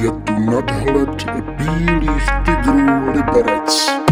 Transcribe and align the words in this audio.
Je 0.00 0.10
tu 0.10 0.32
nadhled 0.38 1.24
bílých 1.58 2.30
tigrů 2.44 3.12
Liberec. 3.12 4.09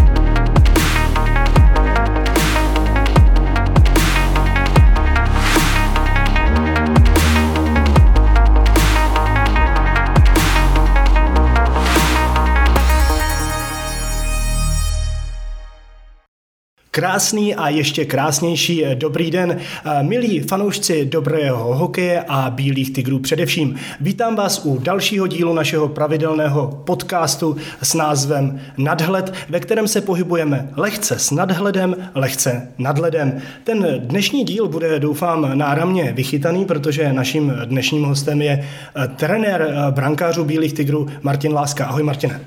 Krásný 16.99 17.55
a 17.55 17.69
ještě 17.69 18.05
krásnější 18.05 18.85
dobrý 18.95 19.31
den, 19.31 19.59
milí 20.03 20.41
fanoušci 20.41 21.05
dobrého 21.05 21.75
hokeje 21.75 22.25
a 22.29 22.51
bílých 22.51 22.93
tigrů 22.93 23.19
především. 23.19 23.77
Vítám 24.01 24.37
vás 24.37 24.65
u 24.65 24.79
dalšího 24.79 25.27
dílu 25.27 25.55
našeho 25.55 25.89
pravidelného 25.89 26.83
podcastu 26.87 27.57
s 27.83 27.95
názvem 27.95 28.61
Nadhled, 28.79 29.33
ve 29.49 29.61
kterém 29.61 29.89
se 29.89 30.01
pohybujeme 30.01 30.69
lehce 30.77 31.19
s 31.19 31.31
nadhledem, 31.31 31.97
lehce 32.15 32.69
nadhledem. 32.79 33.41
Ten 33.65 33.87
dnešní 33.99 34.45
díl 34.45 34.69
bude, 34.69 35.01
doufám, 35.01 35.59
náramně 35.59 36.13
vychytaný, 36.13 36.65
protože 36.65 37.13
naším 37.13 37.53
dnešním 37.65 38.05
hostem 38.05 38.43
je 38.43 38.69
trenér 39.17 39.75
brankářů 39.91 40.45
bílých 40.45 40.73
tigrů 40.73 41.09
Martin 41.23 41.53
Láska. 41.53 41.87
Ahoj 41.87 42.03
Martine. 42.03 42.41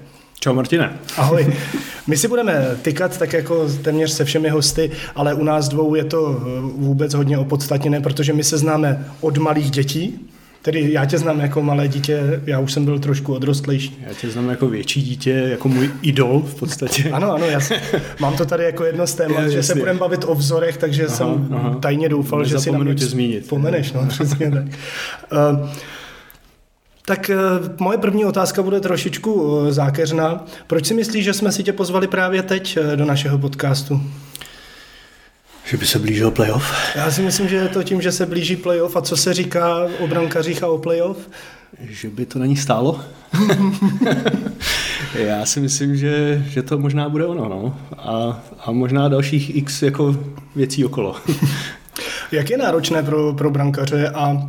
Čau 0.44 0.54
Martine. 0.54 1.00
Ahoj. 1.18 1.54
My 2.08 2.18
si 2.18 2.28
budeme 2.28 2.66
tykat 2.82 3.18
tak 3.18 3.34
jako 3.34 3.68
téměř 3.82 4.12
se 4.12 4.26
všemi 4.26 4.50
hosty, 4.50 4.92
ale 5.16 5.34
u 5.34 5.44
nás 5.44 5.70
dvou 5.70 5.96
je 5.96 6.04
to 6.04 6.42
eh, 6.42 6.62
vůbec 6.62 7.14
hodně 7.14 7.38
opodstatněné, 7.38 8.02
protože 8.02 8.34
my 8.34 8.44
se 8.44 8.58
známe 8.58 9.06
od 9.22 9.38
malých 9.38 9.72
dětí, 9.72 10.28
Tedy 10.64 10.94
já 10.94 11.06
tě 11.06 11.18
znám 11.18 11.40
jako 11.40 11.62
malé 11.62 11.88
dítě, 11.88 12.42
já 12.46 12.60
už 12.60 12.74
jsem 12.74 12.86
byl 12.86 13.00
trošku 13.00 13.34
odrostlejší. 13.34 14.04
Já 14.08 14.14
tě 14.14 14.30
znám 14.30 14.50
jako 14.50 14.68
větší 14.68 15.02
dítě, 15.02 15.32
jako 15.32 15.68
můj 15.68 15.92
idol 16.02 16.44
v 16.48 16.56
podstatě. 16.56 17.10
Ano, 17.12 17.34
ano, 17.34 17.46
já 17.46 17.60
mám 18.20 18.38
to 18.38 18.46
tady 18.46 18.64
jako 18.64 18.84
jedno 18.84 19.08
z 19.08 19.14
témat, 19.14 19.50
že 19.50 19.64
se 19.64 19.76
budeme 19.76 20.00
bavit 20.00 20.24
o 20.28 20.36
vzorech, 20.36 20.78
takže 20.78 21.06
aha, 21.06 21.16
jsem 21.16 21.48
aha. 21.52 21.78
tajně 21.80 22.10
doufal, 22.10 22.46
že 22.46 22.60
si 22.60 22.72
na 22.72 22.80
mě 22.80 22.96
tě 22.96 23.06
zmínit. 23.06 23.50
Pomeneš, 23.50 23.94
no, 23.94 24.06
přesně 24.08 24.52
tak. 24.52 24.66
Uh, 25.54 25.70
tak 27.06 27.30
eh, 27.30 27.36
moje 27.80 27.98
první 27.98 28.26
otázka 28.26 28.64
bude 28.64 28.80
trošičku 28.80 29.60
eh, 29.68 29.74
zákeřná. 29.74 30.46
Proč 30.68 30.86
si 30.86 30.94
myslíš, 30.94 31.26
že 31.26 31.34
jsme 31.34 31.52
si 31.52 31.64
tě 31.64 31.74
pozvali 31.74 32.08
právě 32.08 32.44
teď 32.44 32.78
eh, 32.78 32.96
do 32.96 33.06
našeho 33.06 33.38
podcastu? 33.38 34.02
Že 35.66 35.78
by 35.78 35.86
se 35.86 36.00
blížil 36.00 36.32
playoff? 36.32 36.74
Já 36.96 37.12
si 37.12 37.22
myslím, 37.22 37.50
že 37.50 37.56
je 37.56 37.68
to 37.68 37.84
tím, 37.84 38.02
že 38.02 38.12
se 38.12 38.26
blíží 38.26 38.56
playoff. 38.56 38.96
A 38.96 39.02
co 39.02 39.18
se 39.18 39.34
říká 39.34 39.88
o 40.00 40.08
brankařích 40.08 40.64
a 40.64 40.68
o 40.68 40.78
playoff? 40.78 41.30
Že 41.80 42.10
by 42.10 42.26
to 42.26 42.40
není 42.40 42.58
stálo. 42.58 43.02
Já 45.14 45.46
si 45.46 45.60
myslím, 45.60 45.98
že, 45.98 46.44
že 46.50 46.64
to 46.64 46.78
možná 46.80 47.10
bude 47.10 47.26
ono. 47.26 47.50
No. 47.50 47.78
A, 47.98 48.44
a 48.66 48.72
možná 48.72 49.10
dalších 49.10 49.56
x 49.56 49.82
jako 49.82 50.16
věcí 50.56 50.86
okolo. 50.86 51.16
Jak 52.32 52.50
je 52.50 52.58
náročné 52.58 53.04
pro, 53.04 53.34
pro 53.34 53.52
brankaře 53.52 54.10
a 54.10 54.48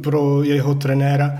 pro 0.00 0.42
jeho 0.42 0.74
trenéra 0.74 1.38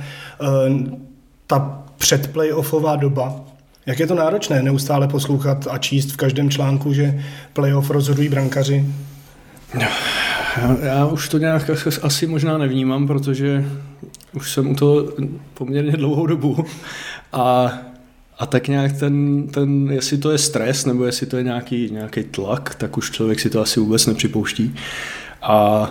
ta 1.46 1.82
předplayoffová 1.98 2.96
doba, 2.96 3.40
jak 3.86 4.00
je 4.00 4.06
to 4.06 4.14
náročné 4.14 4.62
neustále 4.62 5.08
poslouchat 5.08 5.66
a 5.70 5.78
číst 5.78 6.12
v 6.12 6.16
každém 6.16 6.50
článku, 6.50 6.92
že 6.92 7.24
playoff 7.52 7.90
rozhodují 7.90 8.28
brankaři? 8.28 8.86
Já 10.82 11.06
už 11.06 11.28
to 11.28 11.38
nějak 11.38 11.70
asi 12.02 12.26
možná 12.26 12.58
nevnímám, 12.58 13.06
protože 13.06 13.64
už 14.32 14.52
jsem 14.52 14.70
u 14.70 14.74
toho 14.74 15.04
poměrně 15.54 15.92
dlouhou 15.92 16.26
dobu 16.26 16.64
a, 17.32 17.72
a 18.38 18.46
tak 18.46 18.68
nějak 18.68 18.92
ten, 18.92 19.46
ten, 19.48 19.90
jestli 19.90 20.18
to 20.18 20.30
je 20.30 20.38
stres 20.38 20.84
nebo 20.84 21.04
jestli 21.04 21.26
to 21.26 21.36
je 21.36 21.42
nějaký, 21.42 21.88
nějaký 21.92 22.24
tlak, 22.24 22.74
tak 22.74 22.96
už 22.96 23.10
člověk 23.10 23.40
si 23.40 23.50
to 23.50 23.60
asi 23.60 23.80
vůbec 23.80 24.06
nepřipouští. 24.06 24.74
A 25.42 25.86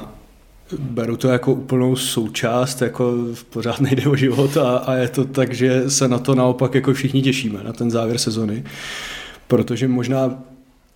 beru 0.80 1.18
to 1.18 1.28
jako 1.28 1.54
úplnou 1.54 1.96
součást, 1.96 2.82
jako 2.82 3.14
pořád 3.50 3.82
nejde 3.82 4.08
o 4.08 4.16
život 4.16 4.58
a, 4.58 4.78
a 4.78 4.96
je 4.96 5.08
to 5.08 5.26
tak, 5.26 5.54
že 5.54 5.90
se 5.90 6.08
na 6.08 6.20
to 6.20 6.36
naopak 6.36 6.76
jako 6.76 6.94
všichni 6.94 7.22
těšíme, 7.22 7.64
na 7.64 7.74
ten 7.74 7.92
závěr 7.92 8.18
sezony. 8.18 8.64
Protože 9.48 9.88
možná 9.88 10.44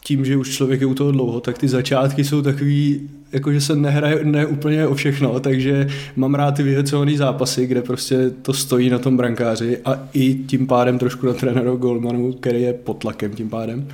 tím, 0.04 0.26
že 0.26 0.38
už 0.38 0.50
člověk 0.50 0.82
je 0.82 0.88
u 0.88 0.94
toho 0.94 1.12
dlouho, 1.12 1.42
tak 1.42 1.58
ty 1.58 1.68
začátky 1.68 2.24
jsou 2.24 2.42
takový, 2.42 3.10
jako 3.32 3.54
že 3.54 3.62
se 3.62 3.76
nehraje 3.76 4.20
ne 4.24 4.46
úplně 4.46 4.88
o 4.88 4.96
všechno, 4.96 5.40
takže 5.40 5.88
mám 6.16 6.36
rád 6.36 6.52
ty 6.52 6.64
vyhecované 6.64 7.18
zápasy, 7.18 7.68
kde 7.68 7.82
prostě 7.82 8.30
to 8.30 8.54
stojí 8.54 8.90
na 8.90 9.00
tom 9.00 9.18
brankáři 9.18 9.78
a 9.86 10.00
i 10.14 10.36
tím 10.36 10.68
pádem 10.68 11.00
trošku 11.00 11.26
na 11.26 11.34
trenéru 11.34 11.78
Goldmanu, 11.78 12.34
který 12.34 12.62
je 12.62 12.74
pod 12.74 12.94
tlakem 12.94 13.32
tím 13.32 13.50
pádem. 13.50 13.88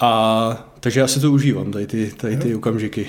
A 0.00 0.72
takže 0.80 1.00
já 1.00 1.06
si 1.06 1.20
to 1.20 1.32
užívám, 1.32 1.72
tady 1.72 1.86
ty, 1.86 2.12
tady 2.16 2.36
ty 2.36 2.54
okamžiky. 2.54 3.06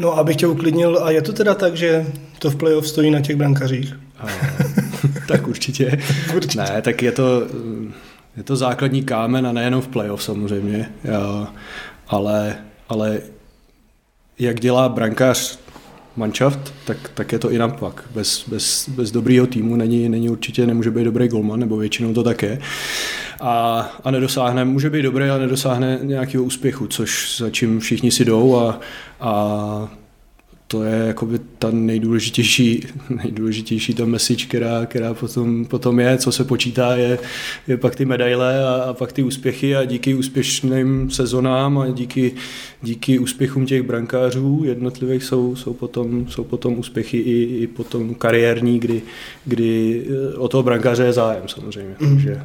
No, 0.00 0.18
abych 0.18 0.36
tě 0.36 0.46
uklidnil, 0.46 0.98
a 1.02 1.10
je 1.10 1.22
to 1.22 1.32
teda 1.32 1.54
tak, 1.54 1.76
že 1.76 2.06
to 2.38 2.50
v 2.50 2.56
playoff 2.56 2.88
stojí 2.88 3.10
na 3.10 3.20
těch 3.20 3.36
brankařích? 3.36 3.94
A, 4.18 4.26
tak 5.28 5.48
určitě. 5.48 5.98
určitě. 6.36 6.58
Ne, 6.58 6.82
tak 6.82 7.02
je 7.02 7.12
to, 7.12 7.42
je 8.36 8.42
to 8.42 8.56
základní 8.56 9.02
kámen 9.02 9.46
a 9.46 9.52
nejenom 9.52 9.80
v 9.80 9.88
playoff 9.88 10.22
samozřejmě, 10.22 10.92
jo, 11.04 11.46
ale, 12.08 12.56
ale 12.88 13.20
jak 14.38 14.60
dělá 14.60 14.88
brankář 14.88 15.58
manšaft, 16.16 16.74
tak, 16.84 16.96
tak 17.14 17.32
je 17.32 17.38
to 17.38 17.50
i 17.50 17.58
naopak. 17.58 18.04
Bez, 18.14 18.48
bez, 18.48 18.88
bez 18.88 19.10
dobrýho 19.10 19.46
týmu 19.46 19.76
není, 19.76 20.08
není 20.08 20.28
určitě, 20.30 20.66
nemůže 20.66 20.90
být 20.90 21.04
dobrý 21.04 21.28
golman, 21.28 21.60
nebo 21.60 21.76
většinou 21.76 22.14
to 22.14 22.22
také. 22.22 22.58
A, 23.40 23.80
a 24.04 24.10
nedosáhne, 24.10 24.64
může 24.64 24.90
být 24.90 25.02
dobrý, 25.02 25.24
ale 25.24 25.40
nedosáhne 25.40 25.98
nějakého 26.02 26.44
úspěchu, 26.44 26.86
což 26.86 27.36
za 27.38 27.50
čím 27.50 27.80
všichni 27.80 28.10
si 28.10 28.24
jdou 28.24 28.56
a, 28.56 28.80
a 29.20 30.00
to 30.70 30.84
je 30.84 31.06
jakoby 31.06 31.38
ta 31.58 31.70
nejdůležitější, 31.70 32.86
nejdůležitější 33.10 33.94
ta 33.94 34.04
message, 34.04 34.46
která, 34.46 34.86
která 34.86 35.14
potom, 35.14 35.64
potom 35.64 36.00
je, 36.00 36.18
co 36.18 36.32
se 36.32 36.44
počítá, 36.44 36.96
je, 36.96 37.18
je 37.68 37.76
pak 37.76 37.96
ty 37.96 38.04
medaile 38.04 38.64
a, 38.64 38.74
a 38.74 38.94
pak 38.94 39.12
ty 39.12 39.22
úspěchy 39.22 39.76
a 39.76 39.84
díky 39.84 40.14
úspěšným 40.14 41.10
sezonám 41.10 41.78
a 41.78 41.88
díky, 41.88 42.32
díky 42.82 43.18
úspěchům 43.18 43.66
těch 43.66 43.82
brankářů 43.82 44.62
jednotlivých 44.64 45.24
jsou, 45.24 45.56
jsou, 45.56 45.74
potom, 45.74 46.26
jsou 46.28 46.44
potom 46.44 46.78
úspěchy 46.78 47.18
i, 47.18 47.62
i 47.62 47.66
potom 47.66 48.14
kariérní, 48.14 48.78
kdy, 48.78 49.02
kdy 49.44 50.02
eh, 50.06 50.36
o 50.36 50.48
toho 50.48 50.62
brankáře 50.62 51.04
je 51.04 51.12
zájem 51.12 51.42
samozřejmě. 51.46 51.94
Mm. 52.00 52.14
Takže, 52.14 52.42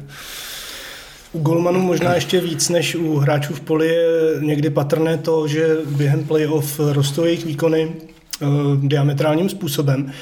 u 1.32 1.38
golmanů 1.38 1.80
možná 1.80 2.14
ještě 2.14 2.40
víc 2.40 2.68
než 2.68 2.94
u 2.94 3.16
hráčů 3.16 3.54
v 3.54 3.60
poli 3.60 3.88
je 3.88 4.06
někdy 4.40 4.70
patrné 4.70 5.18
to, 5.18 5.48
že 5.48 5.76
během 5.96 6.24
playoff 6.24 6.80
rostou 6.92 7.24
jejich 7.24 7.46
výkony 7.46 7.86
uh, 7.86 8.48
diametrálním 8.82 9.48
způsobem. 9.48 10.12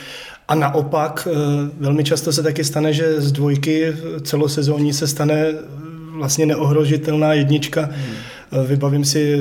A 0.49 0.55
naopak 0.55 1.29
uh, 1.31 1.37
velmi 1.81 2.05
často 2.05 2.33
se 2.33 2.43
taky 2.43 2.65
stane, 2.65 2.93
že 2.93 3.21
z 3.21 3.33
dvojky 3.33 3.93
celosezónní 4.23 4.93
se 4.93 5.07
stane 5.07 5.47
vlastně 6.13 6.47
neohrožitelná 6.47 7.35
jednička. 7.35 7.91
Hmm. 7.93 8.67
Vybavím 8.67 9.05
si 9.05 9.39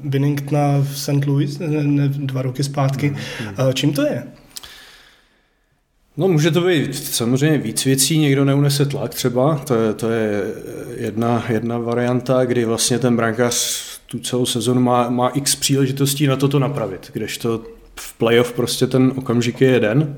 Binningtona 0.00 0.78
v 0.78 0.98
St. 0.98 1.26
Louis 1.26 1.58
ne, 1.58 1.68
ne, 1.68 2.08
dva 2.08 2.42
roky 2.42 2.64
zpátky. 2.64 3.16
Hmm. 3.38 3.72
Čím 3.72 3.92
to 3.92 4.02
je? 4.02 4.22
No 6.18 6.28
může 6.28 6.50
to 6.50 6.60
být 6.60 6.94
samozřejmě 6.94 7.58
víc 7.58 7.84
věcí, 7.84 8.18
někdo 8.18 8.44
neunese 8.44 8.86
tlak 8.86 9.14
třeba, 9.14 9.56
to 9.56 9.74
je, 9.74 9.94
to 9.94 10.10
je 10.10 10.42
jedna, 10.96 11.44
jedna 11.48 11.78
varianta, 11.78 12.44
kdy 12.44 12.64
vlastně 12.64 12.98
ten 12.98 13.16
brankář 13.16 13.82
tu 14.06 14.18
celou 14.18 14.46
sezonu 14.46 14.80
má, 14.80 15.10
má 15.10 15.28
x 15.28 15.56
příležitostí 15.56 16.26
na 16.26 16.36
toto 16.36 16.58
napravit, 16.58 17.10
kdežto 17.12 17.62
v 18.00 18.18
playoff 18.18 18.52
prostě 18.52 18.86
ten 18.86 19.12
okamžik 19.16 19.60
je 19.60 19.70
jeden, 19.70 20.16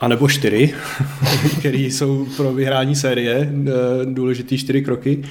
a 0.00 0.08
nebo 0.08 0.28
čtyři, 0.28 0.74
který 1.58 1.90
jsou 1.90 2.26
pro 2.36 2.52
vyhrání 2.52 2.96
série 2.96 3.52
eh, 3.52 3.72
důležitý 4.04 4.58
čtyři 4.58 4.82
kroky. 4.82 5.24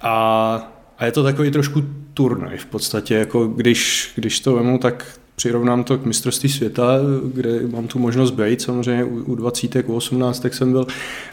A, 0.00 0.54
a 0.98 1.04
je 1.04 1.12
to 1.12 1.22
takový 1.22 1.50
trošku 1.50 1.84
turnaj 2.14 2.56
v 2.56 2.66
podstatě, 2.66 3.14
jako 3.14 3.46
když, 3.46 4.12
když 4.14 4.40
to 4.40 4.54
vemu, 4.54 4.78
tak 4.78 5.19
přirovnám 5.40 5.84
to 5.84 5.98
k 5.98 6.04
mistrovství 6.04 6.48
světa, 6.48 6.98
kde 7.34 7.66
mám 7.66 7.86
tu 7.86 7.98
možnost 7.98 8.30
být, 8.30 8.62
samozřejmě 8.62 9.04
u 9.04 9.34
20, 9.34 9.76
u 9.86 9.94
18 9.94 10.46
jsem 10.52 10.72
byl, 10.72 10.86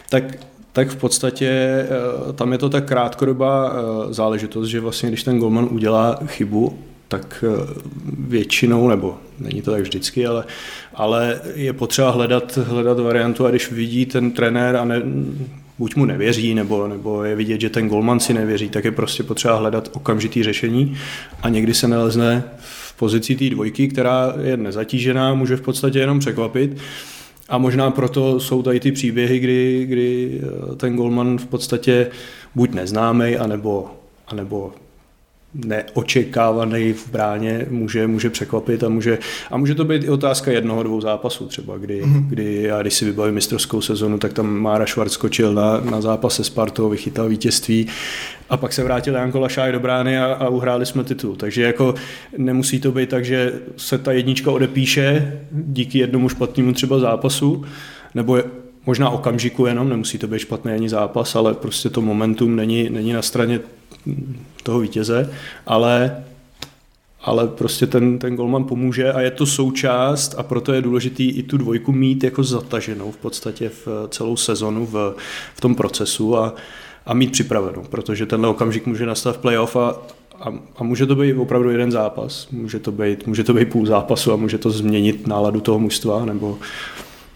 tak 0.08 0.24
tak 0.72 0.88
v 0.88 0.96
podstatě 0.96 1.48
eh, 1.48 2.32
tam 2.32 2.52
je 2.52 2.58
to 2.58 2.68
tak 2.68 2.84
krátkodobá 2.84 3.72
eh, 3.72 4.14
záležitost, 4.14 4.68
že 4.68 4.80
vlastně 4.80 5.08
když 5.08 5.22
ten 5.22 5.38
golman 5.38 5.68
udělá 5.70 6.18
chybu, 6.26 6.78
tak 7.08 7.44
eh, 7.46 7.74
většinou, 8.18 8.88
nebo 8.88 9.18
není 9.38 9.62
to 9.62 9.70
tak 9.70 9.82
vždycky, 9.82 10.26
ale, 10.26 10.44
ale 10.94 11.40
je 11.54 11.72
potřeba 11.72 12.10
hledat, 12.10 12.56
hledat 12.56 13.00
variantu 13.00 13.46
a 13.46 13.50
když 13.50 13.72
vidí 13.72 14.06
ten 14.06 14.30
trenér 14.30 14.76
a 14.76 14.84
ne, 14.84 15.02
buď 15.78 15.96
mu 15.96 16.04
nevěří, 16.04 16.54
nebo, 16.54 16.88
nebo 16.88 17.24
je 17.24 17.36
vidět, 17.36 17.60
že 17.60 17.70
ten 17.70 17.88
golman 17.88 18.20
si 18.20 18.34
nevěří, 18.34 18.68
tak 18.68 18.84
je 18.84 18.92
prostě 18.92 19.22
potřeba 19.22 19.56
hledat 19.56 19.90
okamžitý 19.92 20.42
řešení 20.42 20.96
a 21.42 21.48
někdy 21.48 21.74
se 21.74 21.88
nalezne 21.88 22.44
v 22.58 22.77
pozici 22.98 23.36
té 23.36 23.50
dvojky, 23.50 23.88
která 23.88 24.34
je 24.42 24.56
nezatížená, 24.56 25.34
může 25.34 25.56
v 25.56 25.60
podstatě 25.60 25.98
jenom 25.98 26.18
překvapit. 26.18 26.76
A 27.48 27.58
možná 27.58 27.90
proto 27.90 28.40
jsou 28.40 28.62
tady 28.62 28.80
ty 28.80 28.92
příběhy, 28.92 29.38
kdy, 29.38 29.86
kdy 29.88 30.40
eh, 30.42 30.76
ten 30.76 30.96
golman 30.96 31.38
v 31.38 31.46
podstatě 31.46 32.10
buď 32.54 32.70
neznámý, 32.70 33.36
anebo, 33.36 33.90
anebo 34.26 34.72
neočekávaný 35.54 36.92
v 36.92 37.10
bráně 37.10 37.66
může, 37.70 38.06
může 38.06 38.30
překvapit 38.30 38.84
a 38.84 38.88
může, 38.88 39.18
a 39.50 39.56
může 39.56 39.74
to 39.74 39.84
být 39.84 40.04
i 40.04 40.08
otázka 40.08 40.50
jednoho, 40.50 40.82
dvou 40.82 41.00
zápasů 41.00 41.46
třeba, 41.46 41.78
kdy, 41.78 42.02
mm-hmm. 42.02 42.26
kdy 42.28 42.62
já 42.62 42.82
když 42.82 42.94
si 42.94 43.04
vybavím 43.04 43.34
mistrovskou 43.34 43.80
sezonu, 43.80 44.18
tak 44.18 44.32
tam 44.32 44.46
Mára 44.46 44.86
Švarc 44.86 45.12
skočil 45.12 45.54
na, 45.54 45.80
na 45.80 46.00
zápase 46.00 46.44
s 46.44 46.46
Spartou, 46.46 46.88
vychytal 46.88 47.28
vítězství 47.28 47.86
a 48.50 48.56
pak 48.56 48.72
se 48.72 48.84
vrátil 48.84 49.14
Janko 49.14 49.40
Lašáj 49.40 49.72
do 49.72 49.80
brány 49.80 50.18
a, 50.18 50.24
a 50.32 50.48
uhráli 50.48 50.86
jsme 50.86 51.04
titul. 51.04 51.36
Takže 51.36 51.62
jako 51.62 51.94
nemusí 52.38 52.80
to 52.80 52.92
být 52.92 53.08
tak, 53.08 53.24
že 53.24 53.52
se 53.76 53.98
ta 53.98 54.12
jednička 54.12 54.50
odepíše 54.50 55.38
díky 55.50 55.98
jednomu 55.98 56.28
špatnému 56.28 56.72
třeba 56.72 56.98
zápasu, 56.98 57.64
nebo 58.14 58.36
je, 58.36 58.44
možná 58.88 59.10
okamžiku 59.10 59.66
jenom, 59.66 59.88
nemusí 59.88 60.18
to 60.18 60.26
být 60.26 60.38
špatný 60.38 60.72
ani 60.72 60.88
zápas, 60.88 61.36
ale 61.36 61.54
prostě 61.54 61.90
to 61.90 62.00
momentum 62.00 62.56
není, 62.56 62.90
není 62.90 63.12
na 63.12 63.22
straně 63.22 63.60
toho 64.62 64.80
vítěze, 64.80 65.30
ale 65.66 66.24
ale 67.20 67.48
prostě 67.48 67.86
ten, 67.86 68.18
ten 68.18 68.36
golman 68.36 68.64
pomůže 68.64 69.12
a 69.12 69.20
je 69.20 69.30
to 69.30 69.46
součást 69.46 70.34
a 70.38 70.42
proto 70.42 70.72
je 70.72 70.82
důležitý 70.82 71.30
i 71.30 71.42
tu 71.42 71.56
dvojku 71.56 71.92
mít 71.92 72.24
jako 72.24 72.42
zataženou 72.42 73.10
v 73.10 73.16
podstatě 73.16 73.68
v 73.68 73.88
celou 74.08 74.36
sezonu 74.36 74.86
v, 74.86 75.14
v 75.54 75.60
tom 75.60 75.74
procesu 75.74 76.36
a, 76.36 76.54
a 77.06 77.14
mít 77.14 77.32
připravenou, 77.32 77.82
protože 77.90 78.26
tenhle 78.26 78.48
okamžik 78.48 78.86
může 78.86 79.06
nastat 79.06 79.36
v 79.36 79.38
playoff 79.38 79.76
a, 79.76 79.96
a, 80.40 80.54
a 80.76 80.84
může 80.84 81.06
to 81.06 81.14
být 81.14 81.34
opravdu 81.34 81.70
jeden 81.70 81.92
zápas, 81.92 82.48
může 82.50 82.78
to 82.78 82.92
být, 82.92 83.26
může 83.26 83.44
to 83.44 83.54
být 83.54 83.70
půl 83.70 83.86
zápasu 83.86 84.32
a 84.32 84.36
může 84.36 84.58
to 84.58 84.70
změnit 84.70 85.26
náladu 85.26 85.60
toho 85.60 85.78
mužstva 85.78 86.24
nebo, 86.24 86.58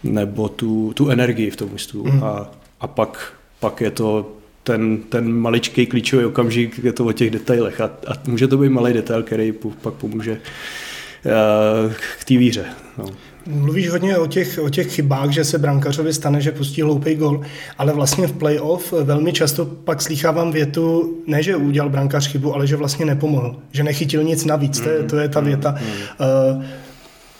nebo 0.03 0.49
tu, 0.49 0.93
tu 0.93 1.09
energii 1.09 1.49
v 1.49 1.55
tom 1.55 1.69
mužstvu 1.69 2.03
mm. 2.03 2.23
a, 2.23 2.51
a 2.81 2.87
pak, 2.87 3.33
pak 3.59 3.81
je 3.81 3.91
to 3.91 4.31
ten, 4.63 4.97
ten 4.97 5.33
maličký 5.33 5.85
klíčový 5.85 6.25
okamžik, 6.25 6.79
je 6.83 6.93
to 6.93 7.05
o 7.05 7.11
těch 7.11 7.29
detailech 7.29 7.81
a, 7.81 7.85
a 7.85 8.13
může 8.27 8.47
to 8.47 8.57
být 8.57 8.69
malý 8.69 8.93
detail, 8.93 9.23
který 9.23 9.53
pak 9.81 9.93
pomůže 9.93 10.31
uh, 10.31 11.93
k 12.19 12.25
té 12.25 12.37
víře. 12.37 12.65
No. 12.97 13.05
Mluvíš 13.47 13.89
hodně 13.89 14.17
o 14.17 14.27
těch, 14.27 14.59
o 14.63 14.69
těch 14.69 14.93
chybách, 14.93 15.29
že 15.29 15.43
se 15.43 15.57
brankařovi 15.57 16.13
stane, 16.13 16.41
že 16.41 16.51
pustí 16.51 16.81
hloupý 16.81 17.15
gol, 17.15 17.41
ale 17.77 17.93
vlastně 17.93 18.27
v 18.27 18.33
playoff 18.33 18.91
velmi 18.91 19.33
často 19.33 19.65
pak 19.65 20.01
slýchávám 20.01 20.51
větu, 20.51 21.17
ne, 21.27 21.43
že 21.43 21.55
udělal 21.55 21.89
brankař 21.89 22.27
chybu, 22.27 22.53
ale 22.53 22.67
že 22.67 22.75
vlastně 22.75 23.05
nepomohl, 23.05 23.55
že 23.71 23.83
nechytil 23.83 24.23
nic 24.23 24.45
navíc, 24.45 24.79
mm, 24.79 24.85
to, 24.85 24.91
je, 24.91 25.03
to 25.03 25.17
je 25.17 25.29
ta 25.29 25.39
mm, 25.39 25.47
věta. 25.47 25.71
Mm. 25.71 26.57
Uh, 26.57 26.63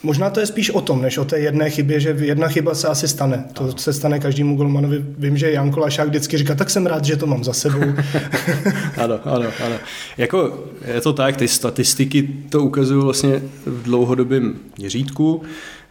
Možná 0.03 0.29
to 0.29 0.39
je 0.39 0.45
spíš 0.45 0.69
o 0.69 0.81
tom, 0.81 1.01
než 1.01 1.17
o 1.17 1.25
té 1.25 1.39
jedné 1.39 1.69
chybě, 1.69 1.99
že 1.99 2.15
jedna 2.19 2.47
chyba 2.47 2.75
se 2.75 2.87
asi 2.87 3.07
stane. 3.07 3.45
To 3.53 3.63
ano. 3.63 3.77
se 3.77 3.93
stane 3.93 4.19
každému 4.19 4.55
golmanovi. 4.55 5.05
Vím, 5.17 5.37
že 5.37 5.51
Janko 5.51 5.79
Lašák 5.79 6.07
vždycky 6.07 6.37
říká, 6.37 6.55
tak 6.55 6.69
jsem 6.69 6.85
rád, 6.85 7.05
že 7.05 7.15
to 7.15 7.27
mám 7.27 7.43
za 7.43 7.53
sebou. 7.53 7.79
ano, 8.97 9.19
ano, 9.23 9.45
ano. 9.65 9.75
Jako 10.17 10.63
je 10.93 11.01
to 11.01 11.13
tak, 11.13 11.37
ty 11.37 11.47
statistiky 11.47 12.29
to 12.49 12.63
ukazují 12.63 13.03
vlastně 13.03 13.41
v 13.65 13.83
dlouhodobém 13.83 14.55
měřítku, 14.77 15.41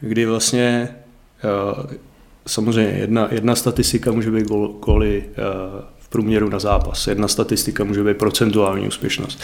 kdy 0.01 0.27
vlastně 0.27 0.89
uh, 1.45 1.85
samozřejmě 2.47 2.93
jedna, 2.93 3.29
jedna 3.31 3.57
statistika 3.57 4.13
může 4.13 4.31
být 4.31 4.47
gol, 4.47 4.69
goly 4.69 5.25
uh, 5.29 5.81
průměru 6.13 6.49
na 6.49 6.59
zápas. 6.59 7.07
Jedna 7.07 7.29
statistika 7.29 7.85
může 7.85 8.05
být 8.05 8.17
procentuální 8.17 8.87
úspěšnost. 8.87 9.41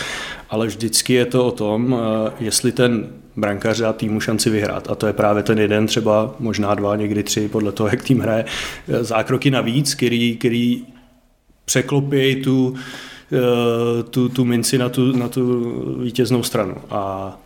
Ale 0.50 0.66
vždycky 0.66 1.12
je 1.12 1.26
to 1.26 1.46
o 1.46 1.50
tom, 1.50 1.96
eh, 1.98 2.32
jestli 2.40 2.72
ten 2.72 3.08
brankář 3.36 3.78
dá 3.78 3.92
týmu 3.92 4.20
šanci 4.20 4.50
vyhrát. 4.50 4.90
A 4.90 4.94
to 4.94 5.06
je 5.06 5.12
právě 5.12 5.42
ten 5.42 5.58
jeden, 5.58 5.86
třeba 5.86 6.34
možná 6.38 6.74
dva, 6.74 6.96
někdy 6.96 7.22
tři, 7.22 7.48
podle 7.48 7.72
toho, 7.72 7.88
jak 7.88 8.02
tým 8.02 8.20
hraje, 8.20 8.44
eh, 8.88 9.04
zákroky 9.04 9.50
navíc, 9.50 9.94
který, 9.94 10.36
který 10.36 10.84
překlopí 11.64 12.36
tu, 12.36 12.74
eh, 13.32 14.02
tu, 14.02 14.28
tu 14.28 14.44
minci 14.44 14.78
na 14.78 14.88
tu, 14.88 15.16
na 15.16 15.28
tu 15.28 15.74
vítěznou 16.02 16.42
stranu. 16.42 16.74
A 16.90 17.36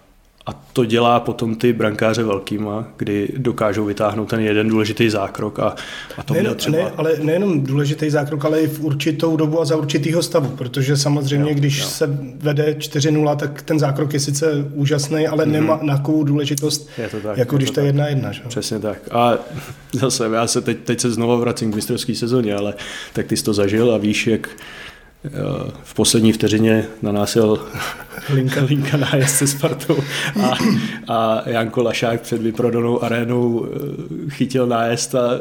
a 0.47 0.53
to 0.73 0.85
dělá 0.85 1.21
potom 1.21 1.55
ty 1.55 1.73
brankáře 1.73 2.23
velkýma, 2.23 2.89
kdy 2.97 3.29
dokážou 3.37 3.85
vytáhnout 3.85 4.29
ten 4.29 4.41
jeden 4.41 4.69
důležitý 4.69 5.11
zákrok 5.11 5.59
a, 5.59 5.75
a 6.17 6.23
to 6.23 6.35
ne, 6.35 6.55
třeba... 6.55 6.77
Ne, 6.77 6.93
ale 6.97 7.12
nejenom 7.23 7.62
důležitý 7.62 8.11
zákrok, 8.11 8.44
ale 8.44 8.61
i 8.61 8.67
v 8.67 8.81
určitou 8.81 9.37
dobu 9.37 9.61
a 9.61 9.65
za 9.65 9.77
určitýho 9.77 10.23
stavu, 10.23 10.49
protože 10.49 10.97
samozřejmě, 10.97 11.50
jo, 11.50 11.56
když 11.59 11.81
jo. 11.81 11.87
se 11.87 12.06
vede 12.37 12.77
4-0, 12.79 13.37
tak 13.37 13.62
ten 13.62 13.79
zákrok 13.79 14.15
je 14.15 14.21
sice 14.21 14.53
úžasný, 14.75 15.27
ale 15.27 15.44
mm-hmm. 15.44 15.50
nemá 15.50 15.77
takovou 15.77 16.25
důležitost, 16.25 16.89
je 16.99 17.09
to 17.09 17.21
tak, 17.21 17.39
jako 17.39 17.55
je 17.55 17.59
když 17.59 17.71
to 17.71 17.81
je 17.81 17.87
jedna 17.87 18.09
jedna. 18.09 18.33
Že? 18.33 18.43
Přesně 18.49 18.79
tak. 18.79 18.99
A 19.11 19.39
zase, 19.93 20.31
já 20.35 20.47
se 20.47 20.61
teď, 20.61 20.79
teď 20.79 21.00
se 21.00 21.11
znovu 21.11 21.39
vracím 21.39 21.73
k 21.73 21.75
mistrovské 21.75 22.15
sezóně, 22.15 22.55
ale 22.55 22.75
tak 23.12 23.27
ty 23.27 23.37
jsi 23.37 23.44
to 23.44 23.55
zažil 23.55 23.94
a 23.94 23.99
víš, 23.99 24.27
jak 24.27 24.49
v 25.82 25.94
poslední 25.94 26.32
vteřině 26.32 26.84
na 27.02 27.12
nás 27.12 27.36
jel 27.36 27.58
linka, 28.34 28.62
linka 28.62 28.96
na 28.96 29.26
se 29.26 29.46
Spartou 29.46 29.96
a, 30.42 30.58
a 31.08 31.42
Janko 31.46 31.82
Lašák 31.82 32.20
před 32.20 32.42
vyprodanou 32.42 33.04
arénou 33.04 33.66
eh, 33.66 34.30
chytil 34.30 34.66
nájezd 34.66 35.14
a... 35.14 35.38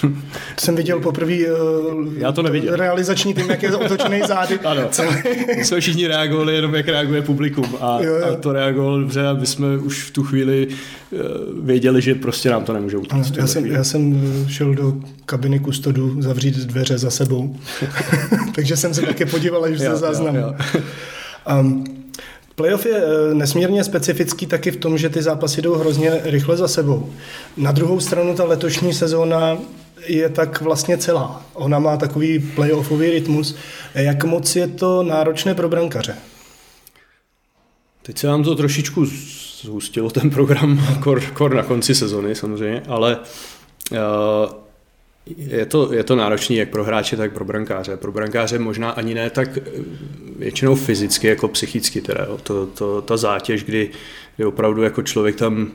To 0.00 0.08
jsem 0.60 0.76
viděl 0.76 1.00
poprvé 1.00 1.34
eh, 1.34 1.48
Já 2.18 2.32
to 2.32 2.42
neviděl. 2.42 2.76
realizační 2.76 3.34
tým, 3.34 3.50
jak 3.50 3.62
je 3.62 3.76
otočený 3.76 4.20
zády. 4.26 4.58
Ano, 4.72 4.88
jsme 5.62 5.80
všichni 5.80 6.06
reagovali 6.06 6.54
jenom, 6.54 6.74
jak 6.74 6.88
reaguje 6.88 7.22
publikum 7.22 7.76
a, 7.80 7.98
jo, 8.02 8.14
jo. 8.14 8.26
a 8.26 8.36
to 8.36 8.52
reagovalo 8.52 9.00
dobře 9.00 9.26
a 9.26 9.32
my 9.32 9.46
jsme 9.46 9.78
už 9.78 10.02
v 10.02 10.10
tu 10.10 10.22
chvíli 10.22 10.68
eh, 10.70 11.16
věděli, 11.62 12.02
že 12.02 12.14
prostě 12.14 12.50
nám 12.50 12.64
to 12.64 12.72
nemůže 12.72 12.96
utíct. 12.96 13.36
Já 13.36 13.46
jsem, 13.46 13.66
já 13.66 13.84
jsem 13.84 14.22
šel 14.48 14.74
do 14.74 14.94
kabiny 15.26 15.58
kustodu 15.58 16.22
zavřít 16.22 16.56
dveře 16.56 16.98
za 16.98 17.10
sebou, 17.10 17.56
takže 18.54 18.76
jsem 18.76 18.94
se 18.94 19.02
taky 19.02 19.21
podíval, 19.26 19.72
že 19.72 19.78
se 19.78 19.96
záznam. 19.96 20.36
Um, 21.60 21.84
Playoff 22.54 22.86
je 22.86 22.96
eh, 22.96 23.34
nesmírně 23.34 23.84
specifický 23.84 24.46
taky 24.46 24.70
v 24.70 24.76
tom, 24.76 24.98
že 24.98 25.08
ty 25.08 25.22
zápasy 25.22 25.62
jdou 25.62 25.74
hrozně 25.74 26.20
rychle 26.24 26.56
za 26.56 26.68
sebou. 26.68 27.10
Na 27.56 27.72
druhou 27.72 28.00
stranu 28.00 28.34
ta 28.34 28.44
letošní 28.44 28.94
sezóna 28.94 29.58
je 30.06 30.28
tak 30.28 30.60
vlastně 30.60 30.98
celá. 30.98 31.42
Ona 31.54 31.78
má 31.78 31.96
takový 31.96 32.38
playoffový 32.38 33.10
rytmus. 33.10 33.56
Jak 33.94 34.24
moc 34.24 34.56
je 34.56 34.68
to 34.68 35.02
náročné 35.02 35.54
pro 35.54 35.68
brankaře? 35.68 36.16
Teď 38.02 38.18
se 38.18 38.26
nám 38.26 38.44
to 38.44 38.54
trošičku 38.54 39.06
zhustilo 39.62 40.10
ten 40.10 40.30
program, 40.30 40.86
kor, 41.02 41.20
kor 41.20 41.54
na 41.54 41.62
konci 41.62 41.94
sezony 41.94 42.34
samozřejmě, 42.34 42.82
ale 42.88 43.18
uh, 43.90 43.98
je 45.26 45.66
to, 45.66 45.92
je 45.92 46.04
to 46.04 46.16
náročný 46.16 46.56
jak 46.56 46.68
pro 46.68 46.84
hráče, 46.84 47.16
tak 47.16 47.32
pro 47.32 47.44
brankáře. 47.44 47.96
Pro 47.96 48.12
brankáře 48.12 48.58
možná 48.58 48.90
ani 48.90 49.14
ne 49.14 49.30
tak 49.30 49.56
eh, 49.56 49.62
většinou 50.36 50.74
fyzicky, 50.74 51.26
jako 51.26 51.48
psychicky. 51.48 52.00
Teda, 52.00 52.24
jo. 52.28 52.38
To, 52.42 52.66
to, 52.66 53.02
ta 53.02 53.16
zátěž, 53.16 53.64
kdy, 53.64 53.90
kdy 54.36 54.44
opravdu 54.44 54.82
jako 54.82 55.02
člověk 55.02 55.36
tam 55.36 55.70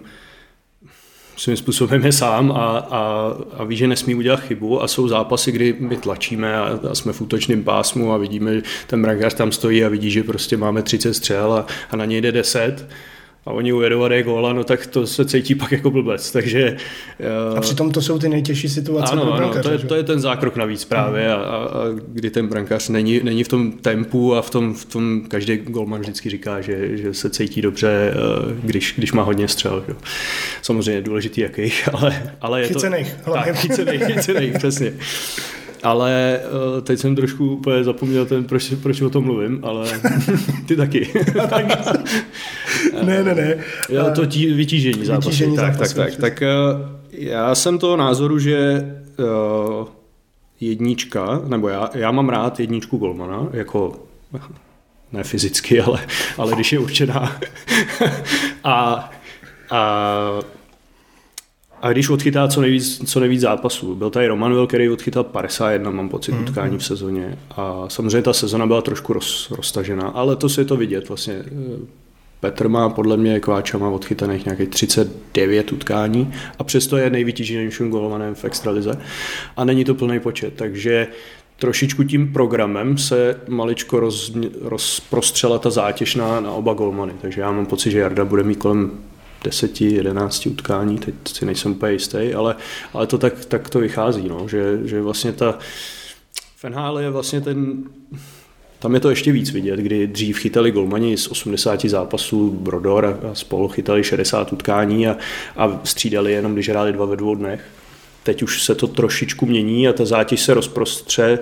svým 1.37 1.57
způsobem 1.57 2.05
je 2.05 2.11
sám 2.11 2.51
a, 2.51 2.77
a, 2.77 3.33
a 3.57 3.63
ví, 3.63 3.75
že 3.75 3.87
nesmí 3.87 4.15
udělat 4.15 4.39
chybu 4.39 4.83
a 4.83 4.87
jsou 4.87 5.07
zápasy, 5.07 5.51
kdy 5.51 5.75
my 5.79 5.97
tlačíme 5.97 6.57
a, 6.57 6.79
a 6.91 6.95
jsme 6.95 7.13
v 7.13 7.21
útočném 7.21 7.63
pásmu 7.63 8.13
a 8.13 8.17
vidíme, 8.17 8.55
že 8.55 8.61
ten 8.87 9.01
brankář 9.01 9.33
tam 9.33 9.51
stojí 9.51 9.83
a 9.83 9.89
vidí, 9.89 10.11
že 10.11 10.23
prostě 10.23 10.57
máme 10.57 10.81
30 10.81 11.13
střel 11.13 11.53
a, 11.53 11.65
a 11.89 11.95
na 11.95 12.05
něj 12.05 12.21
jde 12.21 12.31
10 12.31 12.87
a 13.45 13.51
oni 13.51 13.73
ujedou 13.73 14.03
a 14.03 14.21
góla, 14.21 14.53
no 14.53 14.63
tak 14.63 14.87
to 14.87 15.07
se 15.07 15.25
cítí 15.25 15.55
pak 15.55 15.71
jako 15.71 15.91
blbec. 15.91 16.31
Takže, 16.31 16.77
a 17.57 17.61
přitom 17.61 17.91
to 17.91 18.01
jsou 18.01 18.19
ty 18.19 18.29
nejtěžší 18.29 18.69
situace 18.69 19.11
ano, 19.13 19.25
pro 19.25 19.33
brankáře, 19.33 19.59
ano, 19.59 19.63
to, 19.63 19.71
je, 19.71 19.87
to 19.87 19.95
je 19.95 20.03
ten 20.03 20.19
zákrok 20.19 20.55
navíc 20.55 20.85
právě 20.85 21.33
a, 21.33 21.35
a, 21.35 21.55
a 21.55 21.83
kdy 22.07 22.29
ten 22.29 22.47
brankář 22.47 22.89
není, 22.89 23.21
není 23.23 23.43
v 23.43 23.47
tom 23.47 23.71
tempu 23.71 24.35
a 24.35 24.41
v 24.41 24.49
tom, 24.49 24.73
v 24.73 24.85
tom 24.85 25.21
každý 25.27 25.57
golman 25.57 26.01
vždycky 26.01 26.29
říká, 26.29 26.61
že, 26.61 26.97
že 26.97 27.13
se 27.13 27.29
cítí 27.29 27.61
dobře, 27.61 28.13
eh, 28.13 28.15
když, 28.63 28.93
když 28.97 29.13
má 29.13 29.23
hodně 29.23 29.47
střel. 29.47 29.83
Jo. 29.87 29.95
Samozřejmě 30.61 31.01
důležitý 31.01 31.41
jakých, 31.41 31.89
ale, 31.93 32.33
ale 32.41 32.61
je 32.61 32.67
chycených, 32.67 33.15
to... 33.25 33.31
Tak, 33.31 33.55
chycených, 33.55 34.05
chycených, 34.05 34.53
přesně 34.53 34.93
ale 35.83 36.39
uh, 36.75 36.81
teď 36.81 36.99
jsem 36.99 37.15
trošku 37.15 37.51
úplně 37.51 37.83
zapomněl 37.83 38.25
ten, 38.25 38.43
proč, 38.43 38.73
proč 38.83 39.01
o 39.01 39.09
tom 39.09 39.23
mluvím, 39.23 39.59
ale 39.63 39.87
ty 40.67 40.75
taky. 40.75 41.09
ne, 43.07 43.23
ne, 43.23 43.35
ne. 43.35 43.57
Jo, 43.89 44.05
to 44.15 44.25
tí, 44.25 44.53
vytížení 44.53 45.05
zápasu. 45.05 45.29
Vytížení 45.29 45.55
tak, 45.55 45.73
zápasu, 45.73 45.95
tak, 45.95 46.05
tak, 46.05 46.19
tak, 46.19 46.39
tak 46.39 46.49
uh, 46.49 46.97
já 47.11 47.55
jsem 47.55 47.79
toho 47.79 47.97
názoru, 47.97 48.39
že 48.39 48.85
uh, 49.19 49.87
jednička, 50.59 51.41
nebo 51.47 51.69
já, 51.69 51.89
já 51.93 52.11
mám 52.11 52.29
rád 52.29 52.59
jedničku 52.59 52.97
Golmana, 52.97 53.47
jako 53.53 53.99
ne 55.11 55.23
fyzicky, 55.23 55.81
ale, 55.81 55.99
ale 56.37 56.55
když 56.55 56.73
je 56.73 56.79
určená. 56.79 57.39
a, 58.63 59.09
a 59.71 60.39
a 61.81 61.91
když 61.91 62.09
odchytá 62.09 62.47
co 62.47 62.61
nejvíc, 62.61 63.11
co 63.11 63.19
nejvíc 63.19 63.41
zápasů. 63.41 63.95
Byl 63.95 64.09
tady 64.09 64.27
Romanuel, 64.27 64.67
který 64.67 64.89
odchytal 64.89 65.23
51, 65.23 65.91
mám 65.91 66.09
pocit, 66.09 66.31
mm. 66.31 66.41
utkání 66.41 66.77
v 66.77 66.85
sezóně. 66.85 67.37
A 67.49 67.85
samozřejmě 67.87 68.21
ta 68.21 68.33
sezona 68.33 68.67
byla 68.67 68.81
trošku 68.81 69.13
roz, 69.13 69.51
roztažená, 69.51 70.07
ale 70.07 70.35
to 70.35 70.49
si 70.49 70.61
je 70.61 70.65
to 70.65 70.77
vidět 70.77 71.09
vlastně. 71.09 71.43
Petr 72.39 72.69
má 72.69 72.89
podle 72.89 73.17
mě 73.17 73.39
Kváča 73.39 73.77
má 73.77 73.89
odchytaných 73.89 74.45
nějakých 74.45 74.69
39 74.69 75.71
utkání 75.71 76.33
a 76.59 76.63
přesto 76.63 76.97
je 76.97 77.09
nejvytíženějším 77.09 77.89
golmanem 77.89 78.35
v 78.35 78.45
extralize. 78.45 78.91
A 79.57 79.65
není 79.65 79.85
to 79.85 79.95
plný 79.95 80.19
počet, 80.19 80.53
takže 80.53 81.07
trošičku 81.59 82.03
tím 82.03 82.33
programem 82.33 82.97
se 82.97 83.41
maličko 83.47 83.99
roz, 83.99 84.31
rozprostřela 84.61 85.59
ta 85.59 85.69
zátěž 85.69 86.15
na, 86.15 86.39
na 86.39 86.51
oba 86.51 86.73
golmany, 86.73 87.13
takže 87.21 87.41
já 87.41 87.51
mám 87.51 87.65
pocit, 87.65 87.91
že 87.91 87.99
Jarda 87.99 88.25
bude 88.25 88.43
mít 88.43 88.55
kolem 88.59 88.91
10, 89.43 89.81
11 89.81 90.45
utkání, 90.45 90.97
teď 90.97 91.15
si 91.27 91.45
nejsem 91.45 91.71
úplně 91.71 91.91
jistý, 91.91 92.33
ale, 92.33 92.55
ale 92.93 93.07
to 93.07 93.17
tak, 93.17 93.45
tak 93.45 93.69
to 93.69 93.79
vychází, 93.79 94.27
no, 94.29 94.47
že, 94.47 94.79
že 94.83 95.01
vlastně 95.01 95.31
ta 95.33 95.59
Fenhal 96.55 96.99
je 96.99 97.09
vlastně 97.09 97.41
ten 97.41 97.83
tam 98.79 98.93
je 98.93 98.99
to 98.99 99.09
ještě 99.09 99.31
víc 99.31 99.51
vidět, 99.51 99.79
kdy 99.79 100.07
dřív 100.07 100.37
chytali 100.37 100.71
golmani 100.71 101.17
z 101.17 101.27
80 101.27 101.85
zápasů 101.85 102.49
Brodor 102.49 103.19
a 103.31 103.35
spolu 103.35 103.67
chytali 103.67 104.03
60 104.03 104.53
utkání 104.53 105.07
a, 105.07 105.17
a 105.57 105.81
střídali 105.83 106.31
jenom, 106.31 106.53
když 106.53 106.69
hráli 106.69 106.93
dva 106.93 107.05
ve 107.05 107.15
dvou 107.15 107.35
dnech. 107.35 107.65
Teď 108.23 108.43
už 108.43 108.63
se 108.63 108.75
to 108.75 108.87
trošičku 108.87 109.45
mění 109.45 109.87
a 109.87 109.93
ta 109.93 110.05
zátěž 110.05 110.41
se 110.41 110.53
rozprostře 110.53 111.39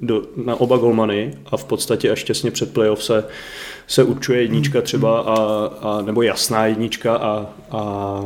do, 0.00 0.22
na 0.44 0.56
oba 0.56 0.76
golmany 0.76 1.34
a 1.46 1.56
v 1.56 1.64
podstatě 1.64 2.10
až 2.10 2.24
těsně 2.24 2.50
před 2.50 2.72
playoff 2.72 3.04
se, 3.04 3.24
se 3.86 4.04
určuje 4.04 4.42
jednička 4.42 4.82
třeba 4.82 5.20
a, 5.20 5.36
a 5.80 6.02
nebo 6.02 6.22
jasná 6.22 6.66
jednička 6.66 7.16
a, 7.16 7.46
a, 7.70 8.22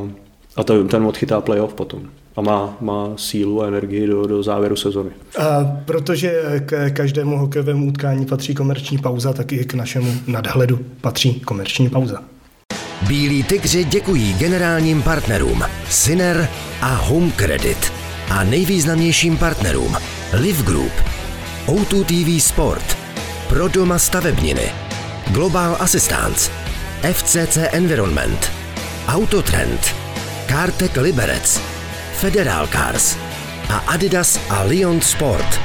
a 0.57 0.65
to, 0.65 0.85
ten 0.85 1.07
odchytá 1.07 1.41
playoff 1.41 1.75
potom 1.75 2.11
a 2.37 2.41
má, 2.41 2.77
má 2.81 3.13
sílu 3.17 3.63
a 3.63 3.67
energii 3.67 4.07
do, 4.07 4.27
do 4.27 4.43
závěru 4.43 4.77
sezony. 4.77 5.11
A 5.39 5.65
protože 5.85 6.43
k 6.67 6.91
každému 6.91 7.39
hokejovému 7.39 7.89
utkání 7.89 8.27
patří 8.27 8.55
komerční 8.55 8.99
pauza, 8.99 9.33
tak 9.33 9.53
i 9.53 9.65
k 9.65 9.75
našemu 9.75 10.13
nadhledu 10.27 10.79
patří 11.01 11.41
komerční 11.41 11.91
pauza. 11.91 12.23
Bílí 13.09 13.43
tygři 13.43 13.85
děkují 13.85 14.35
generálním 14.35 15.03
partnerům 15.03 15.63
Syner 15.91 16.49
a 16.81 16.95
Home 16.95 17.33
Credit 17.33 17.93
a 18.31 18.45
nejvýznamnějším 18.45 19.37
partnerům 19.37 19.97
Live 20.33 20.63
Group, 20.63 20.93
O2 21.67 22.05
TV 22.05 22.45
Sport, 22.45 22.99
Pro 23.49 23.69
doma 23.69 23.99
stavebniny, 23.99 24.73
Global 25.31 25.77
Assistance, 25.81 26.51
FCC 27.13 27.59
Environment, 27.73 28.53
Autotrend, 29.09 29.95
Cartec 30.49 30.97
Liberec, 30.97 31.74
Federal 32.25 32.67
Cars 32.73 33.17
a 33.69 33.79
Adidas 33.93 34.41
a 34.51 34.65
Lyon 34.65 35.01
Sport. 35.01 35.61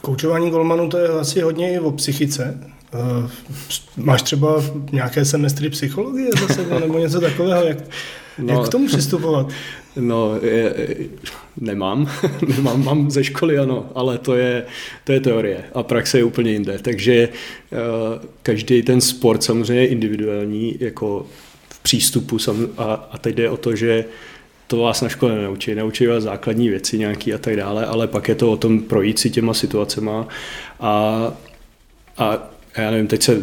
Koučování 0.00 0.50
golmanů 0.50 0.88
to 0.88 0.98
je 0.98 1.08
asi 1.08 1.40
hodně 1.40 1.74
i 1.74 1.78
o 1.78 1.92
psychice. 1.92 2.60
Uh, 2.94 3.30
máš 3.96 4.22
třeba 4.22 4.64
nějaké 4.92 5.24
semestry 5.24 5.70
psychologie 5.70 6.28
za 6.40 6.54
sebou 6.54 6.78
nebo 6.78 6.98
něco 6.98 7.20
takového? 7.20 7.64
Jak, 7.64 7.78
no, 8.38 8.54
jak 8.54 8.68
k 8.68 8.72
tomu 8.72 8.86
přistupovat? 8.86 9.48
No, 9.96 10.38
je, 10.42 10.74
nemám. 11.56 12.10
nemám, 12.56 12.84
mám 12.84 13.10
ze 13.10 13.24
školy, 13.24 13.58
ano, 13.58 13.86
ale 13.94 14.18
to 14.18 14.34
je, 14.34 14.64
to 15.04 15.12
je 15.12 15.20
teorie 15.20 15.64
a 15.74 15.82
praxe 15.82 16.18
je 16.18 16.24
úplně 16.24 16.52
jinde. 16.52 16.78
Takže 16.78 17.28
uh, 17.28 17.78
každý 18.42 18.82
ten 18.82 19.00
sport 19.00 19.42
samozřejmě 19.42 19.82
je 19.82 19.88
individuální, 19.88 20.76
jako 20.80 21.26
přístupu 21.86 22.38
a, 22.78 22.94
a 23.10 23.18
teď 23.18 23.34
jde 23.34 23.50
o 23.50 23.56
to, 23.56 23.76
že 23.76 24.04
to 24.66 24.76
vás 24.76 25.00
na 25.00 25.08
škole 25.08 25.38
neučí, 25.38 25.74
neučí 25.74 26.06
vás 26.06 26.24
základní 26.24 26.68
věci 26.68 26.98
nějaký 26.98 27.34
a 27.34 27.38
tak 27.38 27.56
dále, 27.56 27.86
ale 27.86 28.06
pak 28.06 28.28
je 28.28 28.34
to 28.34 28.52
o 28.52 28.56
tom 28.56 28.80
projít 28.80 29.18
si 29.18 29.30
těma 29.30 29.54
situacema 29.54 30.28
a, 30.80 31.32
a 32.18 32.50
já 32.76 32.90
nevím, 32.90 33.06
teď 33.06 33.22
se 33.22 33.42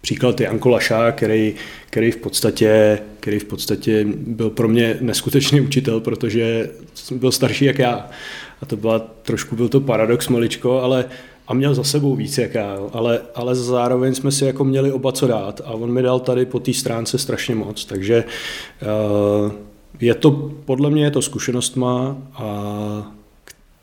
příklad 0.00 0.40
je 0.40 0.46
Janko 0.46 0.68
Laša, 0.68 1.12
který, 1.12 1.54
který, 1.90 2.10
v 2.10 2.16
podstatě, 2.16 2.98
který 3.20 3.38
v 3.38 3.44
podstatě 3.44 4.06
byl 4.16 4.50
pro 4.50 4.68
mě 4.68 4.96
neskutečný 5.00 5.60
učitel, 5.60 6.00
protože 6.00 6.70
byl 7.10 7.32
starší 7.32 7.64
jak 7.64 7.78
já. 7.78 8.10
A 8.62 8.66
to 8.66 8.76
byla 8.76 8.98
trošku 8.98 9.56
byl 9.56 9.68
to 9.68 9.80
paradox 9.80 10.28
maličko, 10.28 10.80
ale 10.80 11.04
a 11.48 11.54
měl 11.54 11.74
za 11.74 11.84
sebou 11.84 12.16
víc 12.16 12.38
jak 12.38 12.54
já, 12.54 12.74
jo. 12.74 12.90
Ale, 12.92 13.20
ale 13.34 13.54
zároveň 13.54 14.14
jsme 14.14 14.32
si 14.32 14.44
jako 14.44 14.64
měli 14.64 14.92
oba 14.92 15.12
co 15.12 15.26
dát 15.26 15.60
a 15.64 15.70
on 15.70 15.92
mi 15.92 16.02
dal 16.02 16.20
tady 16.20 16.46
po 16.46 16.60
té 16.60 16.72
stránce 16.72 17.18
strašně 17.18 17.54
moc, 17.54 17.84
takže 17.84 18.24
uh, 19.44 19.52
je 20.00 20.14
to, 20.14 20.30
podle 20.64 20.90
mě 20.90 21.04
je 21.04 21.10
to 21.10 21.22
zkušenost 21.22 21.76
má 21.76 22.16
a 22.34 23.12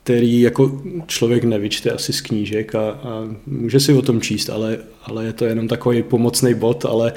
který 0.04 0.42
jako 0.42 0.82
člověk 1.08 1.44
nevyčte 1.44 1.92
asi 1.92 2.13
z 2.13 2.22
knížek 2.22 2.75
a, 2.75 2.89
a 2.89 3.28
může 3.46 3.80
si 3.80 3.94
o 3.94 4.01
tom 4.01 4.22
číst, 4.22 4.50
ale, 4.50 4.78
ale 5.04 5.25
je 5.25 5.34
to 5.34 5.46
jenom 5.46 5.68
takový 5.68 6.04
pomocný 6.04 6.54
bod, 6.54 6.86
ale 6.86 7.13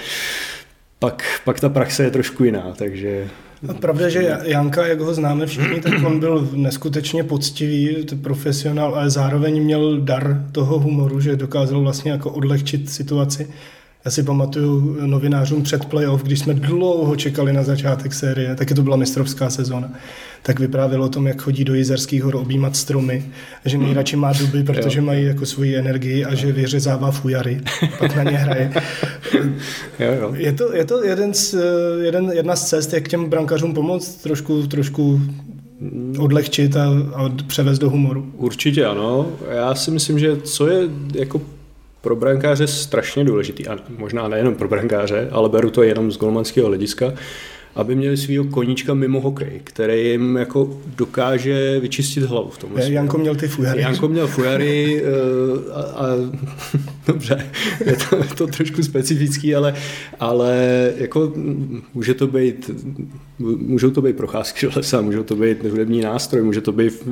pak, 0.98 1.40
pak 1.44 1.60
ta 1.60 1.68
praxe 1.68 2.04
je 2.04 2.10
trošku 2.10 2.44
jiná, 2.44 2.74
takže 2.76 3.28
pravda, 3.80 4.08
že 4.08 4.38
Janka, 4.42 4.86
jak 4.86 5.00
ho 5.00 5.14
známe 5.14 5.46
všichni, 5.46 5.80
tak 5.80 5.92
on 6.06 6.20
byl 6.20 6.48
neskutečně 6.52 7.24
poctivý, 7.24 8.06
profesionál, 8.22 8.94
ale 8.94 9.10
zároveň 9.10 9.62
měl 9.62 10.00
dar 10.00 10.48
toho 10.52 10.78
humoru, 10.78 11.20
že 11.20 11.36
dokázal 11.36 11.80
vlastně 11.80 12.10
jako 12.10 12.30
odlehčit 12.30 12.90
situaci. 12.90 13.48
Já 14.04 14.10
si 14.10 14.22
pamatuju 14.22 14.96
novinářům 15.06 15.62
před 15.62 15.84
playoff, 15.84 16.22
když 16.22 16.38
jsme 16.38 16.54
dlouho 16.54 17.16
čekali 17.16 17.52
na 17.52 17.62
začátek 17.62 18.14
série, 18.14 18.54
taky 18.54 18.74
to 18.74 18.82
byla 18.82 18.96
mistrovská 18.96 19.50
sezóna, 19.50 19.90
tak 20.42 20.60
vyprávěl 20.60 21.02
o 21.02 21.08
tom, 21.08 21.26
jak 21.26 21.42
chodí 21.42 21.64
do 21.64 21.74
Jizerských 21.74 22.22
hor 22.22 22.36
objímat 22.36 22.76
stromy, 22.76 23.24
že 23.64 23.78
nejradši 23.78 24.16
má 24.16 24.32
duby, 24.32 24.64
protože 24.64 24.98
jo. 24.98 25.04
mají 25.04 25.24
jako 25.24 25.46
svoji 25.46 25.76
energii 25.76 26.24
a 26.24 26.34
že 26.34 26.52
vyřezává 26.52 27.10
fujary, 27.10 27.60
pak 27.98 28.16
na 28.16 28.22
ně 28.22 28.36
hraje. 28.36 28.72
jo, 29.98 30.12
jo. 30.20 30.32
Je 30.34 30.52
to, 30.52 30.74
je 30.74 30.84
to 30.84 31.04
jeden 31.04 31.34
z, 31.34 31.54
jeden, 32.02 32.30
jedna 32.34 32.56
z 32.56 32.68
cest, 32.68 32.92
jak 32.92 33.08
těm 33.08 33.30
brankařům 33.30 33.74
pomoct, 33.74 34.14
trošku, 34.14 34.66
trošku 34.66 35.20
odlehčit 36.18 36.76
a, 36.76 36.86
a 37.14 37.28
převést 37.46 37.78
do 37.78 37.90
humoru. 37.90 38.32
Určitě 38.36 38.84
ano. 38.86 39.26
Já 39.50 39.74
si 39.74 39.90
myslím, 39.90 40.18
že 40.18 40.36
co 40.36 40.66
je 40.66 40.88
jako 41.14 41.40
pro 42.00 42.16
brankáře 42.16 42.66
strašně 42.66 43.24
důležitý, 43.24 43.68
a 43.68 43.78
možná 43.98 44.28
nejenom 44.28 44.54
pro 44.54 44.68
brankáře, 44.68 45.28
ale 45.32 45.48
beru 45.48 45.70
to 45.70 45.82
jenom 45.82 46.12
z 46.12 46.18
golmanského 46.18 46.68
hlediska, 46.68 47.12
aby 47.74 47.94
měli 47.94 48.16
svého 48.16 48.44
koníčka 48.44 48.94
mimo 48.94 49.20
hokej, 49.20 49.60
který 49.64 50.10
jim 50.10 50.36
jako 50.36 50.80
dokáže 50.96 51.80
vyčistit 51.80 52.24
hlavu 52.24 52.50
v 52.50 52.58
tom. 52.58 52.70
Janko 52.76 53.18
měl 53.18 53.34
ty 53.34 53.48
fujary. 53.48 53.80
Janko 53.80 54.08
měl 54.08 54.26
fujary 54.26 55.02
eh, 55.04 55.72
a, 55.72 55.80
a 55.80 56.06
dobře, 57.06 57.50
je 57.86 57.96
to, 57.96 58.16
je 58.16 58.24
to 58.24 58.46
trošku 58.46 58.82
specifický, 58.82 59.54
ale, 59.54 59.74
ale 60.20 60.56
jako 60.96 61.32
může 61.94 62.14
to 62.14 62.26
být, 62.26 62.70
můžou 63.38 63.90
to 63.90 64.02
být 64.02 64.16
procházky 64.16 64.66
do 64.66 64.72
lesa, 64.76 65.00
můžou 65.00 65.22
to 65.22 65.36
být 65.36 65.64
hudební 65.64 66.00
nástroj, 66.00 66.42
může 66.42 66.60
to 66.60 66.72
být 66.72 67.08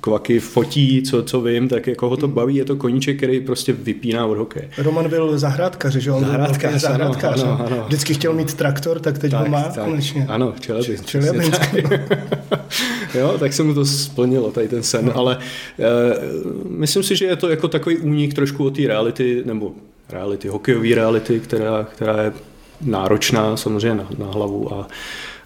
kvaky 0.00 0.40
fotí, 0.40 1.02
co, 1.02 1.22
co 1.22 1.40
vím, 1.40 1.68
tak 1.68 1.86
jako 1.86 2.08
ho 2.08 2.16
to 2.16 2.28
baví, 2.28 2.56
je 2.56 2.64
to 2.64 2.76
koníček, 2.76 3.16
který 3.16 3.40
prostě 3.40 3.72
vypíná 3.72 4.26
od 4.26 4.38
hokeje. 4.38 4.70
Roman 4.78 5.08
byl 5.08 5.38
zahrádkař, 5.38 5.94
že 5.94 6.12
on 6.12 6.24
zahrádkař, 6.24 6.70
byl 6.70 6.78
zahrádkař. 6.78 7.42
Ano, 7.42 7.52
ano, 7.52 7.66
ano. 7.66 7.84
Vždycky 7.86 8.14
chtěl 8.14 8.32
mít 8.32 8.54
traktor, 8.54 9.00
tak 9.00 9.18
teď 9.18 9.30
tak, 9.30 9.40
ho 9.40 9.48
má 9.48 9.62
tak, 9.62 9.84
konečně. 9.84 10.26
Ano, 10.28 10.54
Čelebinsk. 10.60 11.04
Čelebinsk. 11.06 11.74
jo, 13.14 13.36
tak 13.38 13.52
se 13.52 13.62
mu 13.62 13.74
to 13.74 13.84
splnilo, 13.84 14.50
tady 14.50 14.68
ten 14.68 14.82
sen, 14.82 15.04
no. 15.04 15.16
ale 15.16 15.36
uh, 15.36 16.70
myslím 16.70 17.02
si, 17.02 17.16
že 17.16 17.24
je 17.24 17.36
to 17.36 17.48
jako 17.48 17.68
takový 17.68 17.96
únik 17.96 18.34
trošku 18.34 18.64
od 18.64 18.76
té 18.76 18.86
reality, 18.86 19.09
nebo 19.44 19.72
reality, 20.08 20.48
hokejové 20.48 20.94
reality, 20.94 21.40
která, 21.40 21.86
která 21.92 22.22
je 22.22 22.32
náročná 22.80 23.56
samozřejmě 23.56 23.94
na, 23.94 24.08
na 24.18 24.26
hlavu 24.26 24.74
a 24.74 24.88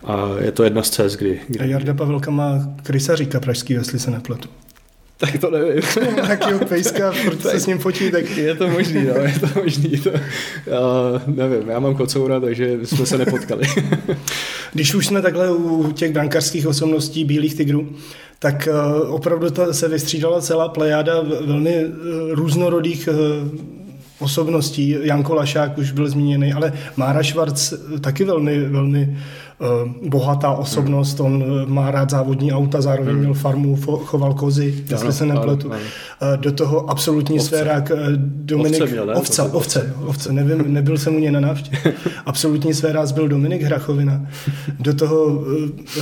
a 0.04 0.28
je 0.40 0.52
to 0.52 0.64
jedna 0.64 0.82
z 0.82 0.90
cest, 0.90 1.16
kdy... 1.16 1.40
kdy... 1.48 1.60
A 1.60 1.64
Jarda 1.64 1.94
Pavelka 1.94 2.30
má 2.30 2.68
krysaříka 2.82 3.40
pražský, 3.40 3.72
jestli 3.72 3.98
se 3.98 4.10
nepletu. 4.10 4.48
Tak 5.16 5.38
to 5.38 5.50
nevím. 5.50 5.82
Nějakýho 6.14 6.58
pejska, 6.58 7.12
protože 7.24 7.48
se 7.48 7.60
s 7.60 7.66
ním 7.66 7.78
fotí, 7.78 8.10
tak... 8.10 8.36
Je 8.36 8.54
to 8.54 8.68
možný, 8.68 9.04
no, 9.04 9.14
je 9.14 9.34
to 9.40 9.60
možný. 9.60 9.90
To, 9.90 10.10
já 10.66 11.22
nevím, 11.26 11.68
já 11.68 11.78
mám 11.80 11.96
kocoura, 11.96 12.40
takže 12.40 12.78
jsme 12.84 13.06
se 13.06 13.18
nepotkali. 13.18 13.62
Když 14.72 14.94
už 14.94 15.06
jsme 15.06 15.22
takhle 15.22 15.50
u 15.50 15.92
těch 15.92 16.12
brankářských 16.12 16.66
osobností 16.66 17.24
Bílých 17.24 17.54
tigrů, 17.54 17.88
tak 18.44 18.68
uh, 18.70 19.14
opravdu 19.14 19.50
to 19.50 19.74
se 19.74 19.88
vystřídala 19.88 20.40
celá 20.40 20.68
plejáda 20.68 21.14
velmi 21.46 21.84
uh, 21.84 21.92
různorodých 22.30 23.08
uh, 23.08 23.14
osobností. 24.18 24.96
Janko 25.00 25.34
Lašák 25.34 25.78
už 25.78 25.92
byl 25.92 26.08
zmíněný, 26.08 26.52
ale 26.52 26.72
Mára 26.96 27.22
Švarc 27.22 27.72
taky 28.00 28.24
velmi, 28.24 28.68
velmi 28.68 29.18
bohatá 30.08 30.50
osobnost, 30.50 31.20
hmm. 31.20 31.26
on 31.26 31.44
má 31.72 31.90
rád 31.90 32.10
závodní 32.10 32.52
auta, 32.52 32.80
zároveň 32.80 33.12
hmm. 33.12 33.20
měl 33.20 33.34
farmu, 33.34 33.76
choval 34.04 34.34
kozy, 34.34 34.84
jestli 34.90 35.12
se 35.12 35.26
nepletu. 35.26 35.72
Ano, 35.72 35.80
ano. 36.20 36.36
Do 36.36 36.52
toho 36.52 36.90
absolutní 36.90 37.36
ovce. 37.36 37.46
sférák 37.46 37.92
Dominik... 38.18 38.82
Ovce 38.82 38.92
měl, 38.92 39.06
ne? 39.06 39.14
Ovce, 39.14 39.42
ovce, 39.42 39.94
ovce, 40.04 40.32
nevím, 40.32 40.72
nebyl 40.72 40.98
jsem 40.98 41.16
u 41.16 41.18
něj 41.18 41.30
na 41.30 41.40
návštěvě. 41.40 41.94
absolutní 42.26 42.74
sférák 42.74 43.12
byl 43.12 43.28
Dominik 43.28 43.62
Hrachovina. 43.62 44.26
Do 44.80 44.94
toho 44.94 45.44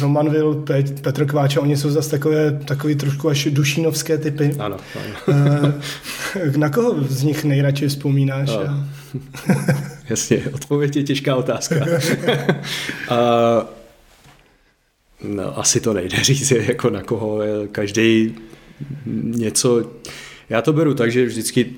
Roman 0.00 0.30
Vil, 0.30 0.64
Petr 1.02 1.26
Kváča, 1.26 1.60
oni 1.60 1.76
jsou 1.76 1.90
zase 1.90 2.10
takové, 2.10 2.58
takový 2.64 2.94
trošku 2.94 3.28
až 3.28 3.48
dušínovské 3.50 4.18
typy. 4.18 4.56
Ano, 4.58 4.76
ano. 5.26 5.72
Na 6.56 6.68
koho 6.68 6.94
z 7.08 7.22
nich 7.22 7.44
nejradši 7.44 7.88
vzpomínáš? 7.88 8.50
A... 8.50 8.86
Jasně, 10.12 10.42
odpověď 10.52 10.96
je 10.96 11.02
těžká 11.02 11.36
otázka. 11.36 11.74
a, 13.08 13.16
no, 15.22 15.58
asi 15.58 15.80
to 15.80 15.92
nejde 15.92 16.16
říct, 16.24 16.50
jako 16.68 16.90
na 16.90 17.02
koho. 17.02 17.40
Každý 17.72 18.34
něco... 19.22 19.90
Já 20.48 20.62
to 20.62 20.72
beru 20.72 20.94
tak, 20.94 21.12
že 21.12 21.26
vždycky 21.26 21.74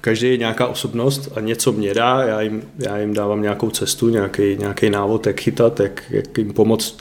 každý 0.00 0.28
je 0.28 0.36
nějaká 0.36 0.66
osobnost 0.66 1.32
a 1.34 1.40
něco 1.40 1.72
mě 1.72 1.94
dá, 1.94 2.22
já 2.22 2.40
jim, 2.40 2.62
já 2.78 2.98
jim 2.98 3.14
dávám 3.14 3.42
nějakou 3.42 3.70
cestu, 3.70 4.08
nějaký, 4.08 4.56
nějaký 4.56 4.90
návod, 4.90 5.26
jak 5.26 5.40
chytat, 5.40 5.80
jak, 5.80 6.02
jak 6.10 6.38
jim 6.38 6.52
pomoct 6.52 6.96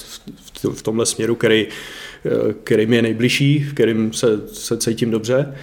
v, 0.64 0.66
v 0.74 0.82
tomhle 0.82 1.06
směru, 1.06 1.36
který, 1.36 1.68
který 2.64 2.86
mi 2.86 2.96
je 2.96 3.02
nejbližší, 3.02 3.60
v 3.60 3.74
kterým 3.74 4.14
se, 4.14 4.48
se 4.48 4.78
cítím 4.78 5.12
dobře. 5.12 5.54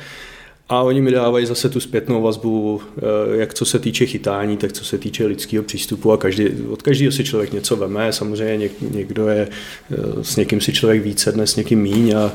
A 0.69 0.83
oni 0.83 1.01
mi 1.01 1.11
dávají 1.11 1.47
zase 1.47 1.69
tu 1.69 1.81
zpětnou 1.81 2.23
vazbu, 2.23 2.81
eh, 2.99 3.03
jak 3.37 3.55
co 3.55 3.65
se 3.65 3.79
týče 3.79 4.07
chytání, 4.07 4.57
tak 4.57 4.73
co 4.73 4.85
se 4.85 4.99
týče 4.99 5.27
lidského 5.27 5.65
přístupu 5.65 6.13
a 6.13 6.17
každý, 6.17 6.49
od 6.69 6.83
každého 6.83 7.13
si 7.13 7.25
člověk 7.25 7.53
něco 7.53 7.77
veme. 7.77 8.13
Samozřejmě 8.13 8.57
něk, 8.57 8.73
někdo 8.81 9.29
je, 9.29 9.49
eh, 9.91 9.97
s 10.23 10.37
někým 10.37 10.61
si 10.61 10.73
člověk 10.73 11.03
více 11.03 11.33
dnes, 11.33 11.53
s 11.53 11.57
někým 11.57 11.83
míň 11.83 12.15
a, 12.17 12.25
a 12.25 12.33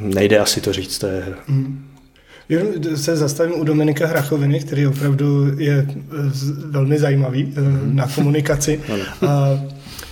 nejde 0.00 0.38
asi 0.38 0.60
to 0.60 0.72
říct. 0.72 0.98
To 0.98 1.06
je... 1.06 1.34
Hmm. 1.46 1.86
Jenom 2.48 2.96
se 2.96 3.16
zastavím 3.16 3.60
u 3.60 3.64
Dominika 3.64 4.06
Hrachoviny, 4.06 4.60
který 4.60 4.86
opravdu 4.86 5.60
je 5.60 5.86
eh, 5.88 6.04
velmi 6.66 6.98
zajímavý 6.98 7.42
hmm. 7.42 7.96
na 7.96 8.08
komunikaci. 8.14 8.80
a 9.26 9.60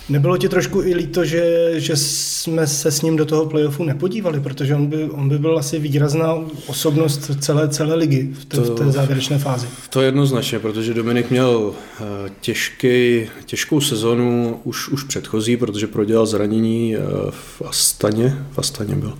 Nebylo 0.09 0.37
ti 0.37 0.49
trošku 0.49 0.81
i 0.81 0.95
líto, 0.95 1.25
že, 1.25 1.73
že 1.75 1.95
jsme 1.95 2.67
se 2.67 2.91
s 2.91 3.01
ním 3.01 3.15
do 3.15 3.25
toho 3.25 3.45
playoffu 3.45 3.83
nepodívali, 3.83 4.39
protože 4.39 4.75
on 4.75 4.87
by, 4.87 5.03
on 5.03 5.29
by 5.29 5.39
byl 5.39 5.57
asi 5.57 5.79
výrazná 5.79 6.35
osobnost 6.67 7.31
celé, 7.39 7.69
celé 7.69 7.95
ligy 7.95 8.29
v 8.33 8.45
té, 8.45 8.57
to, 8.57 8.63
v 8.63 8.75
té 8.75 8.91
závěrečné 8.91 9.37
fázi. 9.37 9.67
To 9.89 10.01
jednoznačně, 10.01 10.59
protože 10.59 10.93
Dominik 10.93 11.29
měl 11.29 11.73
eh, 11.73 12.03
těžký, 12.41 13.27
těžkou 13.45 13.81
sezonu 13.81 14.59
už, 14.63 14.89
už 14.89 15.03
předchozí, 15.03 15.57
protože 15.57 15.87
prodělal 15.87 16.25
zranění 16.25 16.95
eh, 16.95 16.99
v 17.29 17.61
Astaně, 17.65 18.37
v 18.51 18.59
Astaně 18.59 18.95
byl. 18.95 19.17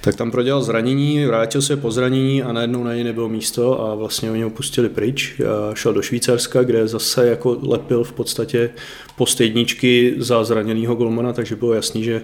Tak 0.00 0.16
tam 0.16 0.30
prodělal 0.30 0.62
zranění, 0.62 1.26
vrátil 1.26 1.62
se 1.62 1.76
po 1.76 1.90
zranění 1.90 2.42
a 2.42 2.52
najednou 2.52 2.84
na 2.84 2.94
něj 2.94 3.04
nebylo 3.04 3.28
místo 3.28 3.80
a 3.86 3.94
vlastně 3.94 4.30
oni 4.30 4.42
ho 4.42 4.50
pustili 4.50 4.88
pryč. 4.88 5.40
Šel 5.74 5.92
do 5.92 6.02
Švýcarska, 6.02 6.62
kde 6.62 6.88
zase 6.88 7.26
jako 7.28 7.58
lepil 7.62 8.04
v 8.04 8.12
podstatě 8.12 8.70
post 9.16 9.40
jedničky 9.40 10.11
za 10.18 10.44
zraněného 10.44 10.94
golmana, 10.94 11.32
takže 11.32 11.56
bylo 11.56 11.74
jasný, 11.74 12.04
že, 12.04 12.22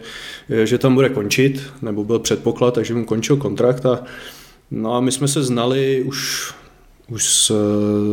že 0.65 0.79
tam 0.79 0.95
bude 0.95 1.09
končit, 1.09 1.63
nebo 1.83 2.05
byl 2.05 2.19
předpoklad, 2.19 2.75
takže 2.75 2.95
mu 2.95 3.05
končil 3.05 3.37
kontrakt 3.37 3.87
a 3.87 4.05
No 4.71 4.95
a 4.95 5.01
my 5.01 5.13
jsme 5.13 5.29
se 5.29 5.43
znali 5.43 6.03
už, 6.07 6.53
už 7.11 7.29
s, 7.29 7.53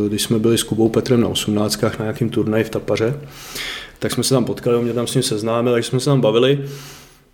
když 0.08 0.22
jsme 0.22 0.38
byli 0.38 0.58
s 0.58 0.62
Kubou 0.62 0.88
Petrem 0.88 1.20
na 1.20 1.28
18. 1.28 1.82
na 1.82 1.90
nějakém 2.00 2.28
turnaji 2.30 2.64
v 2.64 2.70
Tapaře, 2.70 3.20
tak 3.98 4.12
jsme 4.12 4.22
se 4.22 4.34
tam 4.34 4.44
potkali, 4.44 4.76
on 4.76 4.84
mě 4.84 4.92
tam 4.92 5.06
s 5.06 5.14
ním 5.14 5.22
seznámil, 5.22 5.72
takže 5.72 5.88
jsme 5.88 6.00
se 6.00 6.10
tam 6.10 6.20
bavili. 6.20 6.64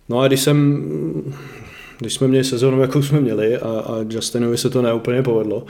No 0.09 0.19
a 0.19 0.27
když 0.27 0.39
jsem 0.39 0.83
když 1.99 2.13
jsme 2.13 2.27
měli 2.27 2.43
sezónu, 2.43 2.81
jakou 2.81 3.01
jsme 3.01 3.21
měli 3.21 3.57
a, 3.57 3.69
a 3.69 4.05
Justinovi 4.09 4.57
se 4.57 4.69
to 4.69 4.81
neúplně 4.81 5.23
povedlo, 5.23 5.65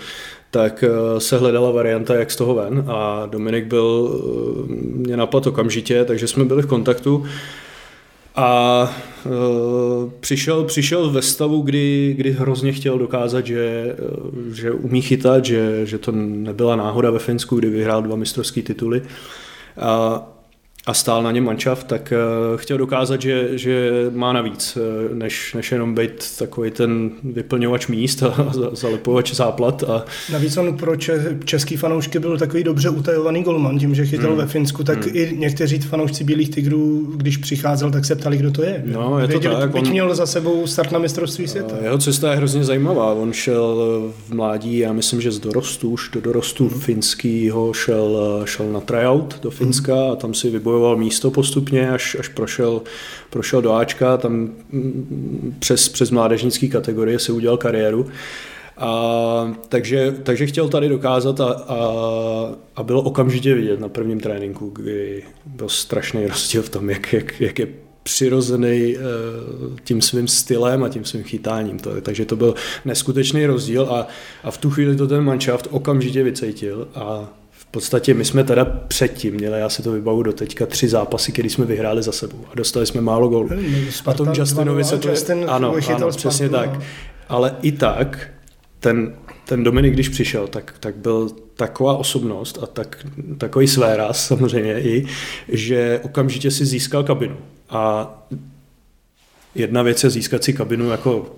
tak 0.53 0.83
eh, 0.83 1.19
se 1.19 1.38
hledala 1.38 1.72
varianta, 1.72 2.15
jak 2.15 2.31
z 2.31 2.36
toho 2.36 2.55
ven 2.55 2.86
a 2.88 3.25
Dominik 3.25 3.65
byl, 3.65 4.19
eh, 4.69 4.74
mě 4.77 5.17
napadl 5.17 5.50
okamžitě, 5.50 6.05
takže 6.05 6.27
jsme 6.27 6.45
byli 6.45 6.62
v 6.62 6.67
kontaktu 6.67 7.25
a 8.36 8.81
uh, 9.25 10.12
přišel, 10.19 10.63
přišel 10.63 11.10
ve 11.10 11.22
stavu, 11.22 11.62
kdy, 11.62 12.13
kdy 12.17 12.31
hrozně 12.31 12.72
chtěl 12.72 12.98
dokázat, 12.98 13.45
že, 13.45 13.95
že 14.53 14.72
umí 14.72 15.01
chytat, 15.01 15.45
že, 15.45 15.86
že 15.86 15.98
to 15.98 16.12
nebyla 16.12 16.75
náhoda 16.75 17.12
ve 17.12 17.19
Finsku, 17.19 17.55
kdy 17.55 17.69
vyhrál 17.69 18.01
dva 18.01 18.15
mistrovské 18.15 18.62
tituly. 18.62 19.01
A, 19.77 20.22
a 20.86 20.94
stál 20.94 21.24
na 21.24 21.32
něm 21.32 21.44
mančav, 21.44 21.84
tak 21.84 22.13
uh, 22.52 22.58
chtěl 22.58 22.78
dokázat, 22.78 23.22
že, 23.22 23.58
že 23.58 23.92
má 24.12 24.34
navíc, 24.34 24.78
uh, 24.78 25.18
než, 25.18 25.54
než 25.54 25.72
jenom 25.72 25.96
být 25.96 26.38
takový 26.40 26.72
ten 26.72 27.12
vyplňovač 27.24 27.88
míst 27.88 28.24
a 28.24 28.53
zalepovač 28.72 29.34
záplat. 29.34 29.84
A... 29.84 30.05
Navíc 30.31 30.57
on 30.57 30.77
pro 30.77 30.96
če- 30.96 31.38
český 31.46 31.77
fanoušky 31.77 32.20
byl 32.20 32.38
takový 32.38 32.64
dobře 32.64 32.90
utajovaný 32.90 33.44
golman, 33.44 33.79
tím, 33.79 33.96
že 33.96 34.05
chytal 34.05 34.29
hmm. 34.29 34.38
ve 34.38 34.48
Finsku, 34.48 34.84
tak 34.84 35.05
hmm. 35.05 35.16
i 35.16 35.36
někteří 35.38 35.79
fanoušci 35.79 36.24
Bílých 36.24 36.50
tigrů, 36.50 37.14
když 37.16 37.38
přicházel, 37.38 37.92
tak 37.92 38.05
se 38.05 38.16
ptali, 38.16 38.38
kdo 38.38 38.51
to 38.51 38.64
je. 38.64 38.84
No, 38.86 39.20
je 39.20 39.27
to 39.27 39.31
Věděli, 39.31 39.55
tak. 39.55 39.75
On... 39.75 39.90
měl 39.90 40.16
za 40.16 40.25
sebou 40.25 40.68
start 40.68 40.92
na 40.92 41.00
mistrovství 41.00 41.48
světa. 41.48 41.75
Jeho 41.81 41.98
cesta 41.98 42.31
je 42.31 42.38
hrozně 42.38 42.64
zajímavá. 42.64 43.14
On 43.14 43.34
šel 43.34 43.75
v 44.27 44.34
mládí, 44.34 44.77
já 44.77 44.94
myslím, 44.94 45.22
že 45.22 45.31
z 45.31 45.40
dorostu, 45.40 45.90
už 45.90 46.10
do 46.10 46.22
dorostu 46.22 46.68
hmm. 46.68 46.79
finskýho 46.79 47.74
šel, 47.74 48.42
šel 48.46 48.72
na 48.72 48.79
tryout 48.79 49.40
do 49.42 49.51
Finska 49.51 49.96
hmm. 49.96 50.12
a 50.12 50.16
tam 50.16 50.34
si 50.34 50.50
vybojoval 50.50 50.73
vybojoval 50.74 50.98
místo 50.98 51.31
postupně, 51.31 51.92
až, 51.92 52.18
až 52.20 52.27
prošel, 52.27 52.81
prošel 53.29 53.62
do 53.62 53.74
Ačka, 53.74 54.18
tam 54.18 54.33
mm, 54.33 55.55
přes, 55.59 55.90
přes 55.90 56.12
mládežnické 56.12 56.68
kategorie 56.68 57.20
si 57.20 57.31
udělal 57.31 57.57
kariéru. 57.57 58.07
A, 58.77 59.55
takže, 59.70 60.16
takže 60.24 60.46
chtěl 60.46 60.70
tady 60.70 60.90
dokázat 60.90 61.40
a, 61.40 61.51
a, 61.68 61.77
a 62.75 62.83
bylo 62.83 63.01
okamžitě 63.01 63.53
vidět 63.53 63.79
na 63.79 63.90
prvním 63.90 64.20
tréninku, 64.20 64.70
kdy 64.70 65.24
byl 65.46 65.70
strašný 65.70 66.27
rozdíl 66.27 66.62
v 66.62 66.70
tom, 66.70 66.90
jak, 66.90 67.14
jak, 67.14 67.42
jak 67.42 67.59
je 67.59 67.68
přirozený 68.03 68.96
eh, 68.98 69.00
tím 69.83 70.01
svým 70.01 70.27
stylem 70.27 70.83
a 70.83 70.90
tím 70.90 71.05
svým 71.05 71.24
chytáním. 71.24 71.79
Takže 72.01 72.25
to 72.25 72.36
byl 72.36 72.55
neskutečný 72.86 73.46
rozdíl 73.46 73.88
a, 73.92 74.07
a 74.44 74.51
v 74.51 74.57
tu 74.57 74.70
chvíli 74.70 74.96
to 74.96 75.07
ten 75.07 75.24
manšaft 75.24 75.68
okamžitě 75.72 76.24
vycejtil 76.24 76.88
a 76.96 77.33
podstatě 77.74 78.14
my 78.14 78.25
jsme 78.25 78.44
teda 78.44 78.66
předtím 78.66 79.33
měli, 79.33 79.59
já 79.59 79.70
si 79.70 79.83
to 79.83 79.92
vybavu 79.92 80.24
do 80.24 80.33
teďka, 80.33 80.66
tři 80.66 80.88
zápasy, 80.88 81.31
které 81.31 81.50
jsme 81.50 81.66
vyhráli 81.66 82.03
za 82.03 82.12
sebou 82.12 82.46
a 82.51 82.55
dostali 82.55 82.86
jsme 82.86 83.01
málo 83.01 83.27
gólů. 83.27 83.50
A 84.05 84.14
tom 84.14 84.29
Justinovi 84.36 84.83
se 84.83 84.98
to... 84.98 85.09
Justin 85.09 85.46
ano, 85.48 85.75
ano, 85.96 86.09
přesně 86.09 86.50
tak. 86.50 86.79
Ale 87.29 87.55
i 87.62 87.72
tak 87.72 88.29
ten, 88.79 89.16
ten 89.46 89.64
Dominik, 89.64 89.94
když 89.94 90.09
přišel, 90.09 90.48
tak, 90.48 90.75
tak 90.79 90.96
byl 90.96 91.29
taková 91.55 91.98
osobnost 91.98 92.59
a 92.62 92.66
tak, 92.66 93.05
takový 93.38 93.68
svéraz 93.68 94.27
samozřejmě 94.27 94.81
i, 94.81 95.05
že 95.48 96.00
okamžitě 96.03 96.51
si 96.51 96.66
získal 96.66 97.03
kabinu. 97.03 97.38
A 97.70 98.12
jedna 99.55 99.81
věc 99.81 100.03
je 100.03 100.09
získat 100.09 100.44
si 100.44 100.53
kabinu 100.53 100.90
jako 100.90 101.36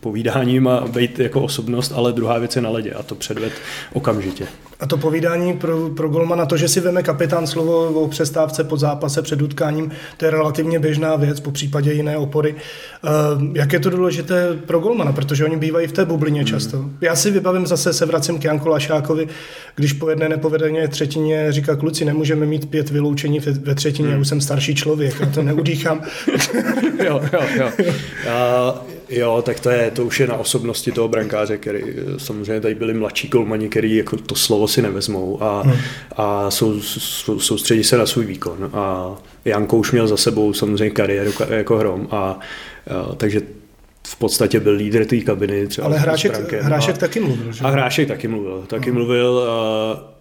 povídáním 0.00 0.68
a 0.68 0.80
být 0.80 1.18
jako 1.18 1.42
osobnost, 1.42 1.92
ale 1.96 2.12
druhá 2.12 2.38
věc 2.38 2.56
je 2.56 2.62
na 2.62 2.70
ledě 2.70 2.92
a 2.92 3.02
to 3.02 3.14
předved 3.14 3.52
okamžitě. 3.92 4.46
A 4.80 4.86
to 4.86 4.96
povídání 4.96 5.52
pro, 5.52 5.88
pro 5.88 6.08
golmana, 6.08 6.46
to, 6.46 6.56
že 6.56 6.68
si 6.68 6.80
veme 6.80 7.02
kapitán 7.02 7.46
slovo 7.46 7.88
o 7.88 8.08
přestávce 8.08 8.64
po 8.64 8.76
zápase 8.76 9.22
před 9.22 9.42
utkáním, 9.42 9.90
to 10.16 10.24
je 10.24 10.30
relativně 10.30 10.78
běžná 10.78 11.16
věc, 11.16 11.40
po 11.40 11.50
případě 11.50 11.92
jiné 11.92 12.16
opory. 12.16 12.54
Uh, 12.54 13.42
jak 13.54 13.72
je 13.72 13.80
to 13.80 13.90
důležité 13.90 14.54
pro 14.66 14.78
golmana, 14.78 15.12
protože 15.12 15.44
oni 15.44 15.56
bývají 15.56 15.86
v 15.86 15.92
té 15.92 16.04
bublině 16.04 16.40
hmm. 16.40 16.46
často. 16.46 16.84
Já 17.00 17.16
si 17.16 17.30
vybavím 17.30 17.66
zase, 17.66 17.92
se 17.92 18.06
vracím 18.06 18.38
k 18.38 18.44
Janku 18.44 18.68
Lašákovi, 18.68 19.28
když 19.74 19.92
po 19.92 20.10
jedné 20.10 20.28
nepovedené 20.28 20.88
třetině 20.88 21.52
říká 21.52 21.76
kluci, 21.76 22.04
nemůžeme 22.04 22.46
mít 22.46 22.70
pět 22.70 22.90
vyloučení 22.90 23.40
ve 23.40 23.74
třetině, 23.74 24.08
hmm. 24.08 24.14
já 24.14 24.20
už 24.20 24.28
jsem 24.28 24.40
starší 24.40 24.74
člověk, 24.74 25.20
já 25.20 25.26
to 25.26 25.42
neudýchám. 25.42 26.00
jo, 27.04 27.20
jo, 27.32 27.40
jo. 27.56 27.70
Já, 28.24 28.74
Jo, 29.10 29.42
tak 29.46 29.60
to, 29.60 29.70
je, 29.70 29.90
to 29.90 30.04
už 30.04 30.20
je 30.20 30.26
na 30.26 30.36
osobnosti 30.36 30.92
toho 30.92 31.08
brankáře, 31.08 31.56
který 31.56 31.82
samozřejmě 32.18 32.60
tady 32.60 32.74
byli 32.74 32.94
mladší 32.94 33.28
golmani, 33.28 33.68
který 33.68 33.96
jako 33.96 34.16
to 34.16 34.34
slovo 34.34 34.68
si 34.68 34.82
nevezmou 34.82 35.42
a, 35.42 35.62
hmm. 35.62 35.76
a 36.16 36.50
sou, 36.50 36.80
sou, 36.80 37.40
soustředí 37.40 37.84
se 37.84 37.98
na 37.98 38.06
svůj 38.06 38.24
výkon. 38.24 38.70
A 38.72 39.14
Janko 39.44 39.76
už 39.76 39.92
měl 39.92 40.06
za 40.06 40.16
sebou 40.16 40.52
samozřejmě 40.52 40.90
kariéru 40.90 41.32
jako 41.48 41.76
hrom 41.76 42.08
a, 42.10 42.16
a 42.16 42.38
takže 43.16 43.40
v 44.06 44.16
podstatě 44.16 44.60
byl 44.60 44.74
lídr 44.74 45.04
té 45.04 45.20
kabiny. 45.20 45.66
Třeba 45.66 45.86
Ale 45.86 45.98
Hrášek, 45.98 46.52
Hrášek 46.52 46.94
a, 46.94 46.98
taky 46.98 47.20
mluvil. 47.20 47.52
Že? 47.52 47.64
A 47.64 47.68
Hrášek 47.68 48.08
taky 48.08 48.28
mluvil. 48.28 48.64
Taky 48.66 48.90
hmm. 48.90 48.98
mluvil 48.98 49.48
a, 49.48 50.18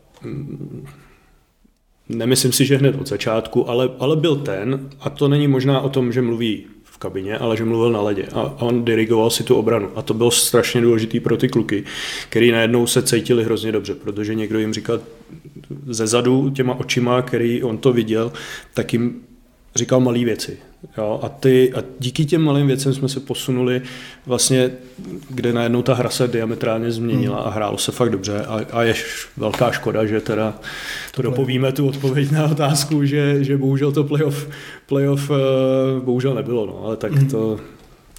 Nemyslím 2.10 2.52
si, 2.52 2.66
že 2.66 2.78
hned 2.78 2.96
od 3.02 3.08
začátku, 3.08 3.70
ale, 3.70 3.90
ale 4.00 4.16
byl 4.16 4.36
ten, 4.36 4.90
a 5.00 5.10
to 5.10 5.28
není 5.28 5.48
možná 5.48 5.82
o 5.82 5.90
tom, 5.90 6.12
že 6.12 6.22
mluví 6.22 6.66
kabině, 7.00 7.38
ale 7.38 7.58
že 7.58 7.66
mluvil 7.66 7.92
na 7.92 8.02
ledě 8.02 8.26
a 8.34 8.62
on 8.62 8.86
dirigoval 8.86 9.30
si 9.30 9.44
tu 9.44 9.56
obranu. 9.56 9.90
A 9.96 10.02
to 10.02 10.14
bylo 10.14 10.32
strašně 10.32 10.82
důležitý 10.82 11.20
pro 11.20 11.38
ty 11.38 11.50
kluky, 11.50 11.84
který 12.30 12.52
najednou 12.52 12.88
se 12.88 13.02
cítili 13.02 13.44
hrozně 13.44 13.72
dobře, 13.72 13.96
protože 13.96 14.36
někdo 14.36 14.60
jim 14.60 14.74
říkal 14.74 15.00
ze 15.88 16.08
zadu 16.08 16.50
těma 16.50 16.74
očima, 16.80 17.22
který 17.22 17.64
on 17.64 17.78
to 17.78 17.94
viděl, 17.94 18.32
tak 18.74 18.94
jim 18.94 19.22
říkal 19.76 20.00
malé 20.00 20.20
věci. 20.26 20.58
Jo, 20.98 21.20
a, 21.24 21.30
ty, 21.30 21.74
a 21.74 21.84
díky 22.00 22.26
těm 22.26 22.42
malým 22.42 22.68
věcem 22.68 22.94
jsme 22.94 23.10
se 23.10 23.20
posunuli 23.20 23.82
vlastně, 24.26 24.72
kde 25.30 25.54
najednou 25.54 25.82
ta 25.82 25.94
hra 25.94 26.10
se 26.10 26.28
diametrálně 26.28 26.92
změnila 26.92 27.38
a 27.38 27.50
hrálo 27.50 27.78
se 27.78 27.92
fakt 27.92 28.10
dobře. 28.10 28.46
A, 28.46 28.60
a 28.72 28.84
je 28.84 28.94
velká 29.38 29.72
škoda, 29.72 30.06
že 30.06 30.22
teda 30.22 30.60
to 31.16 31.22
dopovíme 31.22 31.72
tu 31.72 31.88
odpověď 31.88 32.32
na 32.32 32.46
otázku, 32.46 33.06
že, 33.06 33.44
že 33.44 33.58
bohužel 33.58 33.92
to 33.92 34.04
playoff, 34.04 34.48
playoff 34.86 35.30
uh, 35.30 35.38
bohužel 36.04 36.34
nebylo, 36.34 36.66
no, 36.66 36.86
ale 36.86 36.98
tak 36.98 37.12
to, 37.32 37.60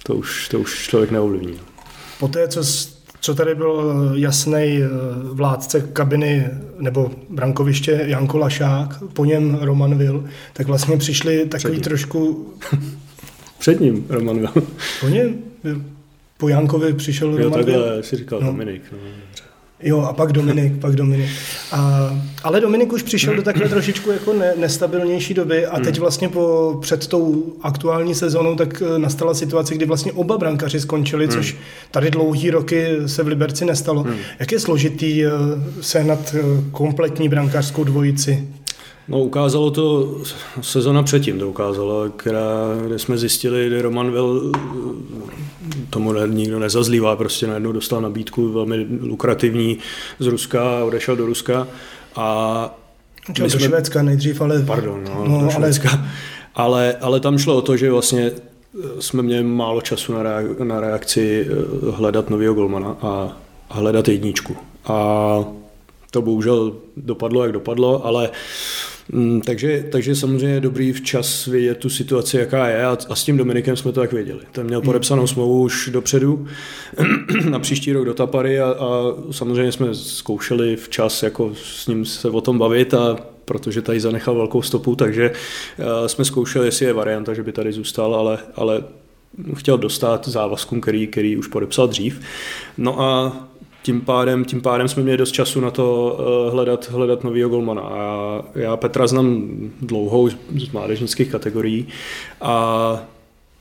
to, 0.03 0.15
už, 0.15 0.49
to 0.49 0.59
už 0.59 0.87
člověk 0.87 1.11
neovlivní. 1.11 1.59
Poté, 2.19 2.47
co 2.47 2.63
co 3.21 3.35
tady 3.35 3.55
byl 3.55 4.11
jasný 4.15 4.79
vládce 5.23 5.81
kabiny 5.81 6.47
nebo 6.79 7.11
brankoviště 7.29 8.03
Janko 8.05 8.37
Lašák, 8.37 9.03
po 9.13 9.25
něm 9.25 9.57
Roman 9.61 9.97
Vil, 9.97 10.25
tak 10.53 10.67
vlastně 10.67 10.97
přišli 10.97 11.45
takový 11.45 11.79
trošku... 11.79 12.53
Před 13.59 13.79
ním 13.79 14.05
Roman 14.09 14.39
Vil. 14.39 14.53
Po 15.01 15.07
něm? 15.07 15.35
Po 16.37 16.47
Jankovi 16.47 16.93
přišel 16.93 17.31
jo, 17.31 17.37
Roman 17.37 17.51
takhle 17.51 17.93
Vil. 17.93 18.03
si 18.03 18.15
říkal 18.15 18.39
no. 18.41 18.47
Dominik. 18.47 18.81
No, 18.91 18.97
dobře. 18.97 19.43
Jo, 19.83 20.01
a 20.01 20.13
pak 20.13 20.31
Dominik, 20.31 20.79
pak 20.79 20.95
Dominik. 20.95 21.29
A, 21.71 22.09
ale 22.43 22.61
Dominik 22.61 22.93
už 22.93 23.03
přišel 23.03 23.35
do 23.35 23.41
takové 23.41 23.69
trošičku 23.69 24.11
jako 24.11 24.33
ne, 24.33 24.53
nestabilnější 24.57 25.33
doby 25.33 25.65
a 25.65 25.79
teď 25.79 25.99
vlastně 25.99 26.29
po, 26.29 26.77
před 26.81 27.07
tou 27.07 27.53
aktuální 27.61 28.15
sezónou 28.15 28.55
tak 28.55 28.83
eh, 28.85 28.99
nastala 28.99 29.33
situace, 29.33 29.75
kdy 29.75 29.85
vlastně 29.85 30.11
oba 30.11 30.37
brankaři 30.37 30.79
skončili, 30.79 31.25
hmm. 31.25 31.33
což 31.33 31.57
tady 31.91 32.11
dlouhý 32.11 32.49
roky 32.49 32.85
se 33.05 33.23
v 33.23 33.27
Liberci 33.27 33.65
nestalo. 33.65 34.03
Hmm. 34.03 34.15
Jak 34.39 34.51
je 34.51 34.59
složitý 34.59 35.25
eh, 35.25 35.29
sehnat 35.81 36.35
eh, 36.35 36.41
kompletní 36.71 37.29
brankářskou 37.29 37.83
dvojici? 37.83 38.47
No 39.09 39.19
ukázalo 39.19 39.71
to, 39.71 40.17
sezona 40.61 41.03
předtím 41.03 41.39
to 41.39 41.49
ukázalo, 41.49 42.09
která, 42.09 42.75
kde 42.85 42.99
jsme 42.99 43.17
zjistili, 43.17 43.69
že 43.69 43.81
Roman 43.81 44.11
Vel 44.11 44.51
tomu 45.89 46.11
ne, 46.11 46.27
nikdo 46.27 46.59
nezazlívá, 46.59 47.15
prostě 47.15 47.47
najednou 47.47 47.71
dostal 47.71 48.01
nabídku 48.01 48.51
velmi 48.51 48.87
lukrativní 49.01 49.77
z 50.19 50.27
Ruska 50.27 50.79
a 50.79 50.83
odešel 50.83 51.15
do 51.15 51.25
Ruska 51.25 51.67
a 52.15 52.79
my 53.29 53.33
do 53.33 53.49
jsme, 53.49 53.59
Švédska 53.59 54.03
nejdřív, 54.03 54.41
ale... 54.41 54.63
Pardon, 54.63 55.03
no, 55.03 55.25
no 55.27 55.41
do 55.41 55.49
Švédska. 55.49 55.89
Ale... 55.89 56.07
ale, 56.55 56.95
ale 57.01 57.19
tam 57.19 57.37
šlo 57.37 57.57
o 57.57 57.61
to, 57.61 57.77
že 57.77 57.91
vlastně 57.91 58.31
jsme 58.99 59.23
měli 59.23 59.43
málo 59.43 59.81
času 59.81 60.13
na, 60.13 60.23
reak, 60.23 60.59
na 60.59 60.79
reakci 60.79 61.47
eh, 61.49 61.91
hledat 61.91 62.29
nového 62.29 62.53
golmana 62.53 62.95
a, 63.01 63.37
a 63.69 63.73
hledat 63.73 64.07
jedničku. 64.07 64.57
A 64.85 65.39
to 66.11 66.21
bohužel 66.21 66.73
dopadlo, 66.97 67.43
jak 67.43 67.51
dopadlo, 67.51 68.05
ale 68.05 68.29
takže, 69.45 69.85
takže 69.91 70.15
samozřejmě 70.15 70.55
je 70.55 70.61
dobrý 70.61 70.93
včas 70.93 71.45
vědět 71.45 71.77
tu 71.77 71.89
situaci, 71.89 72.37
jaká 72.37 72.67
je 72.67 72.85
a, 72.85 72.97
a 73.09 73.15
s 73.15 73.23
tím 73.23 73.37
Dominikem 73.37 73.77
jsme 73.77 73.91
to 73.91 73.99
tak 73.99 74.13
věděli. 74.13 74.39
Ten 74.51 74.67
měl 74.67 74.81
podepsanou 74.81 75.27
smlouvu 75.27 75.61
už 75.61 75.89
dopředu 75.93 76.47
na 77.49 77.59
příští 77.59 77.93
rok 77.93 78.05
do 78.05 78.13
Tapary 78.13 78.59
a, 78.59 78.65
a 78.65 79.13
samozřejmě 79.31 79.71
jsme 79.71 79.95
zkoušeli 79.95 80.75
včas 80.75 81.23
jako 81.23 81.51
s 81.55 81.87
ním 81.87 82.05
se 82.05 82.29
o 82.29 82.41
tom 82.41 82.57
bavit 82.57 82.93
a 82.93 83.17
protože 83.45 83.81
tady 83.81 83.99
zanechal 83.99 84.35
velkou 84.35 84.61
stopu, 84.61 84.95
takže 84.95 85.31
jsme 86.07 86.25
zkoušeli, 86.25 86.67
jestli 86.67 86.85
je 86.85 86.93
varianta, 86.93 87.33
že 87.33 87.43
by 87.43 87.51
tady 87.51 87.71
zůstal, 87.71 88.15
ale, 88.15 88.37
ale 88.55 88.83
chtěl 89.55 89.77
dostat 89.77 90.27
závazkům, 90.27 90.81
který, 90.81 91.07
který 91.07 91.37
už 91.37 91.47
podepsal 91.47 91.87
dřív. 91.87 92.21
No 92.77 93.01
a 93.01 93.48
tím 93.89 94.01
pádem, 94.01 94.45
tím 94.45 94.61
pádem 94.61 94.87
jsme 94.87 95.03
měli 95.03 95.17
dost 95.17 95.31
času 95.31 95.59
na 95.59 95.71
to 95.71 96.17
uh, 96.19 96.53
hledat, 96.53 96.89
hledat 96.89 97.23
novýho 97.23 97.49
golmana. 97.49 97.81
A 97.81 98.41
já 98.55 98.77
Petra 98.77 99.07
znám 99.07 99.47
dlouhou 99.81 100.29
z 100.29 100.71
mládežnických 100.71 101.31
kategorií 101.31 101.87
a 102.41 103.03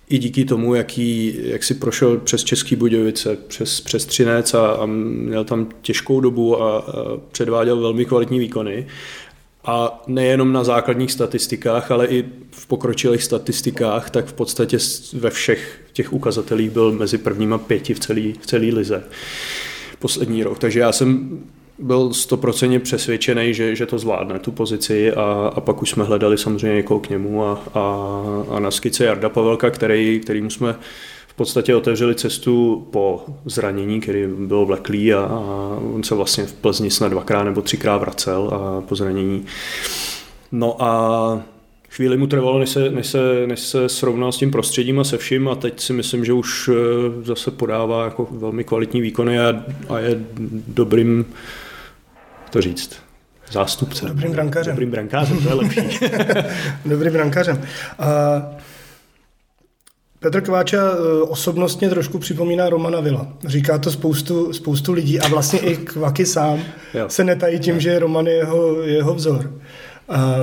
i 0.08 0.18
díky 0.18 0.44
tomu, 0.44 0.74
jaký, 0.74 1.38
jak 1.42 1.64
si 1.64 1.74
prošel 1.74 2.18
přes 2.18 2.44
Český 2.44 2.76
Budějovice, 2.76 3.36
přes, 3.36 3.80
přes 3.80 4.06
Třinec 4.06 4.54
a, 4.54 4.66
a 4.66 4.86
měl 4.86 5.44
tam 5.44 5.68
těžkou 5.82 6.20
dobu 6.20 6.62
a, 6.62 6.78
a 6.78 6.82
předváděl 7.32 7.80
velmi 7.80 8.04
kvalitní 8.04 8.38
výkony. 8.38 8.86
A 9.64 10.02
nejenom 10.06 10.52
na 10.52 10.64
základních 10.64 11.12
statistikách, 11.12 11.90
ale 11.90 12.06
i 12.06 12.24
v 12.50 12.66
pokročilých 12.66 13.22
statistikách, 13.22 14.10
tak 14.10 14.26
v 14.26 14.32
podstatě 14.32 14.78
ve 15.12 15.30
všech 15.30 15.80
těch 15.92 16.12
ukazatelích 16.12 16.70
byl 16.70 16.92
mezi 16.92 17.18
prvníma 17.18 17.58
pěti 17.58 17.94
v 17.94 18.00
celé 18.00 18.20
v 18.40 18.46
celý 18.46 18.72
lize 18.72 19.04
poslední 19.98 20.42
rok. 20.42 20.58
Takže 20.58 20.80
já 20.80 20.92
jsem 20.92 21.40
byl 21.78 22.14
stoprocentně 22.14 22.80
přesvědčený, 22.80 23.54
že, 23.54 23.76
že 23.76 23.86
to 23.86 23.98
zvládne, 23.98 24.38
tu 24.38 24.52
pozici 24.52 25.12
a, 25.12 25.52
a 25.54 25.60
pak 25.60 25.82
už 25.82 25.90
jsme 25.90 26.04
hledali 26.04 26.38
samozřejmě 26.38 26.76
někoho 26.76 27.00
k 27.00 27.08
němu 27.08 27.44
a, 27.44 27.62
a, 27.74 28.12
a 28.50 28.58
na 28.58 28.70
skice 28.70 29.04
Jarda 29.04 29.28
Pavelka, 29.28 29.70
který, 29.70 30.20
kterým 30.20 30.50
jsme 30.50 30.74
v 31.28 31.34
podstatě 31.34 31.74
otevřeli 31.74 32.14
cestu 32.14 32.86
po 32.90 33.24
zranění, 33.44 34.00
který 34.00 34.26
byl 34.26 34.64
vleklý 34.64 35.14
a, 35.14 35.20
a 35.20 35.78
on 35.94 36.02
se 36.02 36.14
vlastně 36.14 36.44
v 36.44 36.52
Plzni 36.52 36.90
snad 36.90 37.08
dvakrát 37.08 37.44
nebo 37.44 37.62
třikrát 37.62 37.96
vracel 37.98 38.50
a 38.52 38.80
po 38.80 38.96
zranění. 38.96 39.44
No 40.52 40.82
a 40.82 41.42
chvíli 41.90 42.16
mu 42.16 42.26
trvalo, 42.26 42.58
než 42.58 42.70
se, 42.70 42.90
než, 42.90 43.06
se, 43.06 43.46
než 43.46 43.60
se 43.60 43.88
srovnal 43.88 44.32
s 44.32 44.38
tím 44.38 44.50
prostředím 44.50 45.00
a 45.00 45.04
se 45.04 45.18
vším 45.18 45.48
a 45.48 45.54
teď 45.54 45.80
si 45.80 45.92
myslím, 45.92 46.24
že 46.24 46.32
už 46.32 46.70
eh, 46.72 47.24
zase 47.24 47.50
podává 47.50 48.04
jako 48.04 48.28
velmi 48.30 48.64
kvalitní 48.64 49.00
výkony 49.00 49.40
a, 49.40 49.64
a 49.88 49.98
je 49.98 50.20
dobrým, 50.68 51.24
to 52.50 52.60
říct, 52.60 52.96
zástupcem. 53.52 54.08
Dobrým 54.08 54.32
brankářem. 54.32 54.72
Dobrým 54.72 54.90
brankářem, 54.90 55.38
to 55.38 55.48
je 55.48 55.54
lepší. 55.54 55.80
Dobrým 56.86 57.12
brankářem. 57.12 57.62
A 57.98 58.42
Petr 60.20 60.40
Kváča 60.40 60.82
eh, 60.92 61.22
osobnostně 61.22 61.88
trošku 61.88 62.18
připomíná 62.18 62.70
Romana 62.70 63.00
Vila. 63.00 63.28
Říká 63.46 63.78
to 63.78 63.90
spoustu, 63.90 64.52
spoustu 64.52 64.92
lidí 64.92 65.20
a 65.20 65.28
vlastně 65.28 65.58
i 65.58 65.76
Kvaky 65.76 66.26
sám 66.26 66.60
jo. 66.94 67.08
se 67.08 67.24
netají 67.24 67.58
tím, 67.58 67.80
že 67.80 67.98
Roman 67.98 68.26
je 68.26 68.34
jeho, 68.34 68.82
jeho 68.82 69.14
vzor. 69.14 69.52
A 70.08 70.36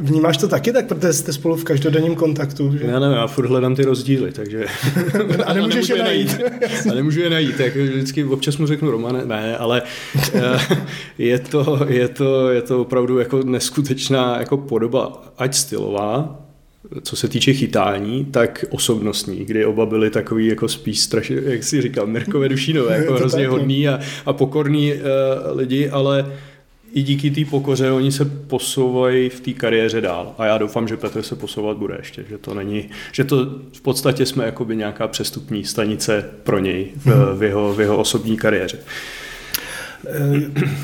Vnímáš 0.00 0.36
to 0.36 0.48
taky 0.48 0.72
tak, 0.72 0.86
protože 0.86 1.12
jste 1.12 1.32
spolu 1.32 1.56
v 1.56 1.64
každodenním 1.64 2.14
kontaktu? 2.14 2.76
Že? 2.78 2.84
Já 2.84 3.00
nevím, 3.00 3.16
já 3.16 3.26
furt 3.26 3.46
hledám 3.46 3.76
ty 3.76 3.84
rozdíly, 3.84 4.32
takže... 4.32 4.66
a 5.46 5.52
nemůžeš 5.52 5.90
a 5.90 5.96
je 5.96 6.02
najít. 6.02 6.40
a 6.90 6.94
nemůžu 6.94 7.20
je 7.20 7.30
najít, 7.30 7.56
tak 7.56 7.76
vždycky 7.76 8.24
občas 8.24 8.56
mu 8.56 8.66
řeknu 8.66 8.90
Romane, 8.90 9.24
ne, 9.24 9.56
ale 9.56 9.82
eh, 10.34 10.58
je 11.18 11.38
to, 11.38 11.86
je 11.88 12.08
to, 12.08 12.50
je 12.50 12.62
to 12.62 12.80
opravdu 12.80 13.18
jako 13.18 13.42
neskutečná 13.42 14.38
jako 14.38 14.56
podoba, 14.56 15.32
ať 15.38 15.54
stylová, 15.54 16.40
co 17.02 17.16
se 17.16 17.28
týče 17.28 17.52
chytání, 17.52 18.24
tak 18.24 18.64
osobnostní, 18.70 19.44
kdy 19.44 19.64
oba 19.64 19.86
byli 19.86 20.10
takový 20.10 20.46
jako 20.46 20.68
spíš 20.68 21.00
strašně, 21.00 21.36
jak 21.44 21.64
si 21.64 21.82
říkal, 21.82 22.06
Mirkové 22.06 22.48
Dušínové, 22.48 22.96
jako 23.00 23.14
hrozně 23.14 23.46
no. 23.46 23.50
hodný 23.50 23.88
a, 23.88 24.00
a 24.26 24.32
pokorný 24.32 24.92
uh, 24.92 25.58
lidi, 25.58 25.90
ale 25.90 26.32
i 26.94 27.02
díky 27.02 27.30
té 27.30 27.44
pokoře 27.44 27.90
oni 27.90 28.12
se 28.12 28.24
posouvají 28.24 29.28
v 29.28 29.40
té 29.40 29.52
kariéře 29.52 30.00
dál. 30.00 30.34
A 30.38 30.46
já 30.46 30.58
doufám, 30.58 30.88
že 30.88 30.96
Petr 30.96 31.22
se 31.22 31.36
posouvat 31.36 31.76
bude 31.76 31.94
ještě, 31.98 32.24
že 32.30 32.38
to 32.38 32.54
není, 32.54 32.88
že 33.12 33.24
to 33.24 33.46
v 33.72 33.80
podstatě 33.80 34.26
jsme 34.26 34.44
jakoby 34.44 34.76
nějaká 34.76 35.08
přestupní 35.08 35.64
stanice 35.64 36.30
pro 36.42 36.58
něj 36.58 36.88
v, 36.96 37.38
v, 37.38 37.42
jeho, 37.42 37.74
v 37.74 37.80
jeho 37.80 37.96
osobní 37.96 38.36
kariéře. 38.36 38.78
Eh, 38.78 39.29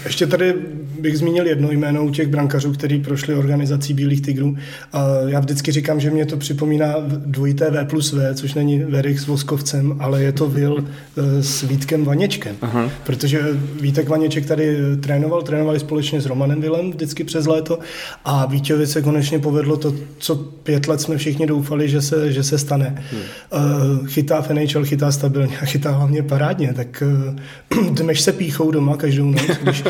ještě 0.04 0.26
tady 0.26 0.54
bych 1.00 1.18
zmínil 1.18 1.46
jedno 1.46 1.70
jméno 1.70 2.04
u 2.04 2.10
těch 2.10 2.28
brankařů, 2.28 2.72
který 2.72 3.00
prošli 3.00 3.34
organizací 3.34 3.94
Bílých 3.94 4.20
tigrů. 4.20 4.56
A 4.92 5.04
já 5.26 5.40
vždycky 5.40 5.72
říkám, 5.72 6.00
že 6.00 6.10
mě 6.10 6.26
to 6.26 6.36
připomíná 6.36 6.94
dvojité 7.06 7.70
V 7.70 7.84
plus 7.84 8.12
V, 8.12 8.34
což 8.34 8.54
není 8.54 8.78
Verich 8.78 9.20
s 9.20 9.26
Voskovcem, 9.26 9.96
ale 9.98 10.22
je 10.22 10.32
to 10.32 10.46
Vil 10.48 10.84
eh, 11.16 11.42
s 11.42 11.62
Vítkem 11.62 12.04
Vaněčkem. 12.04 12.56
Aha. 12.60 12.90
Protože 13.04 13.40
Vítek 13.80 14.08
Vaněček 14.08 14.46
tady 14.46 14.76
trénoval, 15.00 15.42
trénovali 15.42 15.80
společně 15.80 16.20
s 16.20 16.26
Romanem 16.26 16.60
Vilem 16.60 16.90
vždycky 16.90 17.24
přes 17.24 17.46
léto 17.46 17.78
a 18.24 18.46
Vítěvi 18.46 18.86
se 18.86 19.02
konečně 19.02 19.38
povedlo 19.38 19.76
to, 19.76 19.94
co 20.18 20.34
pět 20.36 20.88
let 20.88 21.00
jsme 21.00 21.16
všichni 21.16 21.46
doufali, 21.46 21.88
že 21.88 22.02
se, 22.02 22.32
že 22.32 22.42
se 22.42 22.58
stane. 22.58 23.04
Hmm. 23.10 24.08
Chytá 24.08 24.42
v 24.42 24.50
NHL, 24.50 24.84
chytá 24.84 25.12
stabilně 25.12 25.58
a 25.58 25.64
chytá 25.64 25.90
hlavně 25.90 26.22
parádně, 26.22 26.74
tak 26.74 27.02
dmeš 27.90 28.20
se 28.20 28.32
píchou 28.32 28.70
doma 28.70 28.96
každou 29.06 29.30
noc, 29.30 29.42
když, 29.62 29.84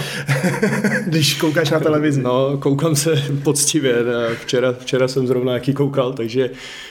když 1.07 1.35
koukáš 1.35 1.71
na 1.71 1.81
televizi. 1.81 2.23
No, 2.23 2.59
koukám 2.59 2.97
se 2.97 3.23
poctivě. 3.43 3.95
Včera, 4.43 4.73
včera 4.73 5.09
jsem 5.09 5.27
zrovna 5.27 5.53
jaký 5.53 5.73
koukal, 5.73 6.13
takže 6.13 6.51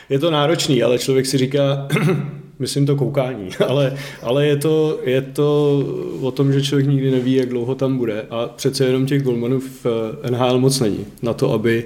je 0.09 0.19
to 0.19 0.31
náročný, 0.31 0.83
ale 0.83 0.99
člověk 0.99 1.25
si 1.25 1.37
říká, 1.37 1.87
myslím 2.59 2.85
to 2.85 2.95
koukání, 2.95 3.49
ale, 3.67 3.97
ale 4.21 4.47
je, 4.47 4.55
to, 4.55 4.99
je 5.03 5.21
to 5.21 5.79
o 6.21 6.31
tom, 6.31 6.53
že 6.53 6.61
člověk 6.61 6.87
nikdy 6.87 7.11
neví, 7.11 7.33
jak 7.33 7.49
dlouho 7.49 7.75
tam 7.75 7.97
bude 7.97 8.25
a 8.29 8.47
přece 8.55 8.85
jenom 8.85 9.05
těch 9.05 9.23
golmanů 9.23 9.59
v 9.83 9.85
NHL 10.29 10.59
moc 10.59 10.79
není 10.79 11.05
na 11.21 11.33
to, 11.33 11.51
aby 11.51 11.85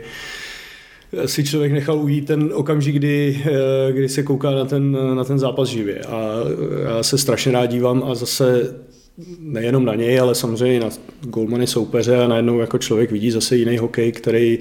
si 1.25 1.43
člověk 1.43 1.71
nechal 1.71 1.99
ujít 1.99 2.25
ten 2.25 2.49
okamžik, 2.53 2.95
kdy, 2.95 3.43
eh, 3.45 3.91
kdy 3.91 4.09
se 4.09 4.23
kouká 4.23 4.51
na 4.51 4.65
ten, 4.65 4.97
na 5.15 5.23
ten 5.23 5.39
zápas 5.39 5.69
živě. 5.69 5.99
A 5.99 6.31
já 6.83 7.03
se 7.03 7.17
strašně 7.17 7.51
rád 7.51 7.65
dívám 7.65 8.03
a 8.03 8.15
zase 8.15 8.75
nejenom 9.39 9.85
na 9.85 9.95
něj, 9.95 10.19
ale 10.19 10.35
samozřejmě 10.35 10.79
na 10.79 10.89
golmany 11.21 11.67
soupeře 11.67 12.17
a 12.17 12.27
najednou 12.27 12.59
jako 12.59 12.77
člověk 12.77 13.11
vidí 13.11 13.31
zase 13.31 13.55
jiný 13.55 13.77
hokej, 13.77 14.11
který 14.11 14.59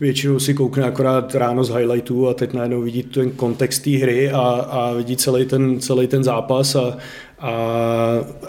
většinou 0.00 0.38
si 0.38 0.54
koukne 0.54 0.84
akorát 0.84 1.34
ráno 1.34 1.64
z 1.64 1.70
highlightů 1.70 2.28
a 2.28 2.34
teď 2.34 2.52
najednou 2.52 2.82
vidí 2.82 3.02
ten 3.02 3.30
kontext 3.30 3.82
té 3.82 3.90
hry 3.90 4.30
a, 4.30 4.40
a 4.70 4.92
vidí 4.92 5.16
celý 5.16 5.44
ten, 5.46 5.80
celý 5.80 6.06
ten 6.06 6.24
zápas 6.24 6.74
a, 6.76 6.98
a, 7.38 7.52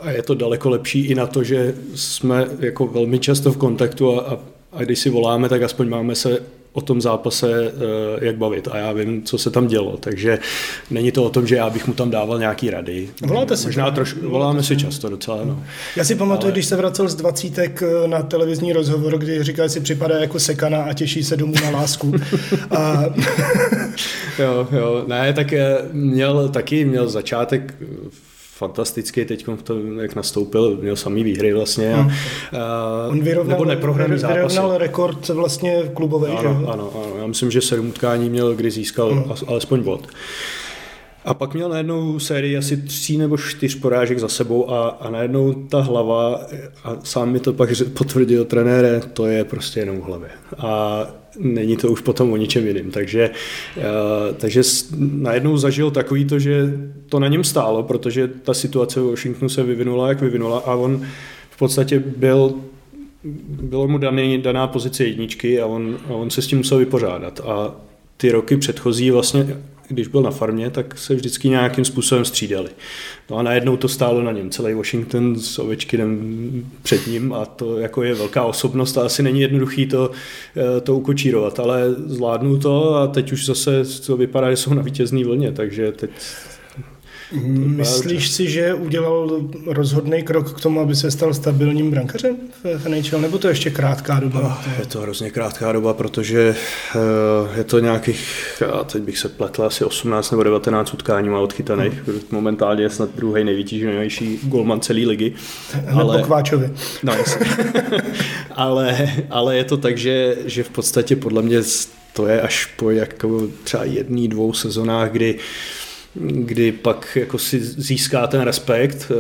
a 0.02 0.12
je 0.12 0.24
to 0.24 0.36
daleko 0.36 0.70
lepší 0.70 1.06
i 1.06 1.16
na 1.16 1.28
to, 1.28 1.44
že 1.44 1.76
jsme 1.96 2.48
jako 2.60 2.88
velmi 2.88 3.20
často 3.20 3.52
v 3.52 3.58
kontaktu 3.58 4.14
a, 4.14 4.22
a, 4.22 4.40
a 4.72 4.84
když 4.84 5.00
si 5.00 5.10
voláme, 5.10 5.50
tak 5.50 5.62
aspoň 5.62 5.90
máme 5.90 6.16
se 6.16 6.40
o 6.76 6.82
tom 6.82 7.02
zápase, 7.02 7.52
eh, 7.52 8.26
jak 8.26 8.38
bavit. 8.38 8.68
A 8.72 8.78
já 8.78 8.92
vím, 8.92 9.24
co 9.24 9.38
se 9.38 9.50
tam 9.52 9.68
dělo. 9.68 9.98
Takže 9.98 10.40
není 10.92 11.12
to 11.12 11.24
o 11.24 11.30
tom, 11.30 11.48
že 11.48 11.56
já 11.56 11.70
bych 11.70 11.88
mu 11.88 11.94
tam 11.94 12.10
dával 12.10 12.40
nějaký 12.40 12.70
rady. 12.70 13.10
Voláte 13.22 13.58
si? 13.58 13.66
Možná 13.66 13.92
trošku, 13.92 14.30
voláme 14.30 14.64
si 14.64 14.78
často 14.78 15.10
docela. 15.10 15.46
No. 15.46 15.64
Já 15.96 16.04
si 16.04 16.16
pamatuju, 16.16 16.46
Ale... 16.46 16.52
když 16.52 16.66
se 16.66 16.76
vracel 16.76 17.08
z 17.08 17.16
dvacítek 17.16 17.84
eh, 17.84 18.08
na 18.08 18.22
televizní 18.22 18.74
rozhovor, 18.74 19.18
kdy 19.18 19.44
říkal, 19.44 19.66
že 19.66 19.70
si 19.70 19.80
připadá 19.80 20.20
jako 20.20 20.40
sekana 20.40 20.84
a 20.84 20.94
těší 20.94 21.24
se 21.24 21.38
domů 21.38 21.54
na 21.64 21.70
lásku. 21.70 22.14
a... 22.72 23.04
jo, 24.40 24.68
jo, 24.72 25.04
ne, 25.08 25.34
tak 25.34 25.54
eh, 25.54 25.78
měl 25.92 26.50
taky, 26.50 26.86
měl 26.86 27.10
začátek 27.10 27.74
fantastický 28.58 29.26
teď, 29.26 29.48
v 29.48 29.62
tom, 29.62 30.00
jak 30.00 30.16
nastoupil, 30.16 30.78
měl 30.82 30.96
samý 30.96 31.24
výhry 31.24 31.54
vlastně. 31.54 31.94
A, 31.94 32.02
hmm. 32.02 32.12
a, 32.52 33.08
On 33.10 33.22
vyrovnal, 33.22 33.58
nebo 33.58 33.66
neprohraný. 33.66 34.16
Vyrovnal 34.16 34.78
rekord 34.78 35.28
vlastně 35.28 35.84
klubový, 35.94 36.32
ano, 36.32 36.42
že? 36.42 36.48
Ano, 36.48 36.72
ano, 36.72 37.14
já 37.20 37.28
myslím, 37.28 37.52
že 37.52 37.62
sedm 37.62 37.90
utkání 37.90 38.30
měl, 38.30 38.56
kdy 38.56 38.72
získal 38.72 39.12
hmm. 39.12 39.34
alespoň 39.48 39.84
bod. 39.84 40.08
A 41.26 41.34
pak 41.34 41.54
měl 41.54 41.70
najednou 41.70 42.20
sérii 42.20 42.58
asi 42.58 42.78
tří 42.78 43.18
nebo 43.18 43.38
čtyř 43.38 43.76
porážek 43.76 44.20
za 44.20 44.28
sebou 44.28 44.72
a, 44.72 44.90
a 44.90 45.10
najednou 45.10 45.54
ta 45.54 45.82
hlava, 45.82 46.42
a 46.84 46.98
sám 47.04 47.32
mi 47.32 47.40
to 47.40 47.54
pak 47.54 47.70
potvrdil 47.94 48.46
trenére, 48.46 49.02
to 49.14 49.26
je 49.26 49.44
prostě 49.44 49.80
jenom 49.80 50.02
v 50.02 50.04
hlavě. 50.04 50.30
A 50.58 51.02
není 51.40 51.78
to 51.78 51.92
už 51.92 52.02
potom 52.02 52.32
o 52.32 52.38
ničem 52.38 52.68
jiným. 52.68 52.92
Takže, 52.92 53.30
uh, 53.78 53.84
takže 54.38 54.62
najednou 55.00 55.58
zažil 55.58 55.92
takový 55.92 56.26
to, 56.26 56.40
že 56.40 56.74
to 57.10 57.20
na 57.20 57.28
něm 57.28 57.44
stálo, 57.44 57.84
protože 57.84 58.28
ta 58.28 58.54
situace 58.54 59.02
v 59.02 59.10
Washingtonu 59.10 59.50
se 59.50 59.64
vyvinula, 59.64 60.10
jak 60.10 60.22
vyvinula 60.22 60.60
a 60.60 60.76
on 60.76 61.02
v 61.50 61.58
podstatě 61.58 62.00
byl 62.00 62.54
bylo 63.62 63.88
mu 63.88 63.98
daný, 63.98 64.38
daná 64.38 64.68
pozice 64.68 65.04
jedničky 65.04 65.62
a 65.62 65.66
on, 65.66 65.98
a 66.10 66.14
on 66.14 66.30
se 66.30 66.42
s 66.42 66.48
tím 66.48 66.58
musel 66.58 66.78
vypořádat. 66.78 67.40
A 67.40 67.76
ty 68.18 68.32
roky 68.32 68.58
předchozí 68.58 69.12
vlastně 69.12 69.58
když 69.88 70.08
byl 70.08 70.22
na 70.22 70.32
farmě, 70.32 70.70
tak 70.70 70.98
se 70.98 71.16
vždycky 71.16 71.50
nějakým 71.50 71.86
způsobem 71.86 72.26
střídali. 72.26 72.70
No 73.30 73.38
a 73.38 73.44
najednou 73.44 73.78
to 73.78 73.88
stálo 73.88 74.24
na 74.24 74.32
něm. 74.32 74.50
Celý 74.50 74.74
Washington 74.74 75.40
s 75.40 75.60
Ovečkinem 75.60 76.66
před 76.84 77.08
ním 77.08 77.34
a 77.34 77.46
to 77.46 77.80
jako 77.80 78.04
je 78.04 78.14
velká 78.14 78.44
osobnost 78.44 78.98
a 78.98 79.06
asi 79.06 79.24
není 79.24 79.42
jednoduchý 79.42 79.86
to, 79.86 80.12
eh, 80.56 80.82
to 80.82 80.96
ukočírovat, 80.96 81.60
ale 81.60 81.94
zvládnu 82.06 82.60
to 82.60 82.96
a 82.96 83.08
teď 83.08 83.32
už 83.32 83.46
zase 83.46 83.84
to 84.06 84.18
vypadá, 84.18 84.52
že 84.52 84.58
jsou 84.58 84.74
na 84.74 84.82
vítězný 84.82 85.24
vlně, 85.24 85.52
takže 85.52 85.92
teď 85.92 86.10
Myslíš 87.32 88.30
si, 88.30 88.50
že 88.50 88.74
udělal 88.74 89.42
rozhodný 89.66 90.24
krok 90.24 90.58
k 90.58 90.62
tomu, 90.62 90.80
aby 90.80 90.96
se 90.96 91.12
stal 91.12 91.34
stabilním 91.34 91.92
brankařem 91.92 92.38
v 92.78 92.88
NHL, 92.88 93.22
nebo 93.22 93.38
to 93.38 93.48
ještě 93.48 93.70
krátká 93.70 94.20
doba? 94.20 94.42
No, 94.42 94.74
je 94.80 94.86
to 94.86 95.02
hrozně 95.02 95.32
krátká 95.32 95.72
doba, 95.72 95.94
protože 95.94 96.56
uh, 96.96 97.58
je 97.58 97.64
to 97.64 97.80
nějakých, 97.80 98.62
já 98.62 98.84
teď 98.84 99.04
bych 99.04 99.18
se 99.18 99.30
pletl, 99.30 99.64
asi 99.64 99.86
18 99.86 100.32
nebo 100.32 100.44
19 100.44 100.94
utkání 100.94 101.30
má 101.30 101.40
odchytaných. 101.40 102.08
Hmm. 102.08 102.20
Momentálně 102.32 102.84
je 102.84 102.90
snad 102.90 103.10
druhý 103.16 103.44
nejvytíženější 103.44 104.40
golman 104.44 104.80
celé 104.80 105.00
ligy. 105.00 105.34
Hned 105.74 106.02
ale, 106.02 106.18
po 106.20 106.26
Kváčovi. 106.26 106.70
No, 107.04 107.14
ale, 108.52 109.10
ale 109.30 109.58
je 109.58 109.64
to 109.64 109.78
tak, 109.78 109.98
že, 109.98 110.36
že 110.46 110.64
v 110.64 110.70
podstatě 110.70 111.16
podle 111.16 111.42
mě 111.42 111.60
to 112.14 112.28
je 112.28 112.42
až 112.42 112.66
po 112.66 112.92
jako 112.92 113.48
třeba 113.64 113.84
jedný, 113.84 114.28
dvou 114.28 114.54
sezonách, 114.54 115.12
kdy 115.12 115.34
uh, 115.34 115.42
kdy 116.16 116.72
pak 116.72 117.18
jako 117.22 117.38
si 117.38 117.60
získá 117.60 118.28
ten 118.28 118.42
respekt 118.42 119.12
uh, 119.12 119.18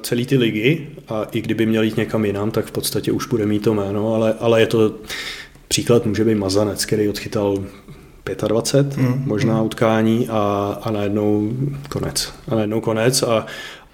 celý 0.00 0.26
ty 0.26 0.36
ligy 0.36 0.88
a 1.08 1.26
i 1.32 1.40
kdyby 1.40 1.66
měl 1.66 1.82
jít 1.82 1.96
někam 1.96 2.24
jinam, 2.24 2.50
tak 2.50 2.66
v 2.66 2.70
podstatě 2.70 3.12
už 3.12 3.26
bude 3.26 3.46
mít 3.46 3.62
to 3.62 3.74
jméno, 3.74 4.14
ale, 4.14 4.34
ale 4.40 4.60
je 4.60 4.66
to 4.66 4.94
příklad 5.68 6.06
může 6.06 6.24
být 6.24 6.34
Mazanec, 6.34 6.84
který 6.84 7.08
odchytal 7.08 7.64
25 8.48 8.96
mm. 8.96 9.22
možná 9.26 9.62
utkání 9.62 10.28
a, 10.28 10.78
a 10.82 10.90
najednou 10.90 11.52
konec. 11.88 12.32
A 12.48 12.54
najednou 12.54 12.80
konec 12.80 13.22
a, 13.22 13.46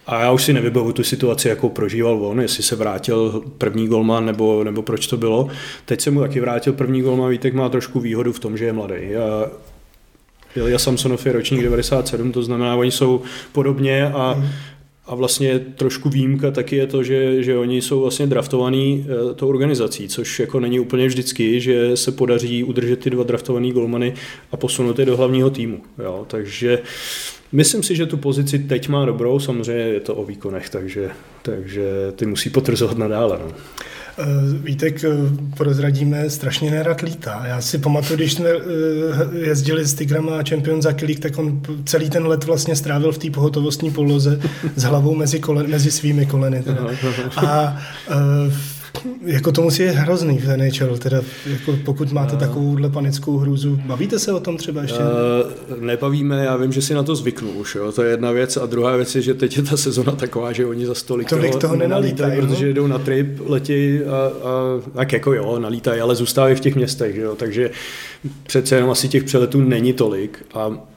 a 0.07 0.21
já 0.21 0.33
už 0.33 0.45
si 0.45 0.53
nevybavu 0.53 0.93
tu 0.93 1.05
situaci, 1.05 1.49
jakou 1.49 1.69
prožíval 1.69 2.27
on, 2.27 2.41
jestli 2.41 2.63
se 2.63 2.77
vrátil 2.77 3.43
první 3.59 3.89
golman, 3.89 4.27
nebo, 4.27 4.65
nebo 4.65 4.83
proč 4.83 5.07
to 5.07 5.17
bylo. 5.17 5.49
Teď 5.85 6.01
se 6.01 6.11
mu 6.11 6.21
taky 6.21 6.41
vrátil 6.41 6.73
první 6.73 7.03
golman, 7.03 7.31
Vítek 7.31 7.55
má 7.55 7.69
trošku 7.69 8.01
výhodu 8.01 8.33
v 8.33 8.39
tom, 8.39 8.57
že 8.57 8.65
je 8.65 8.73
mladý. 8.73 8.95
A 8.95 9.51
Ilja 10.57 10.79
Samsonov 10.79 11.27
je 11.27 11.33
ročník 11.33 11.63
97, 11.63 12.33
to 12.33 12.43
znamená, 12.43 12.77
oni 12.77 12.91
jsou 12.91 13.23
podobně 13.53 14.07
a, 14.07 14.35
mm. 14.35 14.49
a 15.07 15.15
vlastně 15.15 15.59
trošku 15.59 16.09
výjimka 16.09 16.51
taky 16.51 16.77
je 16.77 16.87
to, 16.87 17.03
že, 17.03 17.43
že 17.43 17.59
oni 17.59 17.83
jsou 17.83 18.01
vlastně 18.01 18.27
draftovaný 18.27 19.07
uh, 19.25 19.35
tou 19.35 19.49
organizací, 19.49 20.09
což 20.09 20.41
jako 20.41 20.61
není 20.61 20.81
úplně 20.81 21.07
vždycky, 21.07 21.61
že 21.61 21.97
se 21.97 22.13
podaří 22.13 22.65
udržet 22.65 23.01
ty 23.01 23.11
dva 23.11 23.25
draftovaný 23.25 23.73
golmany 23.73 24.15
a 24.53 24.57
posunout 24.57 24.99
je 24.99 25.07
do 25.07 25.17
hlavního 25.17 25.51
týmu. 25.51 25.81
Jo? 25.99 26.25
Takže 26.29 26.79
Myslím 27.53 27.83
si, 27.83 27.97
že 27.97 28.07
tu 28.07 28.17
pozici 28.17 28.59
teď 28.59 28.89
má 28.89 29.05
dobrou, 29.05 29.39
samozřejmě 29.39 29.83
je 29.83 30.01
to 30.01 30.15
o 30.15 30.25
výkonech, 30.25 30.71
takže, 30.71 31.11
takže 31.43 31.83
ty 32.17 32.27
musí 32.27 32.51
potrzovat 32.51 32.99
nadále. 32.99 33.39
No. 33.39 33.53
Eh, 34.19 34.25
Vítek, 34.65 35.05
eh, 35.05 35.09
prozradíme, 35.57 36.31
strašně 36.31 36.71
nerad 36.71 37.01
lítá. 37.01 37.43
Já 37.47 37.61
si 37.61 37.79
pamatuju, 37.79 38.17
když 38.17 38.33
jsme 38.33 38.49
eh, 38.49 39.39
jezdili 39.39 39.87
s 39.87 39.95
Tigrama 39.95 40.39
a 40.39 40.43
Champions 40.49 40.83
za 40.83 40.93
Kilík, 40.93 41.21
tak 41.21 41.39
on 41.39 41.63
celý 41.85 42.11
ten 42.11 42.27
let 42.27 42.45
vlastně 42.45 42.77
strávil 42.77 43.13
v 43.13 43.19
té 43.19 43.31
pohotovostní 43.31 43.91
poloze 43.91 44.41
s 44.77 44.83
hlavou 44.83 45.15
mezi, 45.15 45.41
kolen, 45.41 45.71
mezi 45.71 45.91
svými 45.91 46.27
koleny. 46.27 46.63
Teda. 46.63 46.87
A 47.37 47.79
jako 49.25 49.53
to 49.53 49.63
musí 49.63 49.83
je 49.83 49.91
hrozný 49.91 50.39
v 50.39 50.57
NHL, 50.57 50.99
teda 50.99 51.21
jako 51.47 51.79
pokud 51.85 52.13
máte 52.13 52.33
uh, 52.33 52.39
takovouhle 52.39 52.89
panickou 52.89 53.37
hrůzu. 53.39 53.81
Bavíte 53.87 54.19
se 54.19 54.33
o 54.33 54.41
tom 54.41 54.57
třeba 54.57 54.83
ještě? 54.83 54.99
Uh, 54.99 55.81
nebavíme, 55.81 56.45
já 56.45 56.57
vím, 56.57 56.73
že 56.73 56.83
si 56.83 56.95
na 56.95 57.03
to 57.03 57.17
zvyknu 57.17 57.51
už, 57.51 57.75
jo, 57.75 57.93
to 57.93 58.03
je 58.03 58.11
jedna 58.11 58.31
věc. 58.31 58.57
A 58.57 58.67
druhá 58.67 58.97
věc 58.97 59.15
je, 59.15 59.23
že 59.23 59.35
teď 59.35 59.57
je 59.57 59.63
ta 59.63 59.77
sezona 59.77 60.13
taková, 60.13 60.53
že 60.53 60.67
oni 60.67 60.87
za 60.87 60.95
stolik, 60.95 61.29
tolik 61.29 61.51
toho, 61.51 61.61
toho 61.61 61.77
nenalítají, 61.77 62.41
no? 62.41 62.47
protože 62.47 62.73
jdou 62.73 62.87
na 62.87 62.99
trip, 62.99 63.41
letí 63.47 64.01
a, 64.01 64.49
a 64.49 64.81
tak 64.95 65.13
jako 65.13 65.33
jo, 65.33 65.59
nalítají, 65.59 66.01
ale 66.01 66.15
zůstávají 66.15 66.55
v 66.55 66.61
těch 66.61 66.75
městech, 66.75 67.17
jo, 67.17 67.35
takže 67.35 67.71
přece 68.43 68.75
jenom 68.75 68.91
asi 68.91 69.09
těch 69.09 69.25
přeletů 69.25 69.61
není 69.61 69.93
tolik 69.93 70.45
a 70.55 70.92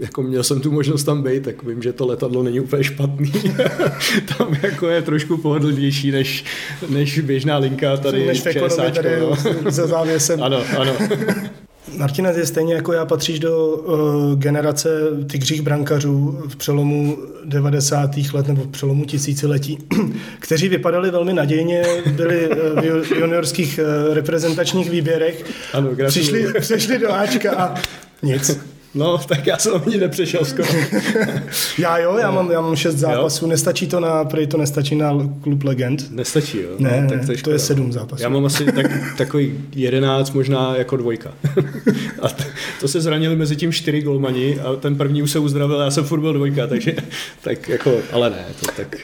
jako 0.00 0.22
měl 0.22 0.42
jsem 0.42 0.60
tu 0.60 0.72
možnost 0.72 1.04
tam 1.04 1.22
být, 1.22 1.42
tak 1.42 1.62
vím, 1.62 1.82
že 1.82 1.92
to 1.92 2.06
letadlo 2.06 2.42
není 2.42 2.60
úplně 2.60 2.84
špatný. 2.84 3.32
tam 4.38 4.56
jako 4.62 4.88
je 4.88 5.02
trošku 5.02 5.36
pohodlnější 5.36 6.10
než, 6.10 6.44
než 6.88 7.18
běžná 7.18 7.58
linka 7.58 7.96
tady 7.96 8.26
než 8.26 8.40
v 8.40 8.52
ČSAčko, 8.52 9.02
tady 9.02 9.20
no. 9.20 9.36
za 9.70 9.86
závěsem. 9.86 10.42
ano, 10.42 10.62
ano. 10.78 10.92
Martina, 11.96 12.32
ty 12.32 12.46
stejně 12.46 12.74
jako 12.74 12.92
já 12.92 13.04
patříš 13.04 13.38
do 13.38 13.66
uh, 13.66 14.38
generace 14.38 14.88
tygřích 15.30 15.62
brankařů 15.62 16.38
v 16.48 16.56
přelomu 16.56 17.18
90. 17.44 18.10
let 18.32 18.48
nebo 18.48 18.62
v 18.62 18.68
přelomu 18.68 19.04
tisíciletí, 19.04 19.78
kteří 20.38 20.68
vypadali 20.68 21.10
velmi 21.10 21.32
nadějně, 21.32 21.82
byli 22.06 22.48
uh, 22.48 22.56
v 23.02 23.10
juniorských 23.10 23.80
uh, 23.82 24.14
reprezentačních 24.14 24.90
výběrech, 24.90 25.44
ano, 25.72 25.90
přišli, 26.06 26.52
přišli 26.60 26.98
do 26.98 27.12
Ačka 27.12 27.52
a 27.56 27.74
nic. 28.22 28.58
No, 28.98 29.18
tak 29.18 29.46
já 29.46 29.58
jsem 29.58 29.72
ani 29.86 29.96
nepřešel 29.96 30.44
skoro. 30.44 30.68
já 31.78 31.98
jo, 31.98 32.18
já 32.18 32.30
mám, 32.30 32.50
já 32.50 32.60
mám 32.60 32.76
šest 32.76 32.94
zápasů, 32.94 33.44
jo? 33.44 33.48
nestačí 33.48 33.86
to 33.86 34.00
na, 34.00 34.24
prej 34.24 34.46
to 34.46 34.56
nestačí 34.56 34.94
na 34.94 35.12
klub 35.40 35.64
legend. 35.64 36.10
Nestačí, 36.10 36.58
jo? 36.58 36.68
Ne, 36.78 37.00
no, 37.02 37.08
tak 37.08 37.26
to, 37.26 37.32
je, 37.32 37.38
to 37.38 37.50
je 37.50 37.58
sedm 37.58 37.92
zápasů. 37.92 38.22
Já 38.22 38.28
mám 38.28 38.44
asi 38.44 38.64
tak, 38.64 38.86
takový 39.18 39.54
jedenáct, 39.74 40.30
možná 40.30 40.76
jako 40.76 40.96
dvojka. 40.96 41.32
a 42.22 42.28
to 42.80 42.88
se 42.88 43.00
zranili 43.00 43.36
mezi 43.36 43.56
tím 43.56 43.72
čtyři 43.72 44.02
golmani 44.02 44.60
a 44.60 44.76
ten 44.76 44.96
první 44.96 45.22
už 45.22 45.30
se 45.30 45.38
uzdravil, 45.38 45.80
já 45.80 45.90
jsem 45.90 46.04
furt 46.04 46.20
byl 46.20 46.32
dvojka, 46.32 46.66
takže 46.66 46.94
tak 47.42 47.68
jako, 47.68 47.98
ale 48.12 48.30
ne, 48.30 48.44
to 48.60 48.66
tak... 48.76 48.96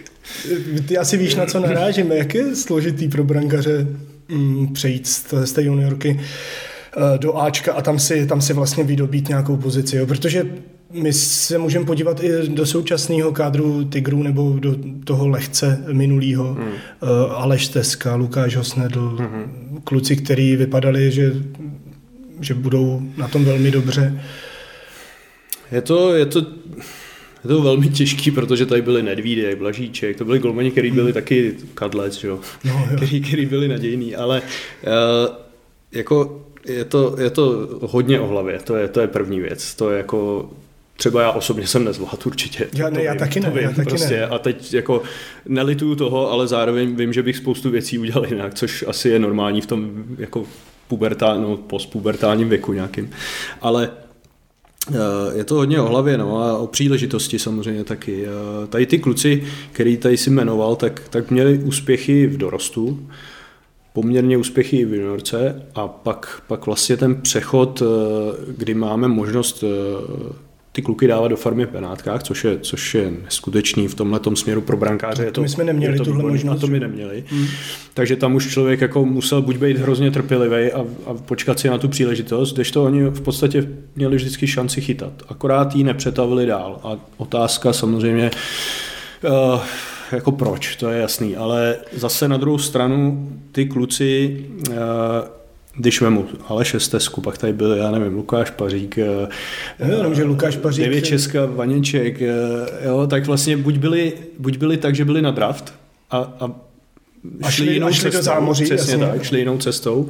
Ty 0.88 0.98
asi 0.98 1.16
víš, 1.16 1.34
na 1.34 1.46
co 1.46 1.60
narážíme, 1.60 2.16
jak 2.16 2.34
je 2.34 2.56
složitý 2.56 3.08
pro 3.08 3.24
brankaře 3.24 3.86
mm, 4.28 4.72
přejít 4.72 5.06
z 5.44 5.52
té, 5.52 5.62
juniorky 5.62 6.20
do 7.18 7.38
Ačka 7.38 7.72
a 7.72 7.82
tam 7.82 7.98
si, 7.98 8.26
tam 8.26 8.40
si 8.40 8.52
vlastně 8.52 8.84
vydobít 8.84 9.28
nějakou 9.28 9.56
pozici, 9.56 9.96
jo? 9.96 10.06
protože 10.06 10.46
my 10.92 11.12
se 11.12 11.58
můžeme 11.58 11.84
podívat 11.84 12.24
i 12.24 12.48
do 12.48 12.66
současného 12.66 13.32
kádru 13.32 13.84
Tigrů 13.84 14.22
nebo 14.22 14.56
do 14.58 14.76
toho 15.04 15.28
lehce 15.28 15.84
minulého. 15.92 16.44
Hmm. 16.44 16.66
Uh, 16.66 16.72
Aleš 17.30 17.68
Teska, 17.68 18.14
Lukáš 18.14 18.56
Hosnedl, 18.56 19.16
hmm. 19.20 19.80
kluci, 19.84 20.16
kteří 20.16 20.56
vypadali, 20.56 21.10
že 21.10 21.32
že 22.40 22.54
budou 22.54 23.02
na 23.16 23.28
tom 23.28 23.44
velmi 23.44 23.70
dobře. 23.70 24.22
Je 25.72 25.82
to, 25.82 26.14
je 26.14 26.26
to, 26.26 26.38
je 27.44 27.48
to 27.48 27.62
velmi 27.62 27.88
těžký, 27.88 28.30
protože 28.30 28.66
tady 28.66 28.82
byli 28.82 29.02
Nedvídek, 29.02 29.58
Blažíček, 29.58 30.16
to 30.16 30.24
byli 30.24 30.38
golmani, 30.38 30.70
který 30.70 30.90
byli 30.90 31.12
taky 31.12 31.54
kadlec, 31.74 32.24
jo? 32.24 32.40
No, 32.64 32.86
jo. 32.90 32.96
Který, 32.96 33.20
který 33.20 33.46
byli 33.46 33.68
nadějný, 33.68 34.16
ale 34.16 34.42
uh, 34.42 35.34
jako 35.92 36.46
je 36.66 36.84
to, 36.84 37.16
je 37.20 37.30
to 37.30 37.68
hodně 37.82 38.20
o 38.20 38.26
hlavě, 38.26 38.58
to 38.58 38.76
je, 38.76 38.88
to 38.88 39.00
je 39.00 39.08
první 39.08 39.40
věc, 39.40 39.74
to 39.74 39.90
je 39.90 39.98
jako 39.98 40.50
Třeba 40.96 41.22
já 41.22 41.30
osobně 41.30 41.66
jsem 41.66 41.84
nezvládl 41.84 42.18
určitě. 42.26 42.68
Já, 42.74 42.90
ne, 42.90 42.96
to 42.96 43.04
já 43.04 43.12
vím, 43.12 43.18
taky 43.18 43.40
ne, 43.40 43.50
vím, 43.50 43.62
já 43.62 43.70
taky 43.70 43.88
prostě. 43.88 44.14
ne. 44.14 44.26
A 44.26 44.38
teď 44.38 44.74
jako 44.74 45.02
nelituju 45.46 45.94
toho, 45.94 46.30
ale 46.30 46.46
zároveň 46.48 46.96
vím, 46.96 47.12
že 47.12 47.22
bych 47.22 47.36
spoustu 47.36 47.70
věcí 47.70 47.98
udělal 47.98 48.26
jinak, 48.26 48.54
což 48.54 48.84
asi 48.88 49.08
je 49.08 49.18
normální 49.18 49.60
v 49.60 49.66
tom 49.66 50.04
jako 50.18 50.44
pubertál, 50.88 51.40
no, 51.40 51.56
postpubertálním 51.56 52.48
věku 52.48 52.72
nějakým. 52.72 53.10
Ale 53.60 53.90
eh, 54.90 54.94
je 55.34 55.44
to 55.44 55.54
hodně 55.54 55.80
o 55.80 55.88
hlavě 55.88 56.18
no, 56.18 56.38
a 56.38 56.58
o 56.58 56.66
příležitosti 56.66 57.38
samozřejmě 57.38 57.84
taky. 57.84 58.26
Eh, 58.26 58.66
Tady 58.66 58.86
ty 58.86 58.98
kluci, 58.98 59.44
který 59.72 59.96
tady 59.96 60.16
si 60.16 60.30
jmenoval, 60.30 60.76
tak, 60.76 61.02
tak 61.10 61.30
měli 61.30 61.58
úspěchy 61.58 62.26
v 62.26 62.36
dorostu, 62.36 63.08
poměrně 63.94 64.36
úspěchy 64.36 64.76
i 64.76 64.84
v 64.84 64.94
juniorce 64.94 65.62
a 65.74 65.88
pak, 65.88 66.42
pak 66.46 66.66
vlastně 66.66 66.96
ten 66.96 67.14
přechod, 67.14 67.82
eh, 67.82 68.52
kdy 68.56 68.74
máme 68.74 69.08
možnost 69.08 69.64
eh, 69.64 70.34
ty 70.72 70.82
kluky 70.82 71.06
dávat 71.06 71.28
do 71.28 71.36
farmy 71.36 71.66
v 71.66 71.70
Benátkách, 71.70 72.22
což 72.22 72.44
je, 72.44 72.58
což 72.58 72.94
je 72.94 73.12
neskutečný 73.24 73.88
v 73.88 73.94
tomhle 73.94 74.20
směru 74.34 74.60
pro 74.60 74.76
brankáře. 74.76 75.24
Je 75.24 75.30
to 75.30 75.42
my 75.42 75.48
jsme 75.48 75.64
neměli 75.64 75.98
to 75.98 76.04
tuhle 76.04 76.22
možnost, 76.22 76.60
to 76.60 76.66
my 76.66 76.80
neměli. 76.80 77.24
Hmm. 77.28 77.46
Takže 77.94 78.16
tam 78.16 78.34
už 78.34 78.50
člověk 78.50 78.80
jako 78.80 79.04
musel 79.04 79.42
buď 79.42 79.56
být 79.56 79.76
hrozně 79.76 80.10
trpělivý 80.10 80.72
a, 80.72 80.84
a 81.06 81.14
počkat 81.14 81.58
si 81.58 81.68
na 81.68 81.78
tu 81.78 81.88
příležitost, 81.88 82.54
když 82.54 82.70
to 82.70 82.84
oni 82.84 83.02
v 83.02 83.20
podstatě 83.20 83.68
měli 83.96 84.16
vždycky 84.16 84.46
šanci 84.46 84.80
chytat. 84.80 85.12
Akorát 85.28 85.76
ji 85.76 85.84
nepřetavili 85.84 86.46
dál. 86.46 86.80
A 86.82 86.96
otázka 87.16 87.72
samozřejmě, 87.72 88.30
uh, 89.24 89.60
jako 90.14 90.32
proč, 90.32 90.76
to 90.76 90.88
je 90.88 91.00
jasný, 91.00 91.36
ale 91.36 91.76
zase 91.92 92.28
na 92.28 92.36
druhou 92.36 92.58
stranu 92.58 93.28
ty 93.52 93.66
kluci, 93.66 94.44
uh, 94.70 94.74
když 95.76 96.00
vemu 96.00 96.26
Aleše 96.48 96.80
Stesku, 96.80 97.20
pak 97.20 97.38
tady 97.38 97.52
byl, 97.52 97.74
já 97.74 97.90
nevím, 97.90 98.14
Lukáš 98.14 98.50
Pařík, 98.50 98.98
eh, 98.98 99.28
jenom, 99.88 100.14
že 100.14 100.24
Lukáš 100.24 100.56
Pařík... 100.56 100.84
Devět 100.84 101.04
Česka, 101.04 101.46
Vaněček, 101.46 102.22
eh, 102.22 102.30
jo, 102.84 103.06
tak 103.06 103.26
vlastně 103.26 103.56
buď 103.56 103.76
byli, 103.76 104.12
buď 104.38 104.58
byli 104.58 104.76
tak, 104.76 104.94
že 104.94 105.04
byli 105.04 105.22
na 105.22 105.30
draft 105.30 105.74
a, 106.10 106.16
a, 106.40 106.44
A 107.42 107.50
šli- 107.50 107.86
a 107.86 107.92
šli 107.92 108.10
do 108.10 108.22
zámoří, 108.22 108.64
přesně 108.64 108.92
jasně. 108.92 109.06
tak, 109.06 109.22
šli 109.22 109.38
jinou 109.38 109.58
cestou. 109.58 110.08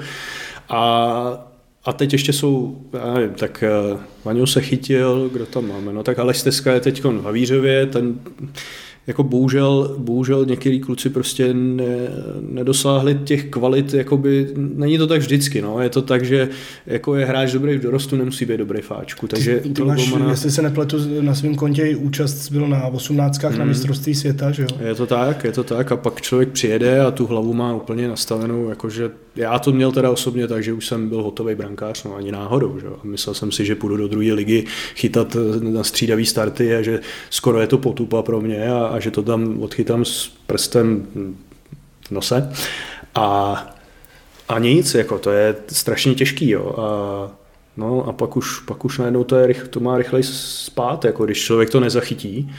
A, 0.69 1.49
a 1.85 1.93
teď 1.93 2.13
ještě 2.13 2.33
jsou, 2.33 2.79
já 2.93 3.15
nevím, 3.15 3.35
tak 3.35 3.65
Vaňu 4.25 4.47
se 4.47 4.61
chytil, 4.61 5.31
kdo 5.33 5.47
tam 5.47 5.69
máme, 5.69 5.93
no 5.93 6.03
tak 6.03 6.19
Aleš 6.19 6.39
Steska 6.39 6.73
je 6.73 6.81
teď 6.81 7.05
v 7.05 7.25
Havířově, 7.25 7.87
ten 7.87 8.15
jako 9.07 9.23
bohužel, 9.23 9.95
bohužel 9.99 10.45
některý 10.47 10.81
kluci 10.81 11.11
prostě 11.11 11.55
ne, 11.55 11.85
nedosáhli 12.41 13.15
těch 13.25 13.45
kvalit, 13.45 13.95
jakoby, 13.95 14.49
není 14.57 14.99
to 14.99 15.07
tak 15.07 15.21
vždycky, 15.21 15.63
no, 15.63 15.81
je 15.81 15.89
to 15.89 16.03
tak, 16.03 16.25
že 16.25 16.49
jako 16.87 17.15
je 17.15 17.27
hráč 17.27 17.53
dobrý 17.53 17.79
v 17.79 17.81
dorostu, 17.83 18.17
nemusí 18.17 18.45
být 18.45 18.57
dobrý 18.57 18.83
v 18.83 18.93
Ačku, 18.93 19.27
takže 19.29 19.61
Ty 19.61 19.69
toho 19.69 19.89
máš, 19.89 20.11
golmana- 20.11 20.31
jestli 20.31 20.51
se 20.51 20.63
nepletu, 20.63 20.97
na 21.21 21.35
svém 21.35 21.55
kontě 21.55 21.83
i 21.83 21.97
účast 21.97 22.51
byl 22.53 22.69
na 22.69 22.87
18 22.87 23.35
Hmm. 23.45 23.59
na 23.59 23.65
mistrovství 23.65 24.15
světa, 24.15 24.51
že 24.51 24.63
jo? 24.63 24.69
Je 24.89 24.95
to 24.95 25.07
tak, 25.07 25.45
je 25.45 25.53
to 25.53 25.65
tak 25.65 25.93
a 25.93 25.97
pak 25.97 26.21
člověk 26.23 26.49
přijede 26.49 27.01
a 27.01 27.11
tu 27.11 27.27
hlavu 27.27 27.55
má 27.55 27.75
úplně 27.75 28.09
nastavenou, 28.09 28.69
jakože 28.69 29.11
já 29.37 29.59
to 29.59 29.73
měl 29.73 29.93
teda 29.93 30.11
osobně 30.11 30.49
tak, 30.49 30.63
že 30.63 30.73
už 30.73 30.87
jsem 30.87 31.09
byl 31.09 31.23
hotový 31.23 31.55
brankář, 31.55 32.05
no 32.05 32.17
ani 32.17 32.33
náhodou, 32.33 32.79
že? 32.79 32.87
myslel 33.03 33.35
jsem 33.35 33.53
si, 33.53 33.65
že 33.65 33.75
půjdu 33.75 33.97
do 33.97 34.09
druhé 34.09 34.33
ligy 34.33 34.67
chytat 34.95 35.37
eh, 35.37 35.61
na 35.61 35.85
střídavý 35.85 36.27
starty 36.27 36.77
a 36.77 36.83
že 36.83 37.01
skoro 37.31 37.61
je 37.61 37.67
to 37.67 37.79
potupa 37.79 38.23
pro 38.23 38.41
mě 38.41 38.73
a, 38.73 38.87
a 38.87 39.01
že 39.01 39.11
to 39.11 39.23
tam 39.23 39.63
odchytám 39.63 40.05
s 40.05 40.29
prstem 40.47 41.07
v 42.09 42.11
nose. 42.11 42.53
A, 43.15 43.57
a 44.49 44.59
nic, 44.59 44.95
jako 44.95 45.19
to 45.19 45.31
je 45.31 45.57
strašně 45.69 46.15
těžký, 46.15 46.51
jo. 46.51 46.75
A, 46.79 47.45
No 47.77 48.09
a 48.09 48.13
pak 48.13 48.37
už, 48.37 48.61
pak 48.61 48.85
už 48.85 48.99
najednou 48.99 49.25
to, 49.25 49.37
je, 49.37 49.55
to 49.55 49.81
má 49.81 49.99
rychleji 49.99 50.25
spát, 50.25 51.05
jako 51.05 51.25
když 51.25 51.45
člověk 51.45 51.71
to 51.71 51.81
nezachytí 51.81 52.53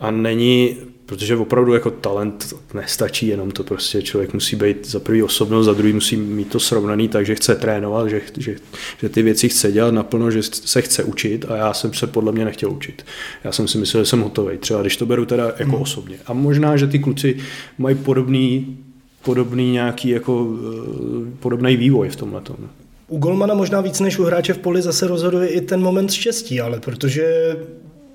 a 0.00 0.10
není, 0.10 0.76
protože 1.06 1.36
opravdu 1.36 1.74
jako 1.74 1.90
talent 1.90 2.54
nestačí, 2.74 3.26
jenom 3.26 3.50
to 3.50 3.64
prostě 3.64 4.02
člověk 4.02 4.34
musí 4.34 4.56
být 4.56 4.88
za 4.88 5.00
prvý 5.00 5.22
osobnost, 5.22 5.66
za 5.66 5.72
druhý 5.72 5.92
musí 5.92 6.16
mít 6.16 6.48
to 6.48 6.60
srovnaný, 6.60 7.08
takže 7.08 7.34
chce 7.34 7.54
trénovat, 7.54 8.08
že, 8.08 8.20
že, 8.38 8.56
že 9.00 9.08
ty 9.08 9.22
věci 9.22 9.48
chce 9.48 9.72
dělat 9.72 9.94
naplno, 9.94 10.30
že 10.30 10.42
se 10.42 10.82
chce 10.82 11.04
učit 11.04 11.44
a 11.48 11.56
já 11.56 11.74
jsem 11.74 11.94
se 11.94 12.06
podle 12.06 12.32
mě 12.32 12.44
nechtěl 12.44 12.70
učit. 12.70 13.06
Já 13.44 13.52
jsem 13.52 13.68
si 13.68 13.78
myslel, 13.78 14.04
že 14.04 14.10
jsem 14.10 14.20
hotový, 14.20 14.58
třeba 14.58 14.80
když 14.80 14.96
to 14.96 15.06
beru 15.06 15.26
teda 15.26 15.44
jako 15.44 15.72
hmm. 15.72 15.82
osobně. 15.82 16.16
A 16.26 16.32
možná, 16.32 16.76
že 16.76 16.86
ty 16.86 16.98
kluci 16.98 17.36
mají 17.78 17.96
podobný 17.96 18.78
podobný 19.22 19.72
nějaký 19.72 20.08
jako 20.08 20.48
eh, 20.54 21.30
podobný 21.40 21.76
vývoj 21.76 22.08
v 22.08 22.16
tomhle. 22.16 22.42
U 23.08 23.18
golmana 23.18 23.54
možná 23.54 23.80
víc 23.80 24.00
než 24.00 24.18
u 24.18 24.24
hráče 24.24 24.52
v 24.52 24.58
poli 24.58 24.82
zase 24.82 25.06
rozhoduje 25.06 25.48
i 25.48 25.60
ten 25.60 25.80
moment 25.80 26.12
štěstí, 26.12 26.60
ale 26.60 26.80
protože 26.80 27.56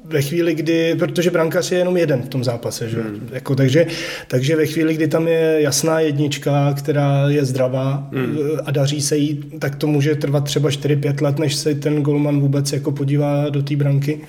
ve 0.05 0.21
chvíli, 0.21 0.55
kdy, 0.55 0.95
protože 0.99 1.31
brankář 1.31 1.71
je 1.71 1.77
jenom 1.77 1.97
jeden 1.97 2.21
v 2.21 2.29
tom 2.29 2.43
zápase, 2.43 2.89
že? 2.89 3.01
Hmm. 3.01 3.29
Jako, 3.31 3.55
takže, 3.55 3.85
takže 4.27 4.55
ve 4.55 4.65
chvíli, 4.65 4.93
kdy 4.93 5.07
tam 5.07 5.27
je 5.27 5.55
jasná 5.59 5.99
jednička, 5.99 6.73
která 6.73 7.29
je 7.29 7.45
zdravá 7.45 8.09
hmm. 8.11 8.37
a 8.65 8.71
daří 8.71 9.01
se 9.01 9.17
jí, 9.17 9.43
tak 9.59 9.75
to 9.75 9.87
může 9.87 10.15
trvat 10.15 10.43
třeba 10.43 10.69
4-5 10.69 11.23
let, 11.23 11.39
než 11.39 11.55
se 11.55 11.75
ten 11.75 12.01
golman 12.01 12.39
vůbec 12.39 12.73
jako 12.73 12.91
podívá 12.91 13.49
do 13.49 13.63
té 13.63 13.75
branky. 13.75 14.21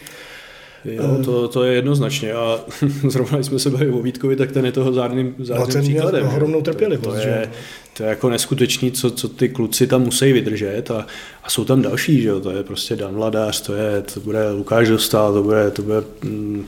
Jo, 0.84 1.18
to, 1.24 1.48
to 1.48 1.64
je 1.64 1.74
jednoznačně 1.74 2.32
a 2.32 2.60
zrovna 3.08 3.38
když 3.38 3.46
jsme 3.46 3.58
se 3.58 3.70
bavili 3.70 3.90
o 3.90 4.02
Vítkovi, 4.02 4.36
tak 4.36 4.52
ten 4.52 4.66
je 4.66 4.72
toho 4.72 4.92
zárným, 4.92 5.34
zárným 5.38 5.66
No, 5.66 5.72
ten 5.72 5.82
měl 5.82 5.94
příkladem. 5.94 6.26
ohromnou 6.26 6.62
trpělivost, 6.62 7.16
To, 7.16 7.22
to, 7.22 7.28
je, 7.28 7.50
to 7.96 8.02
je 8.02 8.08
jako 8.08 8.30
neskutečný, 8.30 8.92
co, 8.92 9.10
co 9.10 9.28
ty 9.28 9.48
kluci 9.48 9.86
tam 9.86 10.02
musí 10.02 10.32
vydržet 10.32 10.90
a, 10.90 11.06
a 11.44 11.50
jsou 11.50 11.64
tam 11.64 11.82
další, 11.82 12.22
že 12.22 12.28
jo? 12.28 12.40
to 12.40 12.50
je 12.50 12.62
prostě 12.62 12.96
Dan 12.96 13.14
Vladář, 13.14 13.60
to, 13.60 13.74
je, 13.74 14.02
to 14.14 14.20
bude 14.20 14.50
Lukáš 14.50 14.88
Dostal, 14.88 15.32
to 15.32 15.42
bude, 15.42 15.70
to 15.70 15.82
bude 15.82 16.02
mm, 16.24 16.66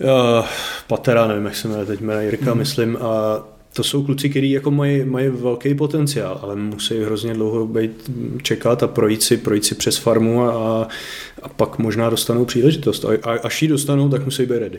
uh, 0.00 0.46
Patera, 0.86 1.26
nevím, 1.26 1.44
jak 1.44 1.56
se 1.56 1.68
jmenuje 1.68 1.86
teď 1.86 2.00
jmenuje, 2.00 2.24
Jirka, 2.24 2.50
hmm. 2.50 2.58
myslím, 2.58 2.98
a 3.00 3.42
to 3.74 3.84
jsou 3.84 4.02
kluci, 4.02 4.28
kteří 4.30 4.50
jako 4.50 4.70
mají, 4.70 5.04
mají 5.04 5.28
velký 5.28 5.74
potenciál, 5.74 6.40
ale 6.42 6.56
musí 6.56 7.00
hrozně 7.00 7.34
dlouho 7.34 7.66
být, 7.66 8.10
čekat 8.42 8.82
a 8.82 8.86
projít 8.86 9.22
si, 9.22 9.36
projít 9.36 9.64
si 9.64 9.74
přes 9.74 9.96
farmu 9.96 10.42
a, 10.42 10.88
a 11.42 11.48
pak 11.48 11.78
možná 11.78 12.10
dostanou 12.10 12.44
příležitost. 12.44 13.04
A, 13.04 13.08
a 13.22 13.30
až 13.30 13.62
ji 13.62 13.68
dostanou, 13.68 14.08
tak 14.08 14.24
musí 14.24 14.46
být 14.46 14.58
ready. 14.58 14.78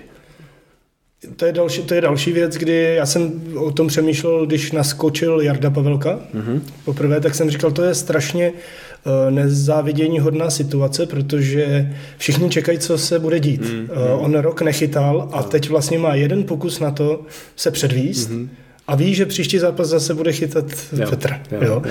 To 1.35 1.45
je, 1.45 1.51
další, 1.51 1.81
to 1.81 1.93
je 1.93 2.01
další 2.01 2.31
věc, 2.31 2.55
kdy 2.55 2.93
já 2.95 3.05
jsem 3.05 3.41
o 3.55 3.71
tom 3.71 3.87
přemýšlel, 3.87 4.45
když 4.45 4.71
naskočil 4.71 5.41
Jarda 5.41 5.69
Pavelka 5.69 6.19
mm-hmm. 6.35 6.61
poprvé, 6.85 7.21
tak 7.21 7.35
jsem 7.35 7.49
říkal, 7.49 7.71
to 7.71 7.83
je 7.83 7.95
strašně 7.95 8.51
uh, 8.51 9.31
nezávidění 9.31 10.19
hodná 10.19 10.49
situace, 10.49 11.05
protože 11.05 11.95
všichni 12.17 12.49
čekají, 12.49 12.79
co 12.79 12.97
se 12.97 13.19
bude 13.19 13.39
dít. 13.39 13.61
Mm-hmm. 13.61 13.87
On 14.19 14.35
rok 14.35 14.61
nechytal 14.61 15.29
a 15.31 15.43
teď 15.43 15.69
vlastně 15.69 15.99
má 15.99 16.15
jeden 16.15 16.43
pokus 16.43 16.79
na 16.79 16.91
to 16.91 17.21
se 17.55 17.71
předvíst 17.71 18.29
mm-hmm. 18.29 18.47
A 18.87 18.95
ví, 18.95 19.13
že 19.13 19.25
příští 19.25 19.59
zápas 19.59 19.87
zase 19.87 20.13
bude 20.13 20.31
chytat 20.31 20.65
Jo, 20.99 21.09
Petr. 21.09 21.29
jo, 21.51 21.59
Jo, 21.61 21.67
jo. 21.67 21.83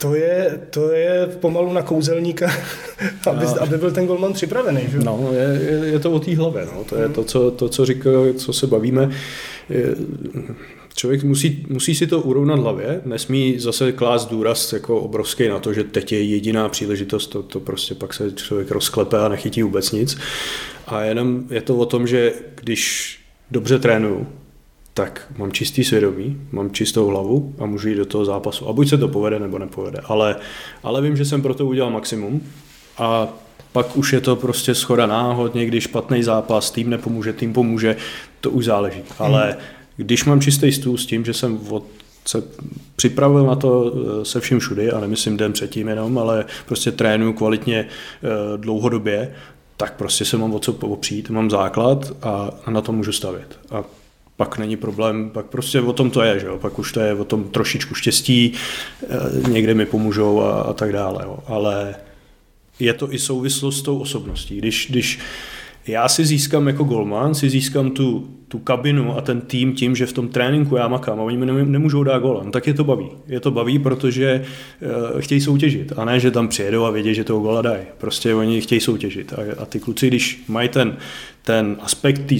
To 0.00 0.14
je, 0.14 0.60
to 0.70 0.92
je 0.92 1.26
pomalu 1.40 1.72
na 1.72 1.82
kouzelníka, 1.82 2.50
aby, 3.30 3.46
aby 3.60 3.78
byl 3.78 3.90
ten 3.90 4.06
golman 4.06 4.32
připravený. 4.32 4.80
Že? 4.88 4.98
No, 4.98 5.30
je, 5.32 5.60
je, 5.86 5.98
to 5.98 6.10
o 6.10 6.20
té 6.20 6.36
hlavě, 6.36 6.66
no. 6.66 6.84
to 6.84 6.96
je 6.96 7.08
to, 7.08 7.24
co, 7.24 7.50
to, 7.50 7.68
co 7.68 7.86
říká, 7.86 8.10
co 8.36 8.52
se 8.52 8.66
bavíme. 8.66 9.10
Je, 9.68 9.94
člověk 10.94 11.22
musí, 11.22 11.66
musí 11.68 11.94
si 11.94 12.06
to 12.06 12.20
urovnat 12.20 12.58
hlavě, 12.58 13.00
nesmí 13.04 13.58
zase 13.58 13.92
klást 13.92 14.30
důraz 14.30 14.72
jako 14.72 15.00
obrovský 15.00 15.48
na 15.48 15.58
to, 15.58 15.72
že 15.72 15.84
teď 15.84 16.12
je 16.12 16.22
jediná 16.22 16.68
příležitost, 16.68 17.26
to, 17.26 17.42
to 17.42 17.60
prostě 17.60 17.94
pak 17.94 18.14
se 18.14 18.32
člověk 18.32 18.70
rozklepe 18.70 19.18
a 19.18 19.28
nechytí 19.28 19.62
vůbec 19.62 19.92
nic. 19.92 20.18
A 20.86 21.02
jenom 21.02 21.44
je 21.50 21.60
to 21.62 21.76
o 21.76 21.86
tom, 21.86 22.06
že 22.06 22.32
když 22.60 23.18
dobře 23.50 23.78
trénuju, 23.78 24.26
tak 24.94 25.26
mám 25.38 25.52
čistý 25.52 25.84
svědomí, 25.84 26.40
mám 26.52 26.70
čistou 26.70 27.06
hlavu 27.06 27.54
a 27.58 27.66
můžu 27.66 27.88
jít 27.88 27.94
do 27.94 28.06
toho 28.06 28.24
zápasu. 28.24 28.68
A 28.68 28.72
buď 28.72 28.88
se 28.88 28.98
to 28.98 29.08
povede, 29.08 29.38
nebo 29.38 29.58
nepovede. 29.58 29.98
Ale, 30.04 30.36
ale 30.82 31.02
vím, 31.02 31.16
že 31.16 31.24
jsem 31.24 31.42
pro 31.42 31.54
to 31.54 31.66
udělal 31.66 31.90
maximum 31.90 32.42
a 32.98 33.28
pak 33.72 33.96
už 33.96 34.12
je 34.12 34.20
to 34.20 34.36
prostě 34.36 34.74
schoda 34.74 35.06
náhod, 35.06 35.54
někdy 35.54 35.80
špatný 35.80 36.22
zápas, 36.22 36.70
tým 36.70 36.90
nepomůže, 36.90 37.32
tým 37.32 37.52
pomůže, 37.52 37.96
to 38.40 38.50
už 38.50 38.64
záleží. 38.64 39.02
Ale 39.18 39.56
když 39.96 40.24
mám 40.24 40.40
čistý 40.40 40.72
stůl 40.72 40.98
s 40.98 41.06
tím, 41.06 41.24
že 41.24 41.34
jsem 41.34 41.60
od, 41.70 41.84
se 42.28 42.42
připravil 42.96 43.46
na 43.46 43.56
to 43.56 43.92
eh, 43.94 44.24
se 44.24 44.40
vším 44.40 44.58
všudy, 44.58 44.90
a 44.90 45.00
nemyslím 45.00 45.36
den 45.36 45.52
předtím 45.52 45.88
jenom, 45.88 46.18
ale 46.18 46.44
prostě 46.66 46.92
trénuju 46.92 47.32
kvalitně 47.32 47.78
eh, 47.86 48.28
dlouhodobě, 48.56 49.34
tak 49.76 49.94
prostě 49.94 50.24
se 50.24 50.36
mám 50.36 50.54
o 50.54 50.58
co 50.58 50.72
opřít, 50.72 51.30
mám 51.30 51.50
základ 51.50 52.12
a, 52.22 52.50
a 52.64 52.70
na 52.70 52.80
to 52.80 52.92
můžu 52.92 53.12
stavět. 53.12 53.58
A 53.70 53.84
pak 54.40 54.58
není 54.58 54.76
problém, 54.76 55.30
pak 55.30 55.46
prostě 55.46 55.80
o 55.80 55.92
tom 55.92 56.10
to 56.10 56.22
je, 56.22 56.40
že 56.40 56.46
jo? 56.46 56.58
pak 56.58 56.78
už 56.78 56.92
to 56.92 57.00
je 57.00 57.14
o 57.14 57.24
tom 57.24 57.44
trošičku 57.44 57.94
štěstí, 57.94 58.52
eh, 59.02 59.48
někde 59.48 59.74
mi 59.74 59.86
pomůžou 59.86 60.40
a, 60.42 60.62
a 60.62 60.72
tak 60.72 60.92
dále, 60.92 61.24
jo? 61.24 61.38
ale 61.46 61.94
je 62.78 62.94
to 62.94 63.12
i 63.12 63.18
souvislost 63.18 63.78
s 63.78 63.82
tou 63.82 63.98
osobností. 63.98 64.58
Když, 64.58 64.86
když 64.90 65.18
já 65.86 66.08
si 66.08 66.26
získám 66.26 66.66
jako 66.66 66.84
golman, 66.84 67.34
si 67.34 67.50
získám 67.50 67.90
tu, 67.90 68.30
tu 68.48 68.58
kabinu 68.58 69.18
a 69.18 69.20
ten 69.20 69.40
tým 69.40 69.74
tím, 69.74 69.96
že 69.96 70.06
v 70.06 70.12
tom 70.12 70.28
tréninku 70.28 70.76
já 70.76 70.88
makám 70.88 71.20
a 71.20 71.22
oni 71.22 71.36
mi 71.36 71.46
nemůžou 71.64 72.04
dát 72.04 72.18
gola, 72.18 72.42
no 72.44 72.50
tak 72.50 72.66
je 72.66 72.74
to 72.74 72.84
baví. 72.84 73.08
Je 73.26 73.40
to 73.40 73.50
baví, 73.50 73.78
protože 73.78 74.44
uh, 75.12 75.20
chtějí 75.20 75.40
soutěžit 75.40 75.92
a 75.96 76.04
ne, 76.04 76.20
že 76.20 76.30
tam 76.30 76.48
přijedou 76.48 76.84
a 76.84 76.90
vědí, 76.90 77.14
že 77.14 77.24
toho 77.24 77.40
gola 77.40 77.62
dají. 77.62 77.82
Prostě 77.98 78.34
oni 78.34 78.60
chtějí 78.60 78.80
soutěžit 78.80 79.32
a, 79.32 79.62
a 79.62 79.66
ty 79.66 79.80
kluci, 79.80 80.08
když 80.08 80.44
mají 80.48 80.68
ten, 80.68 80.96
ten 81.44 81.76
aspekt 81.80 82.18
té 82.18 82.34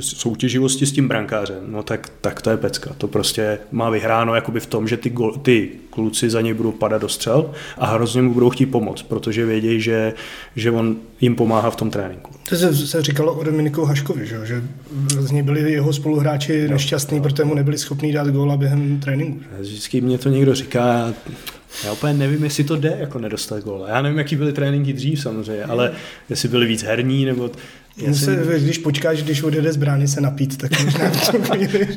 soutěživosti 0.00 0.86
s 0.86 0.92
tím 0.92 1.08
brankářem, 1.08 1.58
no 1.66 1.82
tak, 1.82 2.12
tak 2.20 2.42
to 2.42 2.50
je 2.50 2.56
pecka. 2.56 2.94
To 2.98 3.08
prostě 3.08 3.58
má 3.72 3.90
vyhráno 3.90 4.34
jakoby 4.34 4.60
v 4.60 4.66
tom, 4.66 4.88
že 4.88 4.96
ty, 4.96 5.10
gol, 5.10 5.32
ty 5.32 5.68
kluci 5.90 6.30
za 6.30 6.40
něj 6.40 6.54
budou 6.54 6.72
padat 6.72 7.02
do 7.02 7.08
střel 7.08 7.50
a 7.78 7.86
hrozně 7.86 8.22
mu 8.22 8.34
budou 8.34 8.50
chtít 8.50 8.66
pomoct, 8.66 9.02
protože 9.02 9.46
vědí, 9.46 9.80
že, 9.80 10.12
že 10.56 10.70
on 10.70 10.96
jim 11.20 11.36
pomáhá 11.36 11.70
v 11.70 11.76
tom 11.76 11.90
tréninku. 11.90 12.30
To 12.48 12.56
se, 12.56 12.74
se 12.74 13.02
říkalo 13.02 13.34
o 13.34 13.44
Dominiku 13.44 13.84
Haškovi, 13.84 14.26
že, 14.26 14.46
že 14.46 14.62
z 15.08 15.30
něj 15.30 15.42
byli 15.42 15.72
jeho 15.72 15.92
spoluhráči 15.92 16.62
no, 16.62 16.72
nešťastní, 16.72 17.18
no. 17.18 17.22
protože 17.22 17.44
mu 17.44 17.54
nebyli 17.54 17.78
schopni 17.78 18.12
dát 18.12 18.28
góla 18.28 18.56
během 18.56 19.00
tréninku. 19.00 19.40
Vždycky 19.60 20.00
mě 20.00 20.18
to 20.18 20.28
někdo 20.28 20.54
říká, 20.54 21.14
já 21.84 21.92
úplně 21.92 22.12
nevím, 22.12 22.44
jestli 22.44 22.64
to 22.64 22.76
jde 22.76 22.96
jako 23.00 23.18
nedostat 23.18 23.64
góla. 23.64 23.88
Já 23.88 24.02
nevím, 24.02 24.18
jaký 24.18 24.36
byly 24.36 24.52
tréninky 24.52 24.92
dřív 24.92 25.20
samozřejmě, 25.22 25.64
ale 25.64 25.92
jestli 26.30 26.48
byly 26.48 26.66
víc 26.66 26.82
herní, 26.82 27.24
nebo 27.24 27.50
já 27.96 28.14
si... 28.14 28.30
když 28.58 28.78
počkáš, 28.78 29.22
když 29.22 29.42
odjede 29.42 29.72
z 29.72 29.76
brány 29.76 30.08
se 30.08 30.20
napít, 30.20 30.58
tak 30.58 30.84
možná 30.84 31.12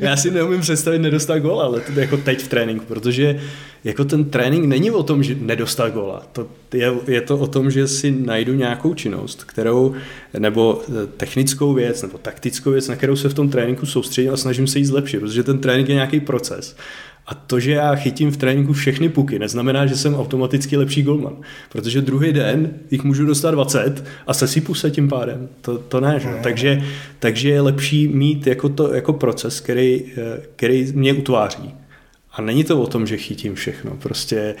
Já 0.00 0.16
si 0.16 0.30
neumím 0.30 0.60
představit 0.60 0.98
nedostat 0.98 1.38
gól, 1.38 1.60
ale 1.60 1.80
to 1.80 2.00
jako 2.00 2.16
teď 2.16 2.42
v 2.42 2.48
tréninku, 2.48 2.84
protože 2.84 3.40
jako 3.84 4.04
ten 4.04 4.24
trénink 4.24 4.64
není 4.64 4.90
o 4.90 5.02
tom, 5.02 5.22
že 5.22 5.36
nedostat 5.40 5.92
góla. 5.92 6.22
To 6.32 6.46
je, 6.74 6.92
je 7.06 7.20
to 7.20 7.38
o 7.38 7.46
tom, 7.46 7.70
že 7.70 7.88
si 7.88 8.10
najdu 8.10 8.54
nějakou 8.54 8.94
činnost, 8.94 9.44
kterou, 9.44 9.94
nebo 10.38 10.82
eh, 10.88 11.06
technickou 11.16 11.74
věc, 11.74 12.02
nebo 12.02 12.18
taktickou 12.18 12.70
věc, 12.70 12.88
na 12.88 12.96
kterou 12.96 13.16
se 13.16 13.28
v 13.28 13.34
tom 13.34 13.48
tréninku 13.48 13.86
soustředím 13.86 14.32
a 14.32 14.36
snažím 14.36 14.66
se 14.66 14.78
jí 14.78 14.84
zlepšit, 14.84 15.20
protože 15.20 15.42
ten 15.42 15.58
trénink 15.58 15.88
je 15.88 15.94
nějaký 15.94 16.20
proces. 16.20 16.76
A 17.26 17.34
to, 17.34 17.60
že 17.60 17.72
já 17.72 17.94
chytím 17.94 18.30
v 18.30 18.36
tréninku 18.36 18.72
všechny 18.72 19.08
puky, 19.08 19.38
neznamená, 19.38 19.86
že 19.86 19.96
jsem 19.96 20.14
automaticky 20.14 20.76
lepší 20.76 21.02
golman. 21.02 21.36
Protože 21.72 22.00
druhý 22.00 22.32
den 22.32 22.70
jich 22.90 23.04
můžu 23.04 23.26
dostat 23.26 23.50
20 23.50 24.04
a 24.26 24.34
sesypu 24.34 24.74
se 24.74 24.90
tím 24.90 25.08
pádem. 25.08 25.48
To, 25.60 25.78
to 25.78 26.00
ne, 26.00 26.20
že? 26.20 26.28
Takže, 26.42 26.82
takže 27.18 27.48
je 27.48 27.60
lepší 27.60 28.08
mít 28.08 28.46
jako, 28.46 28.68
to, 28.68 28.94
jako 28.94 29.12
proces, 29.12 29.60
který, 29.60 30.04
který 30.56 30.92
mě 30.92 31.12
utváří. 31.12 31.74
A 32.32 32.42
není 32.42 32.64
to 32.64 32.82
o 32.82 32.86
tom, 32.86 33.06
že 33.06 33.16
chytím 33.16 33.54
všechno. 33.54 33.90
Prostě 33.90 34.54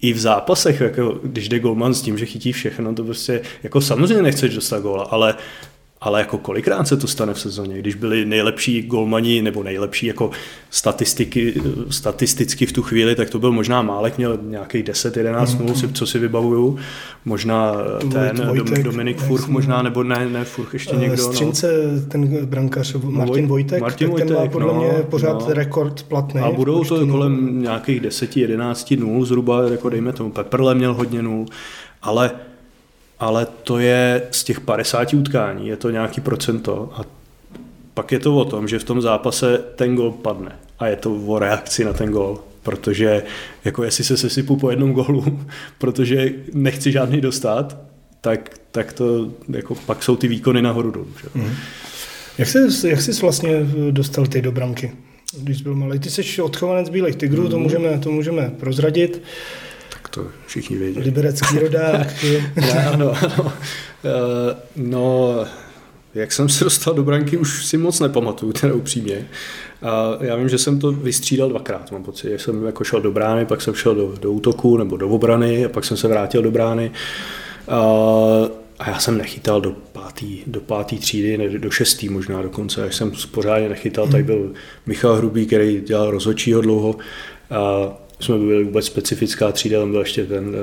i 0.00 0.12
v 0.12 0.18
zápasech, 0.18 0.80
jako 0.80 1.20
když 1.22 1.48
jde 1.48 1.58
golman 1.58 1.94
s 1.94 2.02
tím, 2.02 2.18
že 2.18 2.26
chytí 2.26 2.52
všechno, 2.52 2.94
to 2.94 3.04
prostě, 3.04 3.40
jako 3.62 3.80
samozřejmě 3.80 4.22
nechceš 4.22 4.54
dostat 4.54 4.82
góla, 4.82 5.04
ale 5.04 5.34
ale 6.02 6.20
jako 6.20 6.38
kolikrát 6.38 6.88
se 6.88 6.96
to 6.96 7.06
stane 7.06 7.34
v 7.34 7.40
sezóně, 7.40 7.78
když 7.78 7.94
byli 7.94 8.24
nejlepší 8.24 8.82
golmani 8.82 9.42
nebo 9.42 9.62
nejlepší 9.62 10.06
jako 10.06 10.30
statistiky, 10.70 11.54
statisticky 11.90 12.66
v 12.66 12.72
tu 12.72 12.82
chvíli, 12.82 13.14
tak 13.14 13.30
to 13.30 13.38
byl 13.38 13.52
možná 13.52 13.82
Málek, 13.82 14.18
měl 14.18 14.38
nějakých 14.42 14.84
10-11 14.84 15.58
nul, 15.58 15.68
mm. 15.68 15.92
co 15.92 16.06
si 16.06 16.18
vybavuju. 16.18 16.78
Možná 17.24 17.74
ten 18.12 18.46
Vojtek, 18.46 18.82
Dominik 18.82 19.18
Furch, 19.18 19.48
možná, 19.48 19.82
nebo 19.82 20.02
ne, 20.02 20.28
ne 20.28 20.44
Furch, 20.44 20.72
ještě 20.72 20.96
někdo. 20.96 21.16
No. 21.16 21.32
Střince, 21.32 21.72
no. 21.94 22.00
ten 22.08 22.46
brankař 22.46 22.94
Martin 23.02 23.46
Vojtek, 23.46 23.80
Martin 23.80 24.08
Vojtek, 24.08 24.28
ten 24.28 24.36
má 24.36 24.46
podle 24.46 24.74
no, 24.74 24.80
mě 24.80 24.90
pořád 25.10 25.48
no. 25.48 25.54
rekord 25.54 26.02
platný. 26.02 26.40
A 26.40 26.50
budou 26.50 26.84
to 26.84 27.06
kolem 27.06 27.62
nějakých 27.62 28.02
10-11 28.02 29.00
nul 29.00 29.24
zhruba, 29.24 29.62
jako 29.70 29.88
dejme 29.88 30.12
tomu, 30.12 30.30
Peprle 30.30 30.74
měl 30.74 30.94
hodně 30.94 31.22
nul, 31.22 31.46
ale 32.02 32.30
ale 33.22 33.46
to 33.46 33.78
je 33.78 34.22
z 34.30 34.44
těch 34.44 34.60
50 34.60 35.14
utkání, 35.14 35.68
je 35.68 35.76
to 35.76 35.90
nějaký 35.90 36.20
procento 36.20 36.92
a 36.94 37.04
pak 37.94 38.12
je 38.12 38.18
to 38.18 38.36
o 38.36 38.44
tom, 38.44 38.68
že 38.68 38.78
v 38.78 38.84
tom 38.84 39.02
zápase 39.02 39.58
ten 39.76 39.94
gol 39.94 40.10
padne 40.10 40.52
a 40.78 40.86
je 40.86 40.96
to 40.96 41.14
o 41.14 41.38
reakci 41.38 41.84
na 41.84 41.92
ten 41.92 42.10
gol, 42.10 42.38
protože 42.62 43.22
jako 43.64 43.84
jestli 43.84 44.04
se 44.04 44.16
sesypu 44.16 44.56
po 44.56 44.70
jednom 44.70 44.92
golu, 44.92 45.40
protože 45.78 46.30
nechci 46.54 46.92
žádný 46.92 47.20
dostat, 47.20 47.76
tak, 48.20 48.50
tak 48.70 48.92
to 48.92 49.30
jako 49.48 49.74
pak 49.74 50.02
jsou 50.02 50.16
ty 50.16 50.28
výkony 50.28 50.62
nahoru 50.62 50.90
dolů. 50.90 51.08
Mm. 51.34 51.54
Jak 52.38 52.48
jsi, 52.48 52.88
jak 52.88 53.00
jsi 53.00 53.12
vlastně 53.12 53.66
dostal 53.90 54.26
ty 54.26 54.42
do 54.42 54.52
branky, 54.52 54.92
když 55.38 55.62
byl 55.62 55.74
malý? 55.74 55.98
Ty 55.98 56.10
jsi 56.10 56.42
odchovanec 56.42 56.88
Bílých 56.88 57.16
tigrů, 57.16 57.42
mm. 57.42 57.50
to, 57.50 57.58
můžeme, 57.58 57.98
to 57.98 58.10
můžeme 58.10 58.52
prozradit 58.60 59.22
to 60.14 60.26
všichni 60.46 60.76
vědí. 60.76 61.00
Liberecký 61.00 61.58
rodák. 61.58 62.24
Já, 62.56 62.90
ano, 62.90 63.14
ano. 63.22 63.52
Eh, 64.04 64.56
no, 64.76 65.34
jak 66.14 66.32
jsem 66.32 66.48
se 66.48 66.64
dostal 66.64 66.94
do 66.94 67.04
branky, 67.04 67.36
už 67.36 67.66
si 67.66 67.78
moc 67.78 68.00
nepamatuju, 68.00 68.52
teda 68.52 68.74
upřímně. 68.74 69.28
A 69.82 70.16
já 70.20 70.36
vím, 70.36 70.48
že 70.48 70.58
jsem 70.58 70.78
to 70.78 70.92
vystřídal 70.92 71.48
dvakrát, 71.48 71.92
mám 71.92 72.02
pocit. 72.02 72.30
že 72.30 72.38
jsem 72.38 72.66
jako 72.66 72.84
šel 72.84 73.00
do 73.00 73.12
brány, 73.12 73.46
pak 73.46 73.62
jsem 73.62 73.74
šel 73.74 73.94
do, 73.94 74.14
do 74.20 74.32
útoku 74.32 74.76
nebo 74.76 74.96
do 74.96 75.08
obrany 75.08 75.64
a 75.64 75.68
pak 75.68 75.84
jsem 75.84 75.96
se 75.96 76.08
vrátil 76.08 76.42
do 76.42 76.50
brány. 76.50 76.92
A, 77.68 77.80
a 78.78 78.90
já 78.90 78.98
jsem 78.98 79.18
nechytal 79.18 79.60
do 79.60 79.72
pátý, 79.92 80.42
do 80.46 80.60
pátý 80.60 80.98
třídy, 80.98 81.38
ne, 81.38 81.48
do 81.48 81.70
šestý 81.70 82.08
možná 82.08 82.42
dokonce. 82.42 82.84
Až 82.84 82.94
jsem 82.94 83.12
pořádně 83.30 83.68
nechytal, 83.68 84.08
tak 84.08 84.24
byl 84.24 84.52
Michal 84.86 85.14
Hrubý, 85.14 85.46
který 85.46 85.80
dělal 85.80 86.10
rozhodčího 86.10 86.60
dlouho. 86.60 86.96
A 87.50 87.92
jsme 88.22 88.38
byli 88.38 88.64
vůbec 88.64 88.86
specifická 88.86 89.52
třída, 89.52 89.80
tam 89.80 89.90
byl 89.90 90.00
ještě 90.00 90.26
ten 90.26 90.48
uh, 90.48 90.54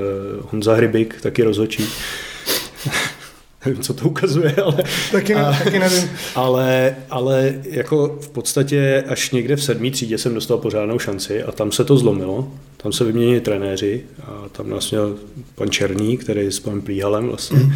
Honza 0.50 0.74
Hrybik, 0.74 1.20
taky 1.20 1.42
rozhodčí. 1.42 1.84
nevím, 3.66 3.82
co 3.82 3.94
to 3.94 4.08
ukazuje, 4.08 4.54
ale... 4.54 4.76
Taky, 5.12 5.34
ne, 5.34 5.46
a, 5.46 5.52
taky 5.64 5.78
nevím. 5.78 6.10
Ale, 6.34 6.96
ale 7.10 7.54
jako 7.62 8.18
v 8.20 8.28
podstatě 8.28 9.04
až 9.08 9.30
někde 9.30 9.56
v 9.56 9.64
sedmý 9.64 9.90
třídě 9.90 10.18
jsem 10.18 10.34
dostal 10.34 10.58
pořádnou 10.58 10.98
šanci 10.98 11.42
a 11.42 11.52
tam 11.52 11.72
se 11.72 11.84
to 11.84 11.96
zlomilo. 11.96 12.52
Tam 12.76 12.92
se 12.92 13.04
vyměnili 13.04 13.40
trenéři 13.40 14.04
a 14.24 14.48
tam 14.52 14.70
nás 14.70 14.90
měl 14.90 15.16
pan 15.54 15.70
Černý, 15.70 16.16
který 16.16 16.40
je 16.40 16.52
s 16.52 16.60
panem 16.60 16.82
Plíhalem 16.82 17.28
vlastně. 17.28 17.58
Mm. 17.58 17.72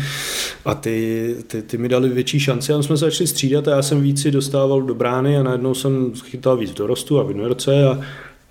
A 0.64 0.74
ty, 0.74 1.36
ty, 1.46 1.62
ty, 1.62 1.78
mi 1.78 1.88
dali 1.88 2.08
větší 2.08 2.40
šanci 2.40 2.72
a 2.72 2.82
jsme 2.82 2.96
se 2.96 3.04
začali 3.04 3.26
střídat 3.26 3.68
a 3.68 3.70
já 3.70 3.82
jsem 3.82 4.00
víc 4.00 4.22
si 4.22 4.30
dostával 4.30 4.82
do 4.82 4.94
brány 4.94 5.38
a 5.38 5.42
najednou 5.42 5.74
jsem 5.74 6.12
chytal 6.24 6.56
víc 6.56 6.70
dorostu 6.70 7.20
a 7.20 7.22
v 7.22 7.30
juniorce 7.30 7.86
a, 7.86 8.00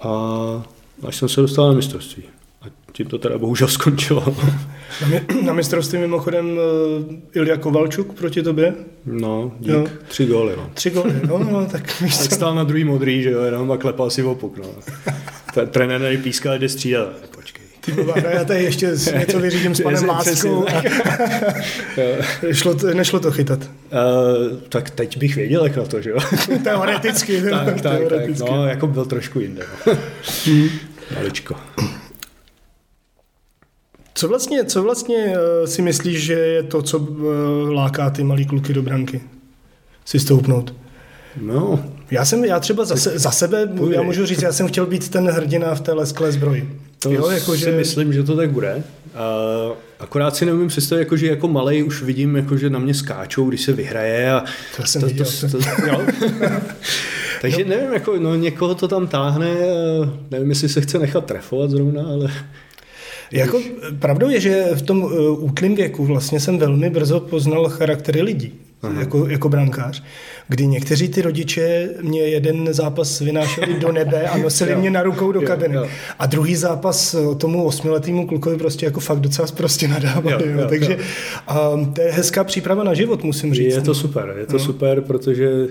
a 0.01 0.63
až 1.07 1.15
jsem 1.15 1.29
se 1.29 1.41
dostal 1.41 1.67
na 1.67 1.73
mistrovství. 1.73 2.23
A 2.61 2.65
tím 2.91 3.07
to 3.07 3.17
teda 3.17 3.37
bohužel 3.37 3.67
skončilo. 3.77 4.35
Na, 5.11 5.19
na 5.45 5.53
mistrovství 5.53 5.99
mimochodem 5.99 6.45
uh, 6.45 7.13
Ilja 7.33 7.57
Kovalčuk 7.57 8.13
proti 8.13 8.43
tobě? 8.43 8.73
No, 9.05 9.51
dík. 9.59 9.73
Jo. 9.73 9.85
Tři 10.07 10.25
góly, 10.25 10.53
no. 10.57 10.69
Tři 10.73 10.89
góly, 10.89 11.13
no, 11.27 11.37
no, 11.37 11.65
tak 11.65 12.01
víš 12.01 12.17
Tak 12.17 12.31
stál 12.31 12.55
na 12.55 12.63
druhý 12.63 12.83
modrý, 12.83 13.23
že 13.23 13.31
jo, 13.31 13.41
jenom 13.41 13.71
a 13.71 13.77
klepal 13.77 14.09
si 14.09 14.21
v 14.21 14.27
opuk, 14.27 14.57
no. 14.57 14.65
Trenér 15.65 16.01
tady 16.01 16.17
pískal, 16.17 16.57
jde 16.57 16.69
střídat. 16.69 17.09
Počkej. 17.35 17.63
Týmová 17.85 18.13
hra, 18.13 18.31
já 18.31 18.43
tady 18.45 18.63
ještě 18.63 18.87
něco 19.17 19.39
vyřídím 19.39 19.75
s 19.75 19.81
panem 19.81 20.05
Láskou. 20.09 20.65
Šlo 22.51 22.75
to, 22.75 22.93
nešlo 22.93 23.19
to 23.19 23.31
chytat. 23.31 23.59
Uh, 23.63 24.57
tak 24.69 24.89
teď 24.89 25.17
bych 25.17 25.35
věděl, 25.35 25.63
jak 25.63 25.77
na 25.77 25.85
to, 25.85 26.01
že 26.01 26.09
jo? 26.09 26.17
Teoreticky. 26.63 27.41
tak, 27.41 27.65
tak, 27.65 27.81
teoreticky. 27.81 28.39
tak, 28.39 28.49
no, 28.49 28.67
jako 28.67 28.87
byl 28.87 29.05
trošku 29.05 29.39
jinde. 29.39 29.63
No. 29.87 29.93
Maličko. 31.15 31.55
Co 34.13 34.27
vlastně, 34.27 34.65
co 34.65 34.83
vlastně 34.83 35.35
eh, 35.35 35.67
si 35.67 35.81
myslíš, 35.81 36.23
že 36.23 36.33
je 36.33 36.63
to, 36.63 36.81
co 36.81 37.07
eh, 37.07 37.73
láká 37.73 38.09
ty 38.09 38.23
malý 38.23 38.45
kluky 38.45 38.73
do 38.73 38.81
branky? 38.81 39.21
Si 40.05 40.19
stoupnout? 40.19 40.73
No. 41.41 41.85
Já, 42.11 42.25
jsem, 42.25 42.45
já 42.45 42.59
třeba 42.59 42.85
za, 42.85 42.95
se, 42.95 43.19
za 43.19 43.31
sebe, 43.31 43.69
já 43.89 44.01
můžu 44.01 44.25
říct, 44.25 44.41
já 44.41 44.51
jsem 44.51 44.67
chtěl 44.67 44.85
být 44.85 45.09
ten 45.09 45.29
hrdina 45.29 45.75
v 45.75 45.81
té 45.81 45.93
lesklé 45.93 46.31
zbroji. 46.31 46.79
To 46.99 47.11
jo, 47.11 47.29
jako, 47.29 47.51
si 47.51 47.59
že... 47.59 47.71
myslím, 47.71 48.13
že 48.13 48.23
to 48.23 48.35
tak 48.35 48.51
bude. 48.51 48.83
A 49.15 49.23
akorát 49.99 50.35
si 50.35 50.45
neumím 50.45 50.67
představit, 50.67 51.01
jako, 51.01 51.17
že 51.17 51.27
jako 51.27 51.47
malej 51.47 51.83
už 51.83 52.03
vidím, 52.03 52.35
jako, 52.35 52.57
že 52.57 52.69
na 52.69 52.79
mě 52.79 52.93
skáčou, 52.93 53.49
když 53.49 53.61
se 53.61 53.73
vyhraje. 53.73 54.31
A 54.31 54.43
to 54.77 54.83
jsem 54.85 55.01
to, 55.01 55.07
viděl. 55.07 55.25
To, 55.25 55.47
to, 55.47 55.57
to, 55.57 55.87
jo. 55.87 56.05
Takže 57.43 57.63
no. 57.63 57.69
nevím, 57.69 57.93
jako, 57.93 58.19
no, 58.19 58.35
někoho 58.35 58.75
to 58.75 58.87
tam 58.87 59.07
táhne, 59.07 59.47
nevím, 60.31 60.49
jestli 60.49 60.69
se 60.69 60.81
chce 60.81 60.99
nechat 60.99 61.25
trefovat 61.25 61.69
zrovna, 61.69 62.03
ale... 62.03 62.31
Jako, 63.31 63.61
pravdou 63.99 64.29
je, 64.29 64.39
že 64.39 64.65
v 64.75 64.81
tom 64.81 65.03
uh, 65.03 65.43
útlým 65.43 65.75
věku 65.75 66.05
vlastně 66.05 66.39
jsem 66.39 66.57
velmi 66.57 66.89
brzo 66.89 67.19
poznal 67.19 67.69
charaktery 67.69 68.21
lidí 68.21 68.53
jako, 68.99 69.27
jako 69.27 69.49
brankář, 69.49 70.03
kdy 70.47 70.67
někteří 70.67 71.07
ty 71.09 71.21
rodiče 71.21 71.89
mě 72.01 72.21
jeden 72.21 72.73
zápas 72.73 73.19
vynášeli 73.19 73.73
do 73.79 73.91
nebe 73.91 74.29
a 74.29 74.37
nosili 74.37 74.75
mě 74.81 74.89
na 74.89 75.03
rukou 75.03 75.31
do 75.31 75.41
kabiny. 75.41 75.75
Jo, 75.75 75.81
jo. 75.81 75.89
A 76.19 76.25
druhý 76.25 76.55
zápas 76.55 77.15
tomu 77.37 77.63
osmiletýmu 77.63 78.27
klukovi 78.27 78.57
prostě 78.57 78.85
jako 78.85 78.99
fakt 78.99 79.19
docela 79.19 79.47
prostě 79.57 79.87
nadávali. 79.87 80.51
Jo, 80.51 80.59
jo, 80.61 80.67
Takže 80.69 80.91
jo. 80.91 81.05
A, 81.47 81.69
to 81.93 82.01
je 82.01 82.11
hezká 82.11 82.43
příprava 82.43 82.83
na 82.83 82.93
život, 82.93 83.23
musím 83.23 83.53
říct. 83.53 83.75
Je 83.75 83.81
to 83.81 83.95
super, 83.95 84.35
je 84.39 84.45
to 84.45 84.53
no. 84.53 84.59
super, 84.59 85.01
protože 85.01 85.67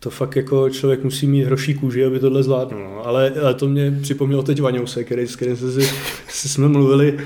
to 0.00 0.10
fakt 0.10 0.36
jako 0.36 0.70
člověk 0.70 1.04
musí 1.04 1.26
mít 1.26 1.44
hroší 1.44 1.74
kůži, 1.74 2.04
aby 2.04 2.18
tohle 2.18 2.42
zvládnul. 2.42 2.80
No. 2.80 3.06
Ale, 3.06 3.32
ale, 3.42 3.54
to 3.54 3.68
mě 3.68 3.98
připomnělo 4.02 4.42
teď 4.42 4.60
Vaňouse, 4.62 5.04
který, 5.04 5.26
s 5.26 5.36
kterým 5.36 5.56
jsme, 5.56 5.82
si, 6.28 6.48
jsme 6.48 6.68
mluvili 6.68 7.18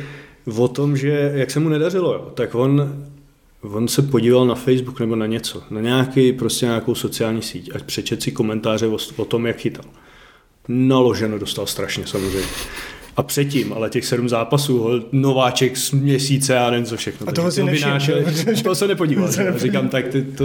o 0.56 0.68
tom, 0.68 0.96
že 0.96 1.32
jak 1.34 1.50
se 1.50 1.60
mu 1.60 1.68
nedařilo, 1.68 2.12
jo, 2.12 2.32
tak 2.34 2.54
on, 2.54 3.04
on 3.62 3.88
se 3.88 4.02
podíval 4.02 4.46
na 4.46 4.54
Facebook 4.54 5.00
nebo 5.00 5.16
na 5.16 5.26
něco, 5.26 5.62
na 5.70 5.80
nějaký, 5.80 6.32
prostě 6.32 6.66
nějakou 6.66 6.94
sociální 6.94 7.42
síť 7.42 7.70
a 7.76 7.78
přečet 7.86 8.22
si 8.22 8.32
komentáře 8.32 8.86
o, 8.86 8.98
o 9.16 9.24
tom, 9.24 9.46
jak 9.46 9.56
chytal. 9.56 9.84
Naloženo 10.68 11.38
dostal 11.38 11.66
strašně 11.66 12.06
samozřejmě. 12.06 12.48
A 13.16 13.22
předtím, 13.22 13.72
ale 13.72 13.90
těch 13.90 14.04
sedm 14.04 14.28
zápasů, 14.28 15.04
nováček 15.12 15.76
z 15.76 15.92
měsíce 15.92 16.58
a 16.58 16.70
nevím 16.70 16.86
co 16.86 16.96
všechno. 16.96 17.28
A 17.28 17.32
toho 17.32 17.50
si 17.50 17.62
nevšiml. 17.62 17.98
To 18.64 18.74
se 18.74 18.88
nepodíval. 18.88 19.32
Se 19.32 19.54
Říkám, 19.56 19.88
tak 19.88 20.08
ty, 20.08 20.22
to 20.22 20.44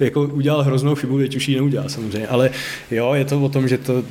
jako 0.00 0.22
udělal 0.22 0.62
hroznou 0.62 0.94
chybu, 0.94 1.18
teď 1.18 1.36
už 1.36 1.48
ji 1.48 1.56
neudělá 1.56 1.88
samozřejmě. 1.88 2.28
Ale 2.28 2.50
jo, 2.90 3.14
je 3.14 3.24
to 3.24 3.40
o 3.40 3.48
tom, 3.48 3.68
že 3.68 3.78
to, 3.78 4.02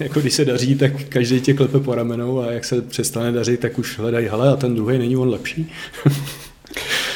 jako 0.00 0.20
když 0.20 0.34
se 0.34 0.44
daří, 0.44 0.74
tak 0.74 0.92
každý 1.08 1.40
tě 1.40 1.54
klepe 1.54 1.80
po 1.80 1.94
ramenou 1.94 2.40
a 2.40 2.52
jak 2.52 2.64
se 2.64 2.82
přestane 2.82 3.32
dařit, 3.32 3.60
tak 3.60 3.78
už 3.78 3.98
hledají, 3.98 4.26
hele, 4.26 4.52
a 4.52 4.56
ten 4.56 4.74
druhý 4.74 4.98
není 4.98 5.16
on 5.16 5.28
lepší. 5.28 5.72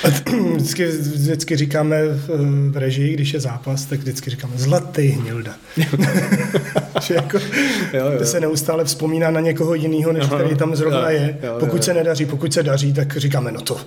vždycky, 0.55 0.87
vždycky 0.87 1.57
říkáme 1.57 2.03
v 2.71 2.77
režii, 2.77 3.15
když 3.15 3.35
je 3.35 3.41
zápas, 3.41 3.85
tak 3.85 3.99
vždycky 3.99 4.31
říkáme 4.31 4.53
zlatý 4.57 5.07
hnilda. 5.07 5.55
že 7.03 7.15
jako, 7.15 7.39
jo, 7.93 8.11
jo. 8.13 8.27
se 8.27 8.41
neustále 8.41 8.85
vzpomíná 8.85 9.31
na 9.31 9.41
někoho 9.41 9.75
jiného, 9.75 10.13
než 10.13 10.25
Aha, 10.25 10.39
který 10.39 10.57
tam 10.57 10.77
zrovna 10.77 11.11
jo, 11.11 11.21
je. 11.21 11.39
Jo, 11.43 11.57
pokud 11.61 11.77
jo. 11.77 11.83
se 11.83 11.95
nedaří, 11.95 12.27
pokud 12.27 12.53
se 12.53 12.63
daří, 12.63 12.93
tak 12.93 13.17
říkáme, 13.17 13.53
no 13.53 13.61
to 13.61 13.81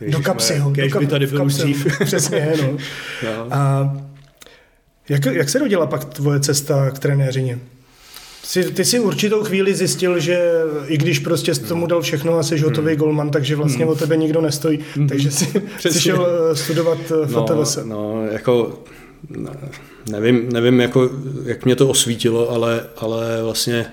Ježiš, 0.00 0.14
do 0.14 0.22
kapsy 0.22 0.58
ho. 0.58 0.70
Do 0.70 0.90
kap, 0.90 1.00
by 1.00 1.06
tady 1.06 1.26
byl 1.26 1.46
dřív. 1.46 1.98
Přesně, 2.04 2.52
no. 2.62 2.76
A 3.50 3.92
jak, 5.08 5.26
jak 5.26 5.48
se 5.48 5.58
rodila 5.58 5.86
pak 5.86 6.04
tvoje 6.04 6.40
cesta 6.40 6.90
k 6.90 6.98
trenéřině? 6.98 7.58
Jsi, 8.48 8.64
ty 8.64 8.84
si 8.84 9.00
určitou 9.00 9.44
chvíli 9.44 9.74
zjistil, 9.74 10.20
že 10.20 10.50
i 10.86 10.98
když 10.98 11.18
prostě 11.18 11.54
z 11.54 11.58
tomu 11.58 11.86
dal 11.86 12.02
všechno 12.02 12.38
a 12.38 12.42
jsi 12.42 12.58
hotový 12.58 12.88
hmm. 12.88 12.96
golman, 12.96 13.30
takže 13.30 13.56
vlastně 13.56 13.84
hmm. 13.84 13.92
o 13.92 13.96
tebe 13.96 14.16
nikdo 14.16 14.40
nestojí, 14.40 14.78
hmm. 14.94 15.08
takže 15.08 15.30
jsi, 15.30 15.62
jsi 15.78 16.00
šel 16.00 16.26
eh, 16.26 16.56
studovat 16.56 16.98
FTVS. 17.26 17.76
No, 17.76 17.84
no, 17.84 18.26
jako 18.26 18.82
nevím, 20.10 20.52
nevím 20.52 20.80
jako, 20.80 21.10
jak 21.44 21.64
mě 21.64 21.76
to 21.76 21.88
osvítilo, 21.88 22.50
ale, 22.50 22.86
ale 22.96 23.42
vlastně 23.42 23.86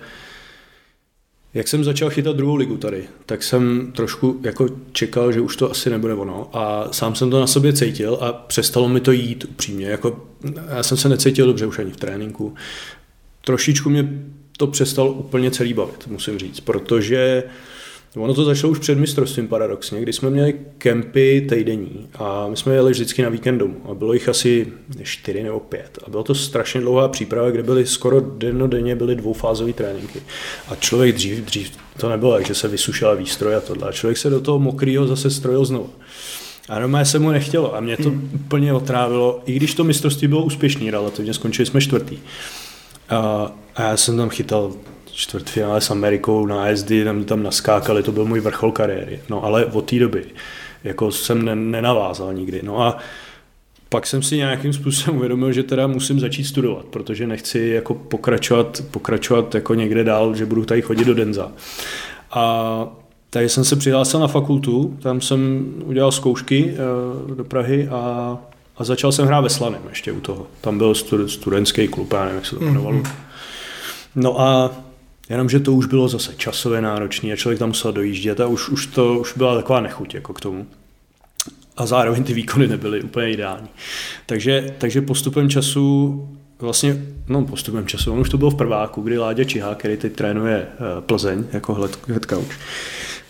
jak 1.54 1.68
jsem 1.68 1.84
začal 1.84 2.10
chytat 2.10 2.36
druhou 2.36 2.56
ligu 2.56 2.78
tady, 2.78 3.04
tak 3.26 3.44
jsem 3.44 3.92
trošku 3.96 4.40
jako 4.44 4.68
čekal, 4.92 5.32
že 5.32 5.42
už 5.42 5.56
to 5.56 5.72
asi 5.72 5.90
nebude 5.90 6.14
ono 6.14 6.50
a 6.54 6.88
sám 6.92 7.16
jsem 7.16 7.30
to 7.30 7.40
na 7.40 7.48
sobě 7.48 7.74
cítil 7.74 8.18
a 8.22 8.34
přestalo 8.34 8.90
mi 8.90 9.00
to 9.00 9.12
jít 9.12 9.46
upřímně. 9.50 9.88
Jako, 9.88 10.26
já 10.70 10.84
jsem 10.84 10.98
se 10.98 11.10
necítil 11.10 11.48
dobře 11.48 11.66
už 11.66 11.80
ani 11.80 11.92
v 11.92 11.98
tréninku. 11.98 12.54
Trošičku 13.42 13.90
mě 13.90 14.10
to 14.58 14.68
přestalo 14.68 15.12
úplně 15.12 15.52
celý 15.52 15.74
bavit, 15.74 16.08
musím 16.08 16.40
říct, 16.40 16.60
protože 16.60 17.44
ono 18.16 18.34
to 18.34 18.46
začalo 18.46 18.72
už 18.72 18.80
před 18.80 18.98
mistrovstvím 18.98 19.48
paradoxně, 19.48 20.02
kdy 20.02 20.14
jsme 20.14 20.30
měli 20.30 20.56
kempy 20.78 21.46
týdenní 21.50 22.08
a 22.16 22.48
my 22.50 22.58
jsme 22.58 22.74
jeli 22.74 22.92
vždycky 22.92 23.22
na 23.22 23.30
víkend 23.30 23.58
domů 23.58 23.82
a 23.92 23.94
bylo 23.94 24.14
jich 24.14 24.30
asi 24.30 24.68
čtyři 25.04 25.44
nebo 25.44 25.60
pět 25.60 26.00
a 26.06 26.10
bylo 26.10 26.24
to 26.24 26.36
strašně 26.36 26.82
dlouhá 26.82 27.08
příprava, 27.08 27.52
kde 27.52 27.64
byly 27.64 27.86
skoro 27.86 28.20
dennodenně 28.20 28.96
byly 28.96 29.16
dvoufázové 29.16 29.74
tréninky 29.74 30.22
a 30.68 30.76
člověk 30.76 31.16
dřív, 31.16 31.40
dřív 31.40 31.72
to 31.98 32.10
nebylo 32.10 32.42
že 32.42 32.56
se 32.56 32.68
vysušila 32.68 33.14
výstroj 33.14 33.56
a 33.56 33.62
tohle 33.62 33.90
a 33.90 33.92
člověk 33.92 34.18
se 34.18 34.30
do 34.30 34.42
toho 34.42 34.60
mokrýho 34.60 35.08
zase 35.08 35.30
strojil 35.30 35.66
znovu. 35.66 35.90
A 36.70 36.80
normálně 36.80 37.06
se 37.06 37.20
mu 37.20 37.32
nechtělo 37.32 37.76
a 37.76 37.80
mě 37.80 37.98
to 37.98 38.10
hmm. 38.10 38.32
úplně 38.46 38.74
otrávilo, 38.74 39.42
i 39.46 39.54
když 39.54 39.74
to 39.74 39.84
mistrovství 39.84 40.28
bylo 40.28 40.44
úspěšný 40.44 40.92
relativně, 40.92 41.34
skončili 41.34 41.66
jsme 41.66 41.82
čtvrtý. 41.82 42.18
A, 43.10 43.52
a 43.76 43.82
já 43.82 43.98
jsem 43.98 44.18
tam 44.18 44.30
chytal 44.30 44.74
čtvrtfinále 45.12 45.82
s 45.82 45.92
Amerikou 45.92 46.46
na 46.46 46.64
ASD, 46.64 46.92
tam, 47.04 47.24
tam 47.24 47.44
naskákali, 47.44 48.04
to 48.04 48.12
byl 48.12 48.26
můj 48.26 48.40
vrchol 48.40 48.72
kariéry. 48.72 49.20
No 49.30 49.44
ale 49.44 49.66
od 49.66 49.90
té 49.90 50.00
doby 50.00 50.26
jako 50.84 51.12
jsem 51.12 51.46
ne, 51.46 51.56
nenavázal 51.56 52.34
nikdy. 52.34 52.62
No 52.64 52.82
a 52.82 52.98
pak 53.90 54.08
jsem 54.08 54.24
si 54.24 54.38
nějakým 54.38 54.74
způsobem 54.74 55.18
uvědomil, 55.18 55.52
že 55.52 55.64
teda 55.64 55.88
musím 55.88 56.20
začít 56.20 56.44
studovat, 56.44 56.86
protože 56.86 57.28
nechci 57.28 57.60
jako 57.60 57.94
pokračovat, 57.94 58.84
pokračovat 58.92 59.56
jako 59.56 59.74
někde 59.74 60.04
dál, 60.04 60.36
že 60.36 60.46
budu 60.46 60.66
tady 60.66 60.82
chodit 60.82 61.06
do 61.06 61.14
Denza. 61.14 61.52
A 62.32 62.88
takže 63.30 63.50
jsem 63.50 63.66
se 63.66 63.76
přihlásil 63.76 64.20
na 64.20 64.28
fakultu, 64.28 64.98
tam 65.02 65.22
jsem 65.22 65.66
udělal 65.86 66.12
zkoušky 66.12 66.74
eh, 66.74 67.36
do 67.36 67.44
Prahy 67.44 67.88
a, 67.88 68.38
a 68.78 68.84
začal 68.84 69.12
jsem 69.12 69.26
hrát 69.26 69.42
ve 69.42 69.50
Slaném 69.50 69.82
ještě 69.90 70.12
u 70.12 70.20
toho. 70.20 70.48
Tam 70.62 70.78
byl 70.78 70.96
studentský 71.28 71.88
klub, 71.88 72.14
já 72.14 72.20
nevím, 72.20 72.36
jak 72.36 72.46
se 72.46 72.56
to 72.56 72.64
jmenovalo. 72.64 72.98
Mm-hmm. 72.98 73.12
No 74.16 74.42
a 74.42 74.72
Jenomže 75.30 75.60
to 75.60 75.74
už 75.74 75.86
bylo 75.86 76.08
zase 76.08 76.36
časově 76.38 76.82
náročné 76.82 77.34
a 77.34 77.36
člověk 77.36 77.60
tam 77.60 77.70
musel 77.70 77.92
dojíždět 77.92 78.40
a 78.40 78.48
už, 78.48 78.70
už 78.70 78.88
to 78.88 79.20
už 79.20 79.38
byla 79.38 79.56
taková 79.56 79.80
nechuť 79.80 80.14
jako 80.14 80.34
k 80.34 80.42
tomu. 80.42 80.68
A 81.78 81.86
zároveň 81.86 82.24
ty 82.24 82.34
výkony 82.34 82.68
nebyly 82.68 83.02
úplně 83.02 83.32
ideální. 83.32 83.68
Takže, 84.26 84.76
takže 84.78 85.02
postupem 85.02 85.50
času 85.50 86.30
vlastně, 86.60 87.06
no 87.28 87.46
postupem 87.46 87.88
času, 87.88 88.14
on 88.14 88.20
už 88.20 88.30
to 88.30 88.38
bylo 88.38 88.52
v 88.52 88.56
prváku, 88.56 89.02
kdy 89.02 89.18
Láďa 89.18 89.44
Čihá, 89.44 89.76
který 89.76 89.98
teď 89.98 90.14
trénuje 90.14 90.68
eh, 90.68 91.02
Plzeň 91.02 91.46
jako 91.54 91.74
head 92.08 92.26
coach, 92.30 92.58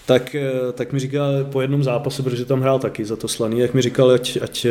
tak, 0.06 0.36
eh, 0.36 0.51
tak 0.74 0.93
mi 0.93 0.99
říkal 0.99 1.43
po 1.51 1.62
jednom 1.62 1.84
zápase, 1.84 2.24
protože 2.24 2.45
tam 2.45 2.62
hrál 2.62 2.80
taky 2.80 3.06
za 3.06 3.16
to 3.16 3.28
slaný, 3.28 3.62
tak 3.62 3.74
mi 3.74 3.82
říkal, 3.82 4.10
ať, 4.10 4.38
ať 4.41 4.66
eh, 4.66 4.70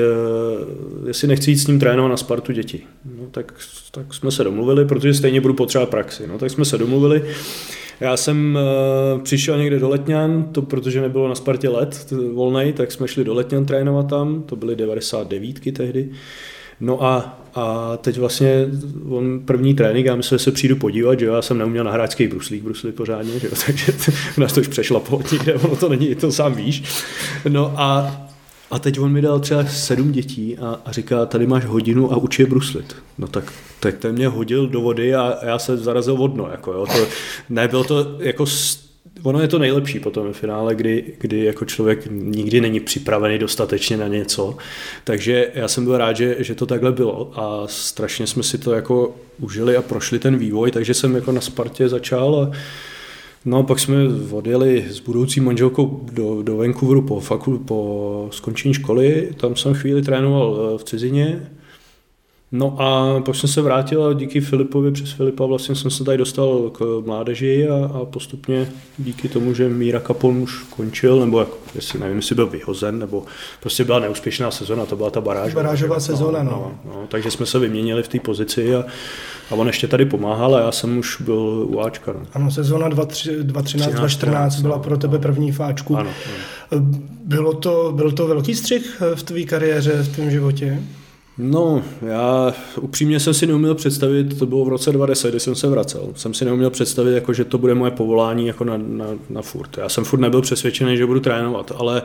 jestli 1.06 1.28
nechci 1.28 1.50
jít 1.50 1.58
s 1.58 1.66
ním 1.66 1.80
trénovat 1.80 2.10
na 2.10 2.16
Spartu 2.16 2.52
děti. 2.52 2.82
No, 3.04 3.26
tak, 3.30 3.54
tak 3.90 4.14
jsme 4.14 4.30
se 4.30 4.44
domluvili, 4.44 4.84
protože 4.84 5.14
stejně 5.14 5.40
budu 5.40 5.54
potřebovat 5.54 5.90
praxi. 5.90 6.26
No, 6.26 6.38
tak 6.38 6.50
jsme 6.50 6.64
se 6.64 6.78
domluvili. 6.78 7.22
Já 8.00 8.16
jsem 8.16 8.58
uh, 9.14 9.22
přišel 9.22 9.58
někde 9.58 9.78
do 9.78 9.88
Letňan, 9.88 10.44
to 10.52 10.62
protože 10.62 11.00
nebylo 11.00 11.28
na 11.28 11.34
Spartě 11.34 11.68
let 11.68 12.12
volnej, 12.32 12.72
tak 12.72 12.92
jsme 12.92 13.08
šli 13.08 13.24
do 13.24 13.34
Letňan 13.34 13.66
trénovat 13.66 14.08
tam, 14.08 14.42
to 14.42 14.56
byly 14.56 14.76
99 14.76 15.74
tehdy. 15.76 16.10
No 16.80 17.04
a, 17.04 17.43
a 17.54 17.96
teď 17.96 18.18
vlastně 18.18 18.66
on 19.08 19.40
první 19.44 19.74
trénink, 19.74 20.06
já 20.06 20.16
myslím, 20.16 20.38
že 20.38 20.44
se 20.44 20.52
přijdu 20.52 20.76
podívat, 20.76 21.20
že 21.20 21.26
já 21.26 21.42
jsem 21.42 21.58
neuměl 21.58 21.84
na 21.84 21.92
hráčský 21.92 22.28
bruslík 22.28 22.62
brusli 22.62 22.92
pořádně, 22.92 23.38
že 23.38 23.46
jo, 23.46 23.52
takže 23.66 23.92
nás 24.36 24.52
to 24.52 24.60
už 24.60 24.68
přešlaplo 24.68 25.20
někde, 25.32 25.54
ono 25.54 25.76
to 25.76 25.88
není, 25.88 26.14
to 26.14 26.32
sám 26.32 26.54
víš. 26.54 26.82
No 27.48 27.74
a, 27.76 28.20
a 28.70 28.78
teď 28.78 29.00
on 29.00 29.12
mi 29.12 29.22
dal 29.22 29.40
třeba 29.40 29.64
sedm 29.64 30.12
dětí 30.12 30.58
a, 30.58 30.80
a 30.84 30.92
říká, 30.92 31.26
tady 31.26 31.46
máš 31.46 31.64
hodinu 31.64 32.12
a 32.12 32.16
učí 32.16 32.42
je 32.42 32.46
bruslit. 32.46 32.96
No 33.18 33.28
tak 33.28 33.52
tak 33.84 33.98
ten 33.98 34.14
mě 34.14 34.28
hodil 34.28 34.68
do 34.68 34.80
vody 34.80 35.14
a 35.14 35.38
já 35.42 35.58
se 35.58 35.76
zarazil 35.76 36.16
vodno. 36.16 36.48
Jako 36.50 36.72
jo. 36.72 36.86
To, 36.86 37.06
nebylo 37.48 37.84
to 37.84 38.16
jako 38.18 38.46
ono 39.24 39.40
je 39.40 39.48
to 39.48 39.58
nejlepší 39.58 40.00
potom 40.00 40.32
v 40.32 40.36
finále, 40.36 40.74
kdy, 40.74 41.04
kdy 41.18 41.44
jako 41.44 41.64
člověk 41.64 42.06
nikdy 42.10 42.60
není 42.60 42.80
připravený 42.80 43.38
dostatečně 43.38 43.96
na 43.96 44.08
něco. 44.08 44.56
Takže 45.04 45.50
já 45.54 45.68
jsem 45.68 45.84
byl 45.84 45.98
rád, 45.98 46.16
že, 46.16 46.36
že 46.38 46.54
to 46.54 46.66
takhle 46.66 46.92
bylo 46.92 47.32
a 47.34 47.62
strašně 47.66 48.26
jsme 48.26 48.42
si 48.42 48.58
to 48.58 48.72
jako 48.72 49.16
užili 49.40 49.76
a 49.76 49.82
prošli 49.82 50.18
ten 50.18 50.36
vývoj, 50.38 50.70
takže 50.70 50.94
jsem 50.94 51.14
jako 51.14 51.32
na 51.32 51.40
Spartě 51.40 51.88
začal 51.88 52.34
a 52.34 52.56
No 53.46 53.62
pak 53.62 53.80
jsme 53.80 53.96
odjeli 54.30 54.86
s 54.90 55.00
budoucí 55.00 55.40
manželkou 55.40 56.06
do, 56.12 56.42
do 56.42 56.56
Vancouveru 56.56 57.02
po, 57.02 57.20
fakul, 57.20 57.58
po 57.58 58.28
skončení 58.32 58.74
školy, 58.74 59.28
tam 59.36 59.56
jsem 59.56 59.74
chvíli 59.74 60.02
trénoval 60.02 60.58
eh, 60.58 60.78
v 60.78 60.84
cizině, 60.84 61.50
No 62.56 62.76
a 62.80 63.20
pak 63.20 63.34
jsem 63.36 63.48
se 63.48 63.62
vrátil 63.62 64.04
a 64.04 64.12
díky 64.12 64.40
Filipovi, 64.40 64.92
přes 64.92 65.12
Filipa 65.12 65.46
vlastně 65.46 65.74
jsem 65.74 65.90
se 65.90 66.04
tady 66.04 66.18
dostal 66.18 66.70
k 66.70 67.02
mládeži 67.06 67.68
a, 67.68 67.90
a 67.94 68.04
postupně 68.04 68.68
díky 68.98 69.28
tomu, 69.28 69.54
že 69.54 69.68
Míra 69.68 70.00
Kapon 70.00 70.36
už 70.36 70.62
končil, 70.62 71.20
nebo 71.20 71.40
jak, 71.40 71.48
jestli 71.74 72.00
nevím, 72.00 72.16
jestli 72.16 72.34
byl 72.34 72.46
vyhozen, 72.46 72.98
nebo 72.98 73.24
prostě 73.60 73.84
byla 73.84 73.98
neúspěšná 73.98 74.50
sezona, 74.50 74.86
to 74.86 74.96
byla 74.96 75.10
ta 75.10 75.20
baráž. 75.20 75.54
Barážová 75.54 76.00
sezona, 76.00 76.42
no, 76.42 76.50
no. 76.50 76.72
no. 76.84 76.92
no. 76.94 77.06
takže 77.08 77.30
jsme 77.30 77.46
se 77.46 77.58
vyměnili 77.58 78.02
v 78.02 78.08
té 78.08 78.20
pozici 78.20 78.74
a, 78.74 78.84
a 79.50 79.54
on 79.54 79.66
ještě 79.66 79.86
tady 79.86 80.04
pomáhal 80.04 80.54
a 80.54 80.60
já 80.60 80.72
jsem 80.72 80.98
už 80.98 81.20
byl 81.20 81.66
u 81.68 81.80
Ačka. 81.80 82.12
No. 82.12 82.20
Ano, 82.32 82.50
sezona 82.50 82.88
2013-2014 82.88 84.62
byla 84.62 84.78
pro 84.78 84.96
tebe 84.96 85.18
první 85.18 85.52
fáčku. 85.52 85.96
Ano, 85.96 86.10
ano. 86.70 86.86
Bylo, 87.24 87.52
to, 87.52 87.92
byl 87.96 88.12
to 88.12 88.26
velký 88.26 88.54
střih 88.54 89.02
v 89.14 89.22
tvé 89.22 89.42
kariéře, 89.42 90.02
v 90.02 90.14
tvém 90.14 90.30
životě? 90.30 90.82
No, 91.38 91.82
já 92.02 92.54
upřímně 92.80 93.20
jsem 93.20 93.34
si 93.34 93.46
neuměl 93.46 93.74
představit, 93.74 94.38
to 94.38 94.46
bylo 94.46 94.64
v 94.64 94.68
roce 94.68 94.92
20, 94.92 95.30
kdy 95.30 95.40
jsem 95.40 95.54
se 95.54 95.68
vracel, 95.68 96.08
jsem 96.14 96.34
si 96.34 96.44
neuměl 96.44 96.70
představit, 96.70 97.14
jako, 97.14 97.32
že 97.32 97.44
to 97.44 97.58
bude 97.58 97.74
moje 97.74 97.90
povolání 97.90 98.46
jako 98.46 98.64
na, 98.64 98.76
na, 98.76 99.06
na 99.30 99.42
furt. 99.42 99.78
Já 99.78 99.88
jsem 99.88 100.04
furt 100.04 100.20
nebyl 100.20 100.42
přesvědčený, 100.42 100.96
že 100.96 101.06
budu 101.06 101.20
trénovat, 101.20 101.72
ale 101.76 102.02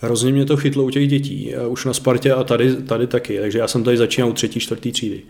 hrozně 0.00 0.32
mě 0.32 0.44
to 0.44 0.56
chytlo 0.56 0.84
u 0.84 0.90
těch 0.90 1.08
dětí, 1.08 1.54
už 1.68 1.84
na 1.84 1.94
Spartě 1.94 2.32
a 2.32 2.44
tady, 2.44 2.76
tady 2.76 3.06
taky, 3.06 3.40
takže 3.40 3.58
já 3.58 3.68
jsem 3.68 3.84
tady 3.84 3.96
začínal 3.96 4.30
u 4.30 4.32
třetí, 4.32 4.60
čtvrtý 4.60 4.92
třídy. 4.92 5.22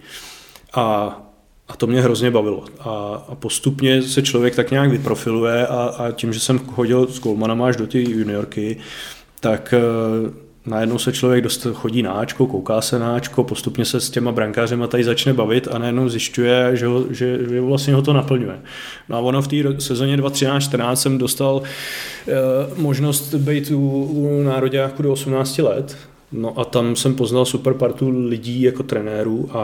A 0.74 1.28
a 1.68 1.76
to 1.76 1.86
mě 1.86 2.02
hrozně 2.02 2.30
bavilo. 2.30 2.64
A, 2.80 3.24
a 3.28 3.34
postupně 3.34 4.02
se 4.02 4.22
člověk 4.22 4.56
tak 4.56 4.70
nějak 4.70 4.90
vyprofiluje 4.90 5.66
a, 5.66 5.74
a 5.74 6.10
tím, 6.10 6.32
že 6.32 6.40
jsem 6.40 6.58
chodil 6.58 7.06
s 7.06 7.20
golmanama 7.20 7.66
až 7.66 7.76
do 7.76 7.86
ty 7.86 8.10
juniorky, 8.10 8.76
tak 9.40 9.74
najednou 10.68 10.98
se 10.98 11.12
člověk 11.12 11.44
dost 11.44 11.66
chodí 11.72 12.02
na 12.02 12.12
Ačko, 12.12 12.46
kouká 12.46 12.80
se 12.80 12.98
na 12.98 13.16
Ačko, 13.16 13.44
postupně 13.44 13.84
se 13.84 14.00
s 14.00 14.10
těma 14.10 14.32
brankářema 14.32 14.86
tady 14.86 15.04
začne 15.04 15.32
bavit 15.32 15.68
a 15.70 15.78
najednou 15.78 16.08
zjišťuje, 16.08 16.76
že, 16.76 16.86
ho, 16.86 17.04
že, 17.10 17.38
že 17.50 17.60
vlastně 17.60 17.94
ho 17.94 18.02
to 18.02 18.12
naplňuje. 18.12 18.60
No 19.08 19.16
a 19.16 19.20
ono 19.20 19.42
v 19.42 19.48
té 19.48 19.56
sezóně 19.78 20.16
2013-14 20.16 20.92
jsem 20.92 21.18
dostal 21.18 21.62
e, 22.28 22.32
možnost 22.76 23.34
být 23.34 23.70
u, 23.70 24.04
u 24.04 24.42
nároďáku 24.42 25.02
do 25.02 25.12
18 25.12 25.58
let, 25.58 25.96
No 26.32 26.60
a 26.60 26.64
tam 26.64 26.96
jsem 26.96 27.14
poznal 27.14 27.44
super 27.44 27.74
partu 27.74 28.26
lidí 28.28 28.62
jako 28.62 28.82
trenérů 28.82 29.48
a, 29.52 29.62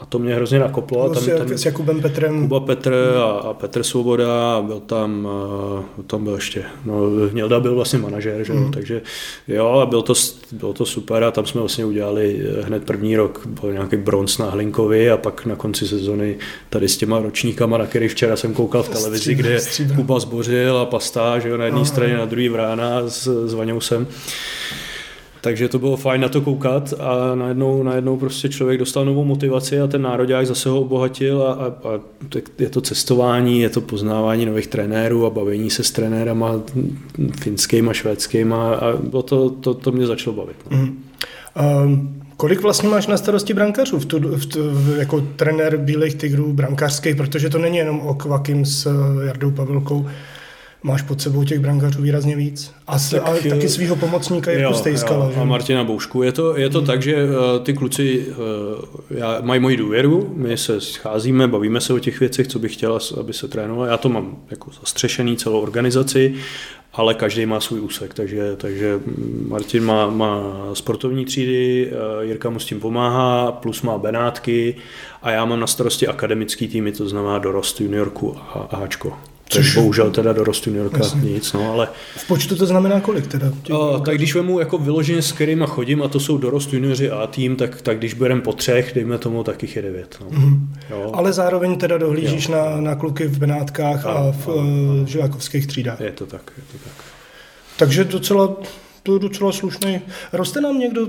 a 0.00 0.06
to 0.06 0.18
mě 0.18 0.34
hrozně 0.34 0.58
nakoplo. 0.58 1.02
A 1.02 1.14
tam, 1.14 1.24
tam, 1.24 1.58
s 1.58 1.64
Jakubem 1.64 2.02
Petrem. 2.02 2.42
Kuba 2.42 2.60
Petr 2.60 2.94
a, 3.16 3.24
a 3.24 3.54
Petr 3.54 3.82
Svoboda 3.82 4.56
a 4.56 4.62
byl 4.62 4.80
tam, 4.80 5.26
a, 5.26 6.02
tam 6.06 6.24
byl 6.24 6.34
ještě, 6.34 6.64
no 6.84 7.00
Hnělda 7.30 7.60
byl 7.60 7.74
vlastně 7.74 7.98
manažer, 7.98 8.44
že? 8.44 8.52
Mm. 8.52 8.70
takže 8.70 9.02
jo 9.48 9.68
a 9.68 9.86
byl 9.86 10.02
to, 10.02 10.14
bylo 10.52 10.72
to 10.72 10.86
super 10.86 11.24
a 11.24 11.30
tam 11.30 11.46
jsme 11.46 11.60
vlastně 11.60 11.84
udělali 11.84 12.40
hned 12.62 12.84
první 12.84 13.16
rok, 13.16 13.46
byl 13.46 13.72
nějaký 13.72 13.96
bronz 13.96 14.38
na 14.38 14.50
Hlinkovi 14.50 15.10
a 15.10 15.16
pak 15.16 15.46
na 15.46 15.56
konci 15.56 15.88
sezony 15.88 16.36
tady 16.70 16.88
s 16.88 16.96
těma 16.96 17.18
ročníkama, 17.18 17.78
na 17.78 17.86
který 17.86 18.08
včera 18.08 18.36
jsem 18.36 18.54
koukal 18.54 18.82
v 18.82 18.88
televizi, 18.88 19.34
kde. 19.34 19.58
Kuba 19.96 20.18
zbořil 20.18 20.78
a 20.78 20.86
pastá, 20.86 21.38
že 21.38 21.48
jo, 21.48 21.56
na 21.56 21.64
jedné 21.64 21.84
straně, 21.84 22.16
na 22.16 22.24
druhé 22.24 22.48
vrána 22.48 23.08
s, 23.08 23.48
s 23.48 23.54
Vaňousem. 23.54 24.06
Takže 25.42 25.68
to 25.68 25.78
bylo 25.78 25.96
fajn 25.96 26.20
na 26.20 26.28
to 26.28 26.40
koukat 26.40 26.94
a 26.98 27.34
najednou, 27.34 27.82
najednou 27.82 28.16
prostě 28.16 28.48
člověk 28.48 28.78
dostal 28.78 29.04
novou 29.04 29.24
motivaci 29.24 29.80
a 29.80 29.86
ten 29.86 30.02
národák 30.02 30.46
zase 30.46 30.68
ho 30.68 30.80
obohatil 30.80 31.42
a, 31.42 31.52
a, 31.52 31.66
a 31.66 32.00
je 32.58 32.68
to 32.68 32.80
cestování, 32.80 33.60
je 33.60 33.70
to 33.70 33.80
poznávání 33.80 34.46
nových 34.46 34.66
trenérů 34.66 35.26
a 35.26 35.30
bavení 35.30 35.70
se 35.70 35.84
s 35.84 35.90
trenérama 35.90 36.52
finskýma, 37.40 37.92
švédskýma 37.92 38.74
a 38.74 38.96
bylo 38.96 39.22
to, 39.22 39.50
to, 39.50 39.74
to 39.74 39.92
mě 39.92 40.06
začalo 40.06 40.36
bavit. 40.36 40.56
No. 40.70 40.76
Mm. 40.76 41.04
Um, 41.84 42.22
kolik 42.36 42.60
vlastně 42.60 42.88
máš 42.88 43.06
na 43.06 43.16
starosti 43.16 43.54
brankařů 43.54 43.98
v 43.98 44.04
tu, 44.04 44.18
v 44.18 44.46
tu, 44.46 44.60
jako 44.96 45.20
trenér 45.36 45.76
Bílých 45.76 46.14
tigrů 46.14 46.52
brankářských, 46.52 47.16
protože 47.16 47.50
to 47.50 47.58
není 47.58 47.76
jenom 47.76 48.00
o 48.00 48.14
Kvakim 48.14 48.64
s 48.64 48.88
Jardou 49.26 49.50
Pavelkou, 49.50 50.06
máš 50.82 51.02
pod 51.02 51.20
sebou 51.20 51.44
těch 51.44 51.60
brankařů 51.60 52.02
výrazně 52.02 52.36
víc. 52.36 52.72
A 52.86 52.98
s, 52.98 53.10
tak, 53.10 53.22
ale 53.24 53.38
jo, 53.44 53.50
taky 53.50 53.68
svého 53.68 53.96
pomocníka 53.96 54.50
Jirku 54.50 54.74
Stejskala. 54.74 55.32
A 55.40 55.44
Martina 55.44 55.84
Boušku. 55.84 56.22
Je 56.22 56.32
to, 56.32 56.58
je 56.58 56.70
to 56.70 56.78
hmm. 56.78 56.86
tak, 56.86 57.02
že 57.02 57.24
uh, 57.24 57.30
ty 57.62 57.74
kluci 57.74 58.26
uh, 58.28 58.36
já, 59.10 59.38
mají 59.40 59.60
moji 59.60 59.76
důvěru, 59.76 60.32
my 60.36 60.56
se 60.56 60.80
scházíme, 60.80 61.48
bavíme 61.48 61.80
se 61.80 61.92
o 61.92 61.98
těch 61.98 62.20
věcech, 62.20 62.46
co 62.46 62.58
bych 62.58 62.72
chtěla, 62.72 62.98
aby 63.20 63.32
se 63.32 63.48
trénoval. 63.48 63.86
Já 63.86 63.96
to 63.96 64.08
mám 64.08 64.36
jako 64.50 64.70
zastřešený 64.80 65.36
celou 65.36 65.60
organizaci, 65.60 66.34
ale 66.92 67.14
každý 67.14 67.46
má 67.46 67.60
svůj 67.60 67.80
úsek, 67.80 68.14
takže, 68.14 68.56
takže 68.56 69.00
Martin 69.48 69.84
má, 69.84 70.10
má 70.10 70.54
sportovní 70.72 71.24
třídy, 71.24 71.92
Jirka 72.20 72.50
mu 72.50 72.58
s 72.58 72.64
tím 72.64 72.80
pomáhá, 72.80 73.52
plus 73.52 73.82
má 73.82 73.98
Benátky 73.98 74.74
a 75.22 75.30
já 75.30 75.44
mám 75.44 75.60
na 75.60 75.66
starosti 75.66 76.06
akademický 76.06 76.68
týmy, 76.68 76.92
to 76.92 77.08
znamená 77.08 77.38
dorost 77.38 77.80
juniorku 77.80 78.36
a, 78.36 78.68
a 78.70 78.76
Hačko. 78.76 79.18
Což 79.52 79.74
bohužel 79.74 80.10
teda 80.10 80.32
dorost 80.32 80.66
juniorka 80.66 80.98
Jasně. 80.98 81.20
nic, 81.20 81.52
no 81.52 81.72
ale... 81.72 81.88
V 82.16 82.26
počtu 82.26 82.56
to 82.56 82.66
znamená 82.66 83.00
kolik 83.00 83.26
teda? 83.26 83.52
O, 83.72 84.00
tak 84.00 84.16
když 84.16 84.34
vemu 84.34 84.58
jako 84.58 84.78
vyloženě 84.78 85.22
s 85.22 85.32
kterýma 85.32 85.66
chodím 85.66 86.02
a 86.02 86.08
to 86.08 86.20
jsou 86.20 86.38
dorost 86.38 86.72
junioři 86.72 87.10
A 87.10 87.26
tým, 87.26 87.56
tak, 87.56 87.82
tak 87.82 87.98
když 87.98 88.14
berem 88.14 88.40
po 88.40 88.52
třech, 88.52 88.92
dejme 88.94 89.18
tomu, 89.18 89.44
tak 89.44 89.62
jich 89.62 89.76
je 89.76 89.82
devět. 89.82 90.16
No. 90.20 90.30
Mm-hmm. 90.30 90.58
Jo. 90.90 91.10
Ale 91.14 91.32
zároveň 91.32 91.78
teda 91.78 91.98
dohlížíš 91.98 92.48
na, 92.48 92.80
na 92.80 92.94
kluky 92.94 93.26
v 93.26 93.38
Benátkách 93.38 94.06
a, 94.06 94.12
a 94.12 94.32
v 94.32 94.48
a, 94.48 94.54
uh, 94.54 94.62
živákovských 95.06 95.66
třídách. 95.66 96.00
Je 96.00 96.12
to 96.12 96.26
tak, 96.26 96.52
je 96.56 96.62
to 96.72 96.84
tak. 96.84 97.04
Takže 97.76 98.04
docela, 98.04 98.56
to 99.02 99.14
je 99.14 99.20
docela 99.20 99.52
slušný. 99.52 100.00
Roste 100.32 100.60
nám 100.60 100.78
někdo 100.78 101.06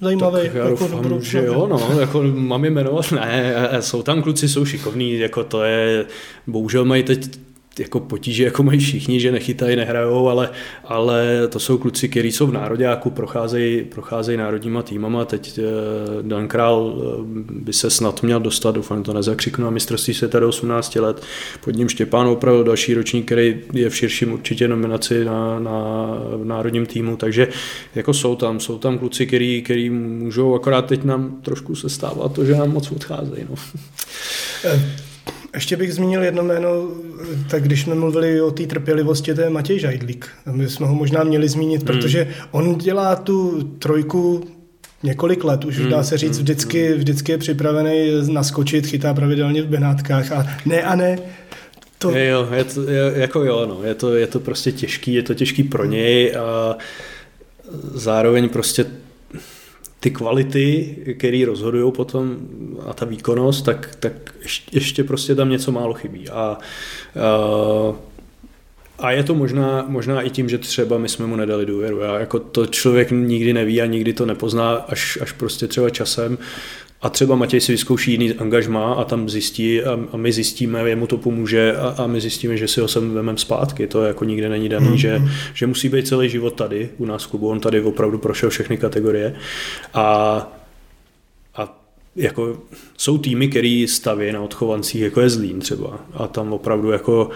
zajímavý. 0.00 0.42
Tak 0.42 0.54
já 0.54 0.68
jako 0.68 0.88
doufám, 0.88 1.22
že 1.22 1.44
jo, 1.44 1.66
no, 1.70 2.00
jako 2.00 2.22
mám 2.22 2.64
je 2.64 2.70
jmenovat, 2.70 3.12
ne, 3.12 3.54
jsou 3.80 4.02
tam 4.02 4.22
kluci, 4.22 4.48
jsou 4.48 4.64
šikovní, 4.64 5.18
jako 5.18 5.44
to 5.44 5.62
je, 5.62 6.04
bohužel 6.46 6.84
mají 6.84 7.02
teď 7.02 7.38
jako 7.78 8.00
potíže, 8.00 8.44
jako 8.44 8.62
mají 8.62 8.78
všichni, 8.78 9.20
že 9.20 9.32
nechytají, 9.32 9.76
nehrajou, 9.76 10.28
ale, 10.28 10.50
ale 10.84 11.48
to 11.48 11.60
jsou 11.60 11.78
kluci, 11.78 12.08
kteří 12.08 12.32
jsou 12.32 12.46
v 12.46 12.52
nároďáku, 12.52 13.10
procházejí, 13.10 13.84
procházejí 13.84 14.38
národníma 14.38 14.82
týmama. 14.82 15.24
Teď 15.24 15.58
eh, 15.58 15.62
Dan 16.22 16.48
Král 16.48 16.94
eh, 16.94 17.24
by 17.50 17.72
se 17.72 17.90
snad 17.90 18.22
měl 18.22 18.40
dostat, 18.40 18.74
doufám, 18.74 19.02
to 19.02 19.12
nezakřiknu, 19.12 19.64
na 19.64 19.70
mistrovství 19.70 20.14
světa 20.14 20.40
do 20.40 20.48
18 20.48 20.96
let. 20.96 21.22
Pod 21.64 21.70
ním 21.70 21.88
Štěpán 21.88 22.26
opravil 22.26 22.64
další 22.64 22.94
ročník, 22.94 23.26
který 23.26 23.60
je 23.72 23.90
v 23.90 23.96
širším 23.96 24.32
určitě 24.32 24.68
nominaci 24.68 25.24
na, 25.24 25.58
na 25.58 26.06
v 26.36 26.44
národním 26.44 26.86
týmu, 26.86 27.16
takže 27.16 27.48
jako 27.94 28.14
jsou 28.14 28.36
tam, 28.36 28.60
jsou 28.60 28.78
tam 28.78 28.98
kluci, 28.98 29.26
který, 29.26 29.62
který 29.62 29.90
můžou, 29.90 30.54
akorát 30.54 30.86
teď 30.86 31.04
nám 31.04 31.36
trošku 31.42 31.74
se 31.74 31.88
stává 31.88 32.28
to, 32.28 32.44
že 32.44 32.54
nám 32.54 32.70
moc 32.70 32.92
odcházejí. 32.92 33.46
No. 33.50 33.54
Ještě 35.54 35.76
bych 35.76 35.94
zmínil 35.94 36.22
jedno 36.22 36.42
jméno, 36.42 36.88
tak 37.50 37.62
když 37.62 37.82
jsme 37.82 37.94
mluvili 37.94 38.40
o 38.40 38.50
té 38.50 38.66
trpělivosti, 38.66 39.34
to 39.34 39.40
je 39.40 39.50
Matěj 39.50 39.78
Žajdlík. 39.78 40.28
My 40.52 40.68
jsme 40.68 40.86
ho 40.86 40.94
možná 40.94 41.24
měli 41.24 41.48
zmínit, 41.48 41.78
hmm. 41.78 41.86
protože 41.86 42.28
on 42.50 42.78
dělá 42.78 43.16
tu 43.16 43.62
trojku 43.78 44.44
několik 45.02 45.44
let, 45.44 45.64
už 45.64 45.78
hmm. 45.78 45.90
dá 45.90 46.02
se 46.02 46.18
říct, 46.18 46.36
hmm. 46.36 46.42
vždycky, 46.42 46.94
vždycky 46.94 47.32
je 47.32 47.38
připravený 47.38 48.10
naskočit, 48.32 48.86
chytá 48.86 49.14
pravidelně 49.14 49.62
v 49.62 49.66
Benátkách 49.66 50.32
a 50.32 50.46
ne 50.66 50.82
a 50.82 50.94
ne, 50.94 51.18
to... 51.98 52.10
Je, 52.10 52.28
jo, 52.28 52.48
je 52.54 52.64
to, 52.64 52.90
je, 52.90 53.12
jako 53.14 53.44
jo, 53.44 53.66
no, 53.66 53.88
je 53.88 53.94
to, 53.94 54.14
je 54.14 54.26
to 54.26 54.40
prostě 54.40 54.72
těžký, 54.72 55.14
je 55.14 55.22
to 55.22 55.34
těžký 55.34 55.62
pro 55.62 55.84
něj 55.84 56.36
a 56.36 56.76
zároveň 57.94 58.48
prostě 58.48 58.86
ty 60.00 60.10
kvality, 60.10 60.96
které 61.18 61.42
rozhodují 61.46 61.92
potom 61.92 62.36
a 62.86 62.92
ta 62.92 63.06
výkonnost, 63.06 63.64
tak, 63.64 63.96
tak 64.00 64.12
ještě 64.72 65.04
prostě 65.04 65.34
tam 65.34 65.50
něco 65.50 65.72
málo 65.72 65.94
chybí. 65.94 66.28
A, 66.28 66.58
a, 68.98 69.10
je 69.10 69.22
to 69.22 69.34
možná, 69.34 69.84
možná 69.88 70.22
i 70.22 70.30
tím, 70.30 70.48
že 70.48 70.58
třeba 70.58 70.98
my 70.98 71.08
jsme 71.08 71.26
mu 71.26 71.36
nedali 71.36 71.66
důvěru. 71.66 71.98
Já, 71.98 72.18
jako 72.18 72.38
to 72.38 72.66
člověk 72.66 73.10
nikdy 73.10 73.52
neví 73.52 73.82
a 73.82 73.86
nikdy 73.86 74.12
to 74.12 74.26
nepozná 74.26 74.74
až, 74.74 75.18
až 75.22 75.32
prostě 75.32 75.66
třeba 75.66 75.90
časem. 75.90 76.38
A 77.02 77.10
třeba 77.10 77.36
Matěj 77.36 77.60
si 77.60 77.72
vyzkouší 77.72 78.10
jiný 78.10 78.32
angažmá 78.32 78.94
a 78.94 79.04
tam 79.04 79.28
zjistí 79.28 79.82
a, 79.82 79.98
a 80.12 80.16
my 80.16 80.32
zjistíme, 80.32 80.88
jemu 80.88 81.06
to 81.06 81.16
pomůže 81.16 81.76
a, 81.76 81.94
a 81.98 82.06
my 82.06 82.20
zjistíme, 82.20 82.56
že 82.56 82.68
si 82.68 82.80
ho 82.80 82.88
sem 82.88 83.14
vememe 83.14 83.38
zpátky. 83.38 83.86
To 83.86 84.04
jako 84.04 84.24
nikde 84.24 84.48
není 84.48 84.68
daný, 84.68 84.88
mm-hmm. 84.88 84.94
že, 84.94 85.22
že 85.54 85.66
musí 85.66 85.88
být 85.88 86.06
celý 86.06 86.28
život 86.28 86.54
tady 86.54 86.88
u 86.98 87.04
nás 87.04 87.24
v 87.24 87.26
klubu. 87.26 87.48
On 87.48 87.60
tady 87.60 87.80
opravdu 87.80 88.18
prošel 88.18 88.50
všechny 88.50 88.76
kategorie. 88.76 89.34
A, 89.94 90.06
a 91.56 91.80
jako 92.16 92.58
jsou 92.96 93.18
týmy, 93.18 93.48
který 93.48 93.88
staví 93.88 94.32
na 94.32 94.40
odchovancích, 94.40 95.02
jako 95.02 95.20
je 95.20 95.30
Zlín 95.30 95.60
třeba. 95.60 96.00
A 96.14 96.26
tam 96.26 96.52
opravdu 96.52 96.90
jako 96.90 97.30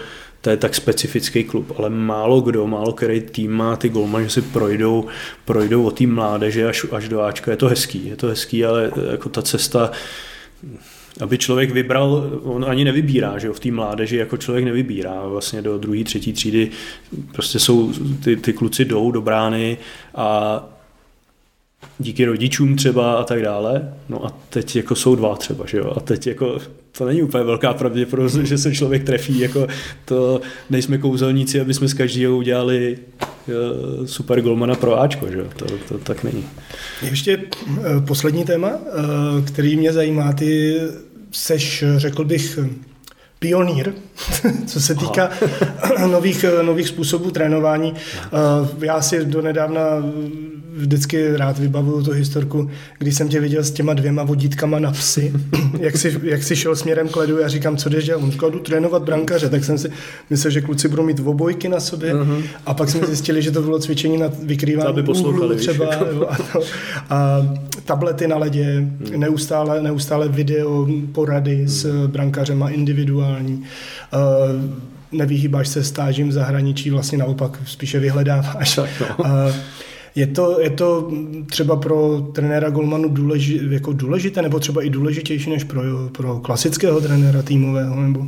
to 0.45 0.49
je 0.49 0.57
tak 0.57 0.75
specifický 0.75 1.43
klub, 1.43 1.73
ale 1.77 1.89
málo 1.89 2.41
kdo, 2.41 2.67
málo 2.67 2.93
který 2.93 3.21
tým 3.21 3.51
má 3.51 3.75
ty 3.75 3.89
golman, 3.89 4.23
že 4.23 4.29
si 4.29 4.41
projdou, 4.41 5.05
projdou 5.45 5.85
o 5.85 5.91
tým 5.91 6.15
mládeže 6.15 6.67
až, 6.67 6.85
až 6.91 7.09
do 7.09 7.21
Ačka. 7.21 7.51
Je 7.51 7.57
to 7.57 7.67
hezký, 7.67 8.07
je 8.07 8.15
to 8.15 8.27
hezký, 8.27 8.65
ale 8.65 8.91
jako 9.11 9.29
ta 9.29 9.41
cesta, 9.41 9.91
aby 11.21 11.37
člověk 11.37 11.71
vybral, 11.71 12.29
on 12.43 12.65
ani 12.67 12.83
nevybírá, 12.83 13.37
že 13.37 13.47
jo, 13.47 13.53
v 13.53 13.59
té 13.59 13.71
mládeži 13.71 14.15
jako 14.17 14.37
člověk 14.37 14.65
nevybírá, 14.65 15.27
vlastně 15.27 15.61
do 15.61 15.77
druhé, 15.77 16.03
třetí 16.03 16.33
třídy 16.33 16.71
prostě 17.31 17.59
jsou, 17.59 17.93
ty, 18.23 18.35
ty 18.35 18.53
kluci 18.53 18.85
jdou 18.85 19.11
do 19.11 19.21
brány 19.21 19.77
a 20.15 20.63
díky 21.99 22.25
rodičům 22.25 22.75
třeba 22.75 23.13
a 23.13 23.23
tak 23.23 23.41
dále. 23.41 23.93
No 24.09 24.25
a 24.25 24.33
teď 24.49 24.75
jako 24.75 24.95
jsou 24.95 25.15
dva 25.15 25.35
třeba, 25.35 25.65
že 25.65 25.77
jo? 25.77 25.93
A 25.97 25.99
teď 25.99 26.27
jako 26.27 26.59
to 26.97 27.05
není 27.05 27.21
úplně 27.21 27.43
velká 27.43 27.73
pravděpodobnost, 27.73 28.35
že 28.35 28.57
se 28.57 28.75
člověk 28.75 29.03
trefí, 29.03 29.39
jako 29.39 29.67
to 30.05 30.41
nejsme 30.69 30.97
kouzelníci, 30.97 31.61
aby 31.61 31.73
jsme 31.73 31.87
z 31.87 31.93
každého 31.93 32.37
udělali 32.37 32.97
eh, 33.21 34.07
super 34.07 34.41
golmana 34.41 34.75
pro 34.75 35.01
Ačko, 35.01 35.31
že? 35.31 35.47
To, 35.55 35.65
to 35.87 35.97
tak 35.97 36.23
není. 36.23 36.45
Ještě 37.01 37.37
eh, 37.37 37.81
poslední 38.07 38.43
téma, 38.43 38.69
eh, 38.69 39.41
který 39.41 39.75
mě 39.75 39.93
zajímá, 39.93 40.33
ty 40.33 40.75
seš, 41.31 41.83
řekl 41.97 42.23
bych, 42.23 42.59
pionýr, 43.45 43.93
co 44.65 44.81
se 44.81 44.95
týká 44.95 45.29
nových, 46.11 46.45
nových 46.61 46.87
způsobů 46.87 47.31
trénování. 47.31 47.93
Já 48.81 49.01
si 49.01 49.25
do 49.25 49.41
nedávna 49.41 49.81
vždycky 50.75 51.37
rád 51.37 51.59
vybavuju 51.59 52.03
tu 52.03 52.11
historku, 52.11 52.69
když 52.97 53.15
jsem 53.15 53.29
tě 53.29 53.39
viděl 53.39 53.63
s 53.63 53.71
těma 53.71 53.93
dvěma 53.93 54.23
vodítkama 54.23 54.79
na 54.79 54.91
psy, 54.91 55.33
jak 55.79 55.97
jsi, 55.97 56.19
jak 56.23 56.43
jsi 56.43 56.55
šel 56.55 56.75
směrem 56.75 57.09
k 57.09 57.15
ledu, 57.15 57.37
já 57.37 57.47
říkám, 57.47 57.77
co 57.77 57.89
jdeš 57.89 58.05
dělat? 58.05 58.23
On 58.23 58.31
říkal, 58.31 58.51
jdu 58.51 58.59
trénovat 58.59 59.03
brankaře, 59.03 59.49
tak 59.49 59.63
jsem 59.63 59.77
si 59.77 59.91
myslel, 60.29 60.51
že 60.51 60.61
kluci 60.61 60.87
budou 60.87 61.03
mít 61.03 61.19
obojky 61.19 61.69
na 61.69 61.79
sobě 61.79 62.13
uh-huh. 62.13 62.43
a 62.65 62.73
pak 62.73 62.89
jsme 62.89 63.07
zjistili, 63.07 63.41
že 63.41 63.51
to 63.51 63.61
bylo 63.61 63.79
cvičení 63.79 64.17
na 64.17 64.31
vykrývání 64.43 65.01
úhlu 65.01 65.55
třeba 65.55 65.85
víš, 65.85 65.95
jako. 66.01 66.31
a, 66.31 66.37
to, 66.53 66.61
a 67.09 67.41
tablety 67.85 68.27
na 68.27 68.37
ledě, 68.37 68.63
hmm. 68.63 69.19
neustále, 69.19 69.81
neustále 69.81 70.27
video, 70.27 70.87
porady 71.11 71.55
hmm. 71.55 71.67
s 71.67 72.07
brankařema 72.07 72.69
individuální. 72.69 73.63
Uh, 74.13 74.71
nevyhýbáš 75.11 75.67
se 75.67 75.83
stážím 75.83 76.29
v 76.29 76.31
zahraničí, 76.31 76.89
vlastně 76.89 77.17
naopak 77.17 77.59
spíše 77.65 77.99
vyhledáváš. 77.99 78.75
Tak, 78.75 78.89
no. 79.01 79.25
uh, 79.25 79.55
Je 80.15 80.27
to, 80.27 80.59
je 80.61 80.69
to 80.69 81.11
třeba 81.49 81.75
pro 81.75 82.27
trenéra 82.33 82.69
Golmanu 82.69 83.09
důleži, 83.09 83.59
jako 83.69 83.93
důležité, 83.93 84.41
nebo 84.41 84.59
třeba 84.59 84.81
i 84.81 84.89
důležitější 84.89 85.49
než 85.49 85.63
pro, 85.63 85.81
pro 86.11 86.39
klasického 86.39 87.01
trenéra 87.01 87.41
týmového? 87.41 88.01
Nebo? 88.01 88.25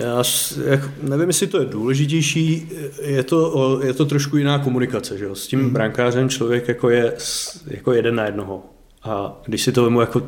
Já 0.00 0.22
jak, 0.66 0.90
nevím, 1.02 1.28
jestli 1.28 1.46
to 1.46 1.60
je 1.60 1.66
důležitější, 1.66 2.68
je 3.02 3.22
to, 3.22 3.80
je 3.84 3.92
to 3.92 4.04
trošku 4.04 4.36
jiná 4.36 4.58
komunikace. 4.58 5.18
Že 5.18 5.24
jo? 5.24 5.34
S 5.34 5.46
tím 5.46 5.60
hmm. 5.60 5.70
brankářem 5.70 6.28
člověk 6.28 6.68
jako 6.68 6.90
je 6.90 7.12
jako 7.66 7.92
jeden 7.92 8.14
na 8.14 8.24
jednoho. 8.26 8.62
A 9.06 9.32
když 9.46 9.62
si 9.62 9.72
to 9.72 9.84
vemu 9.84 10.00
jako 10.00 10.22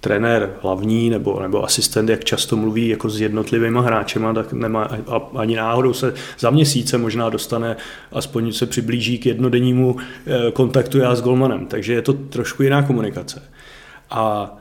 trenér 0.00 0.50
hlavní 0.62 1.10
nebo, 1.10 1.40
nebo 1.42 1.64
asistent, 1.64 2.08
jak 2.08 2.24
často 2.24 2.56
mluví 2.56 2.88
jako 2.88 3.10
s 3.10 3.20
jednotlivými 3.20 3.78
hráčema, 3.82 4.34
tak 4.34 4.52
nemá 4.52 4.84
a, 4.84 5.16
ani 5.36 5.56
náhodou 5.56 5.92
se 5.92 6.14
za 6.38 6.50
měsíce 6.50 6.98
možná 6.98 7.30
dostane, 7.30 7.76
aspoň 8.12 8.52
se 8.52 8.66
přiblíží 8.66 9.18
k 9.18 9.26
jednodennímu 9.26 9.96
eh, 10.26 10.50
kontaktu 10.52 10.98
já 10.98 11.14
s 11.14 11.22
Golmanem. 11.22 11.66
Takže 11.66 11.92
je 11.92 12.02
to 12.02 12.12
trošku 12.12 12.62
jiná 12.62 12.82
komunikace. 12.82 13.42
A, 14.10 14.54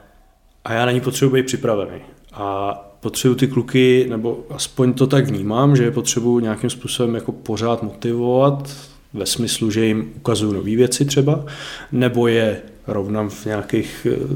a 0.65 0.73
já 0.73 0.85
na 0.85 0.91
ní 0.91 1.01
potřebuji 1.01 1.33
být 1.33 1.45
připravený. 1.45 2.01
A 2.33 2.73
potřebuji 2.99 3.35
ty 3.35 3.47
kluky, 3.47 4.07
nebo 4.09 4.45
aspoň 4.49 4.93
to 4.93 5.07
tak 5.07 5.25
vnímám, 5.25 5.75
že 5.75 5.83
je 5.83 5.91
potřebuji 5.91 6.39
nějakým 6.39 6.69
způsobem 6.69 7.15
jako 7.15 7.31
pořád 7.31 7.83
motivovat, 7.83 8.69
ve 9.13 9.25
smyslu, 9.25 9.71
že 9.71 9.85
jim 9.85 10.11
ukazuju 10.15 10.51
nové 10.53 10.75
věci 10.75 11.05
třeba, 11.05 11.45
nebo 11.91 12.27
je 12.27 12.61
rovnám 12.89 13.29
v 13.29 13.45
nějakých 13.45 14.07
eh, 14.11 14.35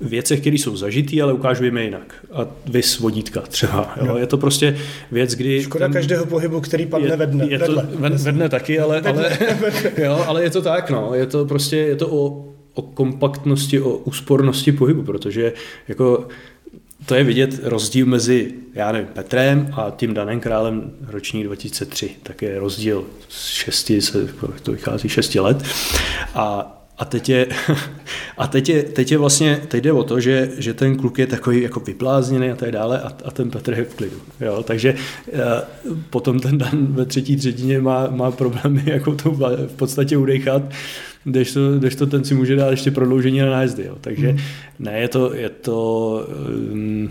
věcech, 0.00 0.40
které 0.40 0.56
jsou 0.56 0.76
zažitý, 0.76 1.22
ale 1.22 1.32
ukážu 1.32 1.64
jim 1.64 1.76
je 1.76 1.84
jinak. 1.84 2.14
A 2.32 2.46
vys 2.66 2.98
vodítka 2.98 3.40
třeba. 3.40 3.94
Jo? 4.06 4.16
Je 4.16 4.26
to 4.26 4.38
prostě 4.38 4.76
věc, 5.12 5.34
kdy... 5.34 5.62
Škoda 5.62 5.84
ten, 5.84 5.92
každého 5.92 6.26
pohybu, 6.26 6.60
který 6.60 6.86
padne 6.86 7.08
je, 7.08 7.16
ve 7.16 7.26
dne. 7.26 7.46
Je 7.48 7.58
to 7.58 7.82
ve, 7.94 8.10
ve 8.10 8.32
dne 8.32 8.48
taky, 8.48 8.80
ale, 8.80 9.00
ale, 9.00 9.38
jo, 9.96 10.24
ale 10.26 10.42
je 10.42 10.50
to 10.50 10.62
tak, 10.62 10.90
no. 10.90 11.14
Je 11.14 11.26
to 11.26 11.44
prostě, 11.44 11.76
je 11.76 11.96
to 11.96 12.08
o, 12.08 12.44
o 12.74 12.82
kompaktnosti, 12.82 13.80
o 13.80 13.96
úspornosti 13.96 14.72
pohybu, 14.72 15.02
protože 15.02 15.52
jako 15.88 16.28
to 17.06 17.14
je 17.14 17.24
vidět 17.24 17.60
rozdíl 17.62 18.06
mezi, 18.06 18.52
já 18.74 18.92
nevím, 18.92 19.08
Petrem 19.08 19.70
a 19.72 19.90
tím 19.90 20.14
daným 20.14 20.40
králem 20.40 20.90
ročník 21.06 21.46
2003. 21.46 22.10
Tak 22.22 22.42
je 22.42 22.58
rozdíl 22.58 23.04
z 23.28 23.46
šesti, 23.46 24.02
se, 24.02 24.28
to 24.62 24.72
vychází 24.72 25.08
šesti 25.08 25.40
let. 25.40 25.62
A 26.34 26.74
a 26.98 27.04
teď 27.04 27.28
je, 27.28 27.46
a 28.38 28.46
teď 28.46 28.68
je, 28.68 28.82
teď 28.82 29.12
je 29.12 29.18
vlastně, 29.18 29.60
teď 29.68 29.84
jde 29.84 29.92
o 29.92 30.04
to, 30.04 30.20
že, 30.20 30.50
že 30.58 30.74
ten 30.74 30.96
kluk 30.96 31.18
je 31.18 31.26
takový 31.26 31.62
jako 31.62 31.80
vyplázněný 31.80 32.50
a 32.50 32.56
tak 32.56 32.72
dále 32.72 33.00
a, 33.00 33.12
a 33.24 33.30
ten 33.30 33.50
Petr 33.50 33.74
je 33.74 33.84
v 33.84 33.94
klidu. 33.94 34.16
Jo? 34.40 34.62
Takže 34.62 34.94
uh, 34.94 35.94
potom 36.10 36.40
ten 36.40 36.58
Dan 36.58 36.86
ve 36.86 37.06
třetí 37.06 37.36
třetině 37.36 37.80
má, 37.80 38.06
má 38.10 38.30
problémy 38.30 38.82
jako 38.86 39.14
to 39.14 39.30
v 39.30 39.76
podstatě 39.76 40.16
udechat 40.16 40.62
když 41.30 41.52
to, 41.52 41.78
když 41.78 41.94
to 41.94 42.06
ten 42.06 42.24
si 42.24 42.34
může 42.34 42.56
dát 42.56 42.70
ještě 42.70 42.90
prodloužení 42.90 43.38
na 43.38 43.50
nájezdy. 43.50 43.84
Jo. 43.84 43.96
Takže 44.00 44.32
mm. 44.32 44.38
ne, 44.78 44.98
je 44.98 45.08
to, 45.08 45.34
je 45.34 45.48
to 45.48 46.26
um, 46.72 47.10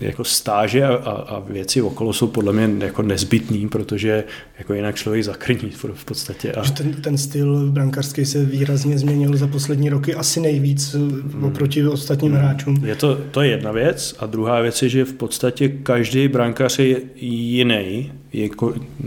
jako 0.00 0.24
stáže 0.24 0.84
a, 0.84 0.94
a, 0.94 1.10
a 1.10 1.40
věci 1.40 1.82
okolo 1.82 2.12
jsou 2.12 2.26
podle 2.26 2.52
mě 2.52 2.84
jako 2.84 3.02
nezbytný, 3.02 3.68
protože 3.68 4.24
jako 4.58 4.74
jinak 4.74 4.96
člověk 4.96 5.24
zakrní 5.24 5.70
v 5.94 6.04
podstatě. 6.04 6.52
A... 6.52 6.70
Ten, 6.70 6.92
ten 6.92 7.18
styl 7.18 7.70
brankářský 7.70 8.24
se 8.24 8.44
výrazně 8.44 8.98
změnil 8.98 9.36
za 9.36 9.46
poslední 9.46 9.90
roky 9.90 10.14
asi 10.14 10.40
nejvíc 10.40 10.94
mm. 10.94 11.44
oproti 11.44 11.86
ostatním 11.86 12.32
mm. 12.32 12.38
hráčům. 12.38 12.84
Je 12.84 12.94
to, 12.94 13.18
to 13.30 13.40
je 13.40 13.50
jedna 13.50 13.72
věc 13.72 14.16
a 14.18 14.26
druhá 14.26 14.60
věc 14.60 14.82
je, 14.82 14.88
že 14.88 15.04
v 15.04 15.12
podstatě 15.12 15.68
každý 15.68 16.28
brankář 16.28 16.78
je 16.78 17.00
jiný, 17.16 18.12
je, 18.32 18.48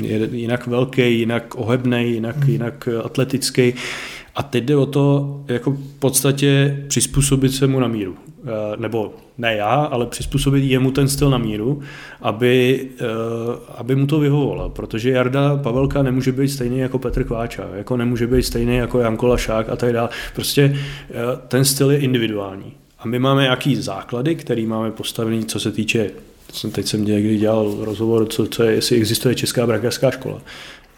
je 0.04 0.30
jinak 0.32 0.68
velký, 0.68 1.20
jinak 1.20 1.56
ohebný, 1.56 2.12
jinak, 2.12 2.46
mm. 2.46 2.50
jinak 2.50 2.90
atletický. 3.04 3.74
A 4.36 4.44
teď 4.44 4.64
jde 4.64 4.76
o 4.76 4.86
to, 4.86 5.36
jako 5.48 5.72
v 5.72 6.00
podstatě 6.00 6.78
přizpůsobit 6.88 7.54
se 7.54 7.68
mu 7.68 7.80
na 7.80 7.88
míru. 7.88 8.16
Eh, 8.48 8.78
nebo 8.78 9.14
ne 9.38 9.56
já, 9.56 9.68
ale 9.68 10.06
přizpůsobit 10.06 10.64
jemu 10.64 10.92
ten 10.92 11.08
styl 11.08 11.30
na 11.30 11.38
míru, 11.38 11.82
aby, 12.22 12.88
eh, 13.00 13.06
aby 13.78 13.96
mu 13.96 14.08
to 14.08 14.20
vyhovovalo. 14.20 14.70
Protože 14.70 15.10
Jarda 15.10 15.58
Pavelka 15.58 16.04
nemůže 16.04 16.32
být 16.32 16.50
stejný 16.50 16.80
jako 16.80 17.00
Petr 17.00 17.24
Kváča, 17.24 17.64
jako 17.76 17.98
nemůže 17.98 18.28
být 18.28 18.44
stejný 18.44 18.76
jako 18.76 19.00
Janko 19.00 19.28
Lašák 19.28 19.70
a 19.70 19.76
tak 19.76 19.94
dále. 19.94 20.10
Prostě 20.36 20.78
eh, 21.10 21.14
ten 21.48 21.66
styl 21.66 21.92
je 21.92 22.00
individuální. 22.00 22.74
A 23.00 23.08
my 23.08 23.20
máme 23.20 23.42
nějaký 23.42 23.76
základy, 23.76 24.36
který 24.36 24.66
máme 24.66 24.92
postavený, 24.92 25.46
co 25.46 25.60
se 25.60 25.72
týče 25.72 26.12
jsem 26.54 26.72
teď 26.72 26.88
jsem 26.88 27.06
někdy 27.06 27.38
dělal 27.38 27.76
rozhovor, 27.80 28.28
co, 28.28 28.48
co 28.48 28.64
je, 28.64 28.72
jestli 28.72 28.98
existuje 28.98 29.36
česká 29.36 29.68
brankářská 29.68 30.12
škola. 30.12 30.42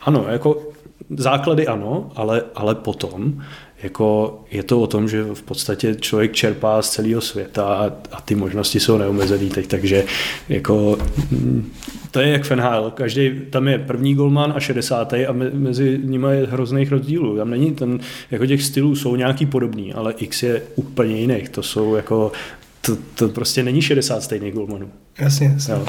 Ano, 0.01 0.25
jako 0.29 0.61
základy 1.09 1.67
ano, 1.67 2.11
ale, 2.15 2.43
ale 2.55 2.75
potom 2.75 3.43
jako 3.83 4.39
je 4.51 4.63
to 4.63 4.81
o 4.81 4.87
tom, 4.87 5.09
že 5.09 5.23
v 5.23 5.43
podstatě 5.43 5.95
člověk 5.95 6.33
čerpá 6.33 6.81
z 6.81 6.89
celého 6.89 7.21
světa 7.21 7.63
a, 7.63 7.85
a 8.11 8.21
ty 8.21 8.35
možnosti 8.35 8.79
jsou 8.79 8.97
neomezené 8.97 9.49
teď, 9.49 9.67
takže 9.67 10.05
jako 10.49 10.97
mm, 11.31 11.71
to 12.11 12.19
je 12.19 12.29
jak 12.29 12.43
Fenhal, 12.43 12.91
každý, 12.91 13.31
tam 13.49 13.67
je 13.67 13.79
první 13.79 14.15
golman 14.15 14.53
a 14.55 14.59
60. 14.59 15.13
a 15.13 15.31
me, 15.31 15.49
mezi 15.53 15.99
nimi 16.03 16.27
je 16.31 16.47
hrozných 16.47 16.91
rozdílů. 16.91 17.37
Tam 17.37 17.49
není 17.49 17.71
ten, 17.71 17.99
jako 18.31 18.45
těch 18.45 18.63
stylů 18.63 18.95
jsou 18.95 19.15
nějaký 19.15 19.45
podobný, 19.45 19.93
ale 19.93 20.13
X 20.13 20.43
je 20.43 20.61
úplně 20.75 21.17
jiných. 21.17 21.49
To 21.49 21.63
jsou 21.63 21.95
jako 21.95 22.31
to, 22.81 22.97
to 23.15 23.29
prostě 23.29 23.63
není 23.63 23.81
60 23.81 24.23
stejných 24.23 24.53
golmanů. 24.53 24.91
Jasně, 25.19 25.51
jasně. 25.53 25.73
Jo. 25.73 25.85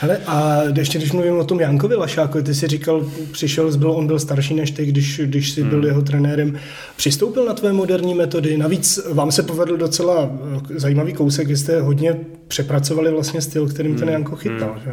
Hele, 0.00 0.18
a 0.26 0.62
ještě 0.76 0.98
když 0.98 1.12
mluvím 1.12 1.38
o 1.38 1.44
tom 1.44 1.60
Jankovi 1.60 1.94
Lašákovi, 1.94 2.44
ty 2.44 2.54
si 2.54 2.66
říkal, 2.66 3.10
přišel, 3.32 3.76
byl, 3.78 3.90
on 3.90 4.06
byl 4.06 4.18
starší 4.18 4.54
než 4.54 4.70
ty, 4.70 4.86
když, 4.86 5.20
když 5.24 5.50
jsi 5.50 5.60
hmm. 5.60 5.70
byl 5.70 5.86
jeho 5.86 6.02
trenérem. 6.02 6.58
Přistoupil 6.96 7.44
na 7.44 7.54
tvé 7.54 7.72
moderní 7.72 8.14
metody, 8.14 8.56
navíc 8.56 9.00
vám 9.12 9.32
se 9.32 9.42
povedl 9.42 9.76
docela 9.76 10.30
eh, 10.74 10.80
zajímavý 10.80 11.12
kousek, 11.12 11.48
vy 11.48 11.56
jste 11.56 11.80
hodně 11.80 12.16
přepracovali 12.48 13.10
vlastně 13.10 13.40
styl, 13.40 13.68
kterým 13.68 13.92
hmm. 13.92 14.00
ten 14.00 14.08
Janko 14.08 14.36
chytal. 14.36 14.72
Hmm. 14.72 14.82
Že? 14.84 14.90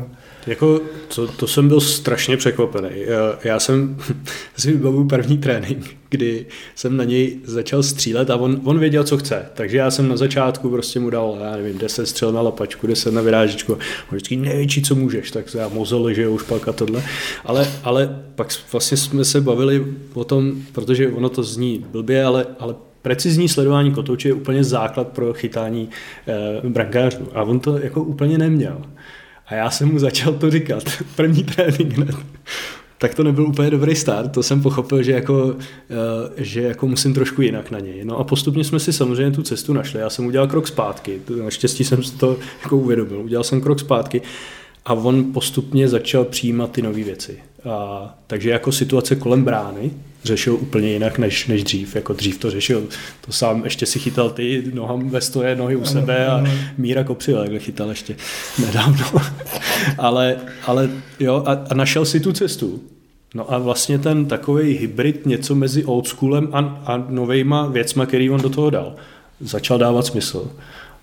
Jako, 0.48 0.82
to, 1.16 1.28
to 1.28 1.48
jsem 1.48 1.68
byl 1.68 1.82
strašně 1.82 2.38
překvapený. 2.38 2.90
Já, 2.94 3.40
já 3.44 3.60
jsem 3.60 3.98
si 4.58 4.72
vybavuju 4.72 5.08
první 5.08 5.38
trénink, 5.38 5.96
kdy 6.10 6.46
jsem 6.76 6.98
na 6.98 7.04
něj 7.04 7.40
začal 7.44 7.84
střílet 7.84 8.30
a 8.30 8.36
on, 8.36 8.62
on 8.64 8.80
věděl, 8.80 9.04
co 9.04 9.18
chce. 9.18 9.46
Takže 9.54 9.78
já 9.78 9.92
jsem 9.92 10.08
na 10.08 10.18
začátku 10.18 10.70
prostě 10.70 11.00
mu 11.00 11.10
dal, 11.10 11.38
já 11.44 11.56
nevím, 11.56 11.78
10 11.78 12.08
střel 12.08 12.32
na 12.32 12.42
lapačku, 12.42 12.88
10 12.88 13.14
na 13.14 13.22
vyrážičku. 13.22 13.71
On 13.76 14.12
vždycky 14.12 14.36
největší, 14.36 14.82
co 14.82 14.96
můžeš, 14.96 15.32
tak 15.32 15.46
já 15.56 15.68
mozel, 15.68 16.14
že 16.14 16.28
už 16.28 16.44
pak 16.44 16.68
a 16.68 16.72
tohle. 16.74 17.04
Ale, 17.46 17.68
ale 17.84 18.24
pak 18.36 18.48
vlastně 18.72 18.98
jsme 18.98 19.26
se 19.26 19.42
bavili 19.42 19.86
o 20.14 20.24
tom, 20.24 20.54
protože 20.72 21.10
ono 21.10 21.30
to 21.30 21.44
zní 21.44 21.86
blbě, 21.92 22.24
ale, 22.24 22.46
ale 22.60 22.76
precizní 23.02 23.50
sledování 23.50 23.92
kotouče 23.92 24.30
je 24.30 24.34
úplně 24.34 24.64
základ 24.64 25.08
pro 25.08 25.34
chytání 25.34 25.90
eh, 26.28 26.70
brankářů. 26.70 27.28
A 27.34 27.44
on 27.44 27.60
to 27.60 27.78
jako 27.78 28.04
úplně 28.04 28.38
neměl. 28.38 28.82
A 29.48 29.56
já 29.56 29.70
jsem 29.70 29.92
mu 29.92 30.00
začal 30.00 30.34
to 30.34 30.52
říkat, 30.52 30.84
první 31.16 31.44
trénink 31.44 31.94
hned. 31.94 32.16
Tak 33.02 33.16
to 33.16 33.24
nebyl 33.24 33.48
úplně 33.48 33.70
dobrý 33.70 33.96
start, 33.96 34.32
to 34.32 34.44
jsem 34.44 34.62
pochopil, 34.62 35.04
že 35.04 35.12
jako, 35.12 35.56
eh, 35.90 36.44
že 36.44 36.62
jako 36.62 36.88
musím 36.88 37.14
trošku 37.14 37.42
jinak 37.42 37.72
na 37.72 37.80
něj. 37.80 38.06
No 38.06 38.18
a 38.18 38.24
postupně 38.24 38.64
jsme 38.64 38.80
si 38.80 38.94
samozřejmě 38.94 39.32
tu 39.32 39.44
cestu 39.44 39.74
našli. 39.74 40.00
Já 40.00 40.10
jsem 40.10 40.26
udělal 40.26 40.48
krok 40.48 40.68
zpátky, 40.68 41.22
naštěstí 41.44 41.84
jsem 41.84 42.04
si 42.04 42.18
to 42.18 42.38
jako 42.64 42.78
uvědomil. 42.78 43.20
Udělal 43.20 43.44
jsem 43.44 43.62
krok 43.62 43.80
zpátky 43.80 44.22
a 44.86 44.94
on 44.94 45.34
postupně 45.34 45.88
začal 45.88 46.26
přijímat 46.26 46.72
ty 46.72 46.82
nové 46.82 47.04
věci. 47.04 47.40
A, 47.70 48.18
takže 48.28 48.50
jako 48.50 48.72
situace 48.72 49.16
kolem 49.16 49.44
brány 49.44 49.92
řešil 50.24 50.56
úplně 50.56 50.92
jinak 50.92 51.18
než, 51.18 51.48
než 51.48 51.64
dřív. 51.64 51.96
Jako 51.96 52.14
dřív 52.14 52.38
to 52.38 52.52
řešil, 52.52 52.84
to 53.26 53.32
sám 53.32 53.64
ještě 53.64 53.86
si 53.86 54.00
chytal 54.00 54.30
ty 54.30 54.64
nohám 54.74 55.10
ve 55.10 55.22
stoje, 55.22 55.56
nohy 55.56 55.76
u 55.76 55.86
sebe 55.86 56.28
a 56.28 56.44
Míra 56.78 57.04
Kopřil, 57.04 57.38
jakhle 57.38 57.60
chytal 57.60 57.90
ještě 57.90 58.16
nedávno. 58.66 59.06
ale, 59.98 60.38
ale 60.66 60.90
jo, 61.20 61.44
a, 61.46 61.52
a 61.70 61.74
našel 61.74 62.06
si 62.06 62.20
tu 62.20 62.34
cestu. 62.34 62.82
No 63.36 63.54
a 63.54 63.58
vlastně 63.58 64.00
ten 64.00 64.26
takový 64.26 64.74
hybrid, 64.74 65.26
něco 65.26 65.56
mezi 65.56 65.86
old 65.86 66.08
schoolem 66.08 66.50
a, 66.52 66.60
a 66.86 67.06
novejma 67.10 67.68
věcma, 67.68 68.06
který 68.06 68.30
on 68.30 68.42
do 68.42 68.50
toho 68.50 68.70
dal, 68.70 68.96
začal 69.40 69.78
dávat 69.78 70.06
smysl. 70.06 70.52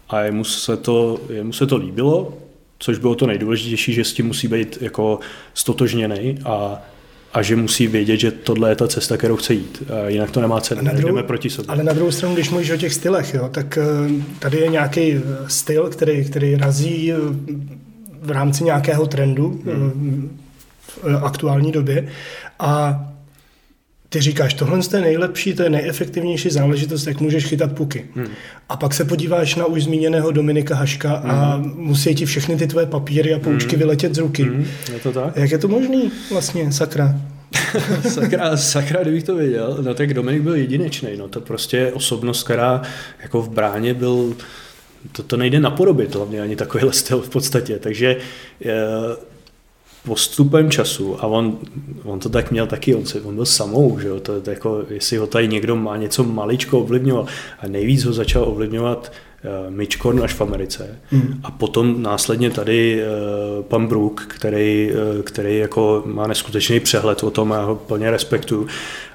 A 0.08 0.20
jemu 0.20 0.44
se 0.44 0.76
to, 0.76 1.20
jemu 1.30 1.52
se 1.52 1.66
to 1.66 1.76
líbilo, 1.76 2.34
což 2.78 2.98
bylo 2.98 3.14
to 3.14 3.26
nejdůležitější, 3.26 3.92
že 3.92 4.04
s 4.04 4.12
tím 4.12 4.26
musí 4.26 4.48
být 4.48 4.78
jako 4.80 5.18
stotožněný 5.54 6.38
a 6.44 6.82
a 7.32 7.42
že 7.42 7.56
musí 7.56 7.86
vědět, 7.86 8.16
že 8.16 8.30
tohle 8.30 8.70
je 8.70 8.76
ta 8.76 8.88
cesta, 8.88 9.16
kterou 9.16 9.36
chce 9.36 9.54
jít. 9.54 9.82
A 9.90 10.08
jinak 10.08 10.30
to 10.30 10.40
nemá 10.40 10.60
cenu, 10.60 10.82
druhou, 10.82 11.06
jdeme 11.06 11.22
proti 11.22 11.50
sobě. 11.50 11.68
Ale 11.68 11.84
na 11.84 11.92
druhou 11.92 12.10
stranu, 12.10 12.34
když 12.34 12.50
mluvíš 12.50 12.70
o 12.70 12.76
těch 12.76 12.94
stylech, 12.94 13.34
jo, 13.34 13.48
tak 13.48 13.78
eh, 13.78 13.84
tady 14.38 14.58
je 14.58 14.68
nějaký 14.68 15.12
eh, 15.12 15.20
styl, 15.46 15.88
který, 15.88 16.24
který 16.24 16.56
razí 16.56 17.12
eh, 17.12 17.16
v 18.22 18.30
rámci 18.30 18.64
nějakého 18.64 19.06
trendu 19.06 19.62
hmm. 19.64 20.38
v 21.02 21.24
aktuální 21.24 21.72
době 21.72 22.08
a 22.58 23.04
ty 24.08 24.20
říkáš, 24.20 24.54
tohle 24.54 24.80
je 24.94 25.00
nejlepší, 25.00 25.54
to 25.54 25.62
je 25.62 25.70
nejefektivnější 25.70 26.50
záležitost, 26.50 27.06
jak 27.06 27.20
můžeš 27.20 27.44
chytat 27.46 27.72
puky. 27.72 28.06
Hmm. 28.14 28.28
A 28.68 28.76
pak 28.76 28.94
se 28.94 29.04
podíváš 29.04 29.54
na 29.54 29.66
už 29.66 29.82
zmíněného 29.82 30.30
Dominika 30.30 30.74
Haška 30.74 31.16
hmm. 31.16 31.30
a 31.30 31.56
musí 31.74 32.14
ti 32.14 32.26
všechny 32.26 32.56
ty 32.56 32.66
tvoje 32.66 32.86
papíry 32.86 33.34
a 33.34 33.38
poučky 33.38 33.70
hmm. 33.70 33.78
vyletět 33.78 34.14
z 34.14 34.18
ruky. 34.18 34.42
Hmm. 34.42 34.66
Je 34.92 34.98
to 34.98 35.12
tak? 35.12 35.36
Jak 35.36 35.50
je 35.50 35.58
to 35.58 35.68
možný 35.68 36.12
vlastně, 36.30 36.72
sakra? 36.72 37.20
sakra, 38.08 38.56
sakra, 38.56 39.02
kdybych 39.02 39.24
to 39.24 39.34
věděl. 39.34 39.78
No 39.80 39.94
tak 39.94 40.14
Dominik 40.14 40.42
byl 40.42 40.54
jedinečný, 40.54 41.08
no 41.16 41.28
to 41.28 41.40
prostě 41.40 41.76
je 41.76 41.92
osobnost, 41.92 42.42
která 42.42 42.82
jako 43.22 43.42
v 43.42 43.48
bráně 43.48 43.94
byl, 43.94 44.36
to, 45.12 45.22
to 45.22 45.36
nejde 45.36 45.60
napodobit 45.60 46.14
hlavně 46.14 46.40
ani 46.40 46.56
takovýhle 46.56 46.92
styl 46.92 47.20
v 47.20 47.28
podstatě, 47.28 47.78
takže 47.78 48.16
je, 48.60 48.84
postupem 50.04 50.70
času, 50.70 51.24
a 51.24 51.26
on, 51.26 51.58
on 52.04 52.18
to 52.18 52.28
tak 52.28 52.50
měl 52.50 52.66
taky, 52.66 52.94
on, 52.94 53.06
se, 53.06 53.20
on 53.20 53.34
byl 53.34 53.46
samou, 53.46 53.98
že 53.98 54.08
jo, 54.08 54.20
to, 54.20 54.40
to 54.40 54.50
jako, 54.50 54.84
jestli 54.90 55.16
ho 55.16 55.26
tady 55.26 55.48
někdo 55.48 55.76
má 55.76 55.96
něco 55.96 56.24
maličko 56.24 56.80
ovlivňoval, 56.80 57.26
a 57.60 57.66
nejvíc 57.66 58.04
ho 58.04 58.12
začal 58.12 58.44
ovlivňovat 58.48 59.12
uh, 59.44 59.74
Mitch 59.74 59.96
Korn 59.96 60.22
až 60.22 60.34
v 60.34 60.40
Americe. 60.40 60.98
Mm. 61.12 61.40
A 61.42 61.50
potom 61.50 62.02
následně 62.02 62.50
tady 62.50 63.02
uh, 63.02 63.64
pan 63.64 63.86
Brook, 63.86 64.26
který, 64.28 64.90
uh, 64.92 65.22
který 65.22 65.58
jako 65.58 66.02
má 66.06 66.26
neskutečný 66.26 66.80
přehled 66.80 67.22
o 67.22 67.30
tom, 67.30 67.50
já 67.50 67.62
ho 67.62 67.76
plně 67.76 68.10
respektuju. 68.10 68.66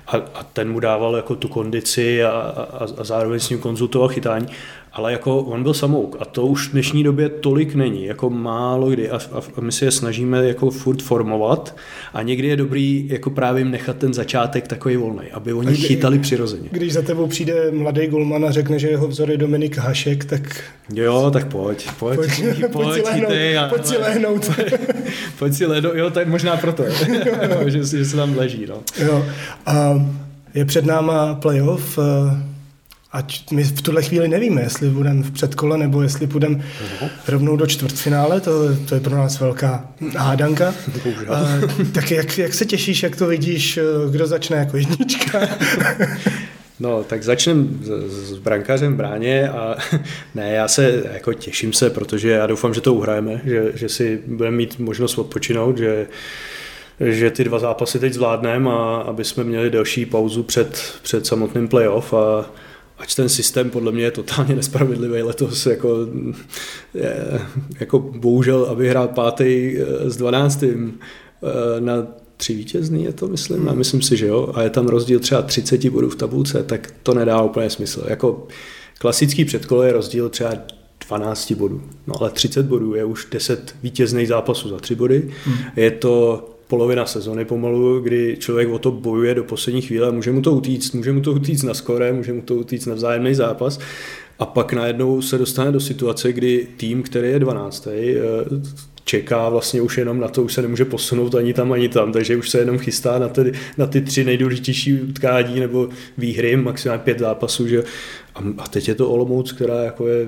A, 0.08 0.18
a 0.18 0.44
ten 0.44 0.72
mu 0.72 0.80
dával 0.80 1.16
jako 1.16 1.36
tu 1.36 1.48
kondici 1.48 2.24
a, 2.24 2.32
a, 2.32 2.88
a 2.98 3.04
zároveň 3.04 3.40
s 3.40 3.50
ním 3.50 3.60
konzultoval 3.60 4.08
chytání 4.08 4.48
ale 4.94 5.12
jako 5.12 5.38
on 5.40 5.64
byl 5.64 5.74
samouk 5.74 6.18
a 6.20 6.26
to 6.26 6.46
už 6.46 6.70
v 6.70 6.72
dnešní 6.72 7.04
době 7.04 7.30
tolik 7.30 7.76
není, 7.76 8.06
jako 8.06 8.30
málo 8.30 8.90
kdy 8.90 9.10
a, 9.10 9.16
a, 9.16 9.42
a 9.56 9.62
my 9.62 9.72
si 9.72 9.86
je 9.86 9.92
snažíme 9.92 10.48
jako 10.48 10.70
furt 10.70 11.02
formovat 11.02 11.76
a 12.14 12.22
někdy 12.22 12.48
je 12.48 12.56
dobrý 12.56 13.08
jako 13.10 13.30
právě 13.30 13.66
nechat 13.66 13.98
ten 13.98 14.14
začátek 14.14 14.68
takový 14.68 14.96
volný, 14.96 15.32
aby 15.32 15.54
oni 15.54 15.68
kdy, 15.68 15.78
chytali 15.78 16.20
přirozeně. 16.20 16.70
Když 16.72 16.94
za 16.94 17.02
tebou 17.02 17.28
přijde 17.28 17.72
mladý 17.72 18.08
golman 18.08 18.46
a 18.46 18.52
řekne, 18.52 18.80
že 18.80 18.90
jeho 18.90 19.08
vzor 19.08 19.32
je 19.32 19.38
Dominik 19.38 19.78
Hašek, 19.78 20.26
tak... 20.26 20.64
Jo, 20.94 21.30
tak 21.34 21.48
pojď, 21.48 21.88
pojď, 22.00 22.20
pojď, 22.20 22.32
pojď, 22.40 22.72
pojď, 22.72 22.94
si, 22.94 23.02
lehnout, 23.02 23.30
ty, 23.30 23.56
pojď 23.70 23.86
si 23.86 23.98
lehnout. 23.98 24.56
Pojď, 24.56 24.74
pojď 25.40 25.54
si 25.54 25.66
lehnout, 25.66 25.96
jo, 25.96 26.10
tak 26.10 26.28
možná 26.28 26.58
proto, 26.58 26.84
že, 27.66 27.84
že 27.84 28.06
se 28.06 28.16
tam 28.16 28.38
leží, 28.38 28.66
no. 28.70 28.76
Jo, 29.06 29.26
a 29.66 30.06
je 30.54 30.66
před 30.66 30.86
náma 30.86 31.36
playoff, 31.36 32.00
ať 33.14 33.52
my 33.52 33.64
v 33.64 33.82
tuhle 33.82 34.04
chvíli 34.04 34.28
nevíme, 34.28 34.62
jestli 34.62 34.90
budeme 34.90 35.24
v 35.24 35.32
předkole 35.32 35.78
nebo 35.78 36.02
jestli 36.02 36.28
půjdeme 36.28 36.56
uh-huh. 36.56 37.10
rovnou 37.28 37.56
do 37.56 37.68
čtvrtfinále, 37.68 38.42
to, 38.42 38.52
to 38.90 38.96
je 38.96 39.02
pro 39.02 39.16
nás 39.18 39.40
velká 39.40 39.88
hádanka. 40.18 40.74
A, 41.30 41.46
tak 41.92 42.12
jak, 42.12 42.38
jak 42.38 42.54
se 42.54 42.66
těšíš, 42.66 43.04
jak 43.04 43.16
to 43.16 43.28
vidíš, 43.28 43.80
kdo 44.12 44.28
začne 44.28 44.58
jako 44.58 44.78
jednička? 44.78 45.40
No, 46.80 47.04
tak 47.04 47.24
začneme 47.24 47.68
s, 47.82 47.88
s 48.30 48.38
brankářem 48.38 48.94
v 48.94 48.98
bráně 48.98 49.50
a 49.50 49.76
ne, 50.36 50.52
já 50.52 50.68
se 50.68 51.04
jako 51.14 51.34
těším 51.34 51.74
se, 51.74 51.90
protože 51.90 52.30
já 52.30 52.48
doufám, 52.48 52.74
že 52.74 52.82
to 52.82 52.94
uhrajeme, 52.94 53.42
že, 53.46 53.72
že 53.76 53.90
si 53.90 54.20
budeme 54.28 54.58
mít 54.58 54.80
možnost 54.80 55.18
odpočinout, 55.18 55.78
že 55.78 56.08
že 57.00 57.32
ty 57.32 57.44
dva 57.44 57.60
zápasy 57.60 58.00
teď 58.00 58.14
zvládneme 58.14 58.70
a 58.72 59.04
aby 59.08 59.24
jsme 59.24 59.44
měli 59.44 59.70
delší 59.70 60.06
pauzu 60.06 60.44
před, 60.44 60.94
před 61.02 61.26
samotným 61.26 61.68
playoff 61.68 62.14
a 62.14 62.50
ač 62.98 63.16
ten 63.16 63.30
systém 63.30 63.70
podle 63.70 63.92
mě 63.92 64.04
je 64.04 64.12
totálně 64.12 64.56
nespravedlivý 64.56 65.22
letos, 65.22 65.66
jako, 65.66 66.08
je, 66.94 67.42
jako 67.80 68.00
bohužel, 68.00 68.66
aby 68.66 68.90
hrál 68.90 69.08
pátý 69.08 69.78
eh, 69.78 70.10
s 70.10 70.18
dvanáctým 70.18 71.00
eh, 71.44 71.82
na 71.82 72.08
tři 72.38 72.54
vítězný 72.54 73.04
je 73.04 73.14
to, 73.14 73.28
myslím, 73.28 73.70
a 73.70 73.74
myslím 73.74 74.02
si, 74.02 74.18
že 74.18 74.28
jo, 74.28 74.52
a 74.54 74.62
je 74.62 74.70
tam 74.70 74.88
rozdíl 74.88 75.20
třeba 75.20 75.42
30 75.42 75.90
bodů 75.90 76.10
v 76.10 76.16
tabulce, 76.16 76.64
tak 76.64 76.94
to 77.04 77.14
nedá 77.14 77.42
úplně 77.42 77.70
smysl. 77.70 78.04
Jako 78.08 78.48
klasický 78.98 79.46
předkole 79.46 79.88
je 79.88 79.94
rozdíl 79.94 80.30
třeba 80.30 80.54
12 81.08 81.52
bodů, 81.52 81.84
no 82.08 82.14
ale 82.20 82.30
30 82.30 82.66
bodů 82.66 82.96
je 82.96 83.06
už 83.06 83.28
10 83.32 83.76
vítězných 83.84 84.28
zápasů 84.28 84.70
za 84.70 84.80
3 84.80 84.96
body. 84.96 85.32
Hmm. 85.46 85.58
Je 85.76 85.92
to 85.92 86.50
polovina 86.74 87.06
sezony 87.06 87.46
pomalu, 87.46 88.00
kdy 88.00 88.38
člověk 88.40 88.70
o 88.70 88.80
to 88.80 88.92
bojuje 88.92 89.36
do 89.36 89.44
poslední 89.44 89.82
chvíle, 89.82 90.12
může 90.12 90.32
mu 90.32 90.42
to 90.42 90.52
utíct, 90.52 90.94
může 90.94 91.12
mu 91.14 91.22
to 91.22 91.32
utíct 91.32 91.64
na 91.64 91.74
skore, 91.74 92.14
může 92.14 92.34
mu 92.34 92.42
to 92.42 92.56
utíct 92.56 92.88
na 92.88 92.96
vzájemný 92.96 93.36
zápas 93.36 93.80
a 94.40 94.46
pak 94.46 94.74
najednou 94.74 95.22
se 95.22 95.38
dostane 95.38 95.72
do 95.72 95.80
situace, 95.80 96.34
kdy 96.34 96.68
tým, 96.78 97.04
který 97.04 97.28
je 97.30 97.40
12. 97.40 97.88
Eh, 97.88 98.22
čeká 99.06 99.50
vlastně 99.50 99.82
už 99.82 99.98
jenom 99.98 100.20
na 100.20 100.28
to, 100.28 100.44
už 100.44 100.54
se 100.54 100.62
nemůže 100.62 100.86
posunout 100.86 101.36
ani 101.36 101.54
tam, 101.54 101.72
ani 101.72 101.90
tam, 101.90 102.12
takže 102.12 102.38
už 102.38 102.50
se 102.50 102.60
jenom 102.60 102.78
chystá 102.78 103.20
na 103.20 103.28
ty, 103.28 103.54
na 103.78 103.86
ty 103.86 104.02
tři 104.02 104.24
nejdůležitější 104.24 105.02
utkání 105.02 105.60
nebo 105.60 105.90
výhry, 106.18 106.56
maximálně 106.56 107.04
pět 107.04 107.20
zápasů, 107.20 107.68
že 107.68 107.84
a, 108.58 108.68
teď 108.68 108.88
je 108.88 108.96
to 108.96 109.10
Olomouc, 109.10 109.52
která 109.52 109.84
jako 109.84 110.08
je 110.08 110.28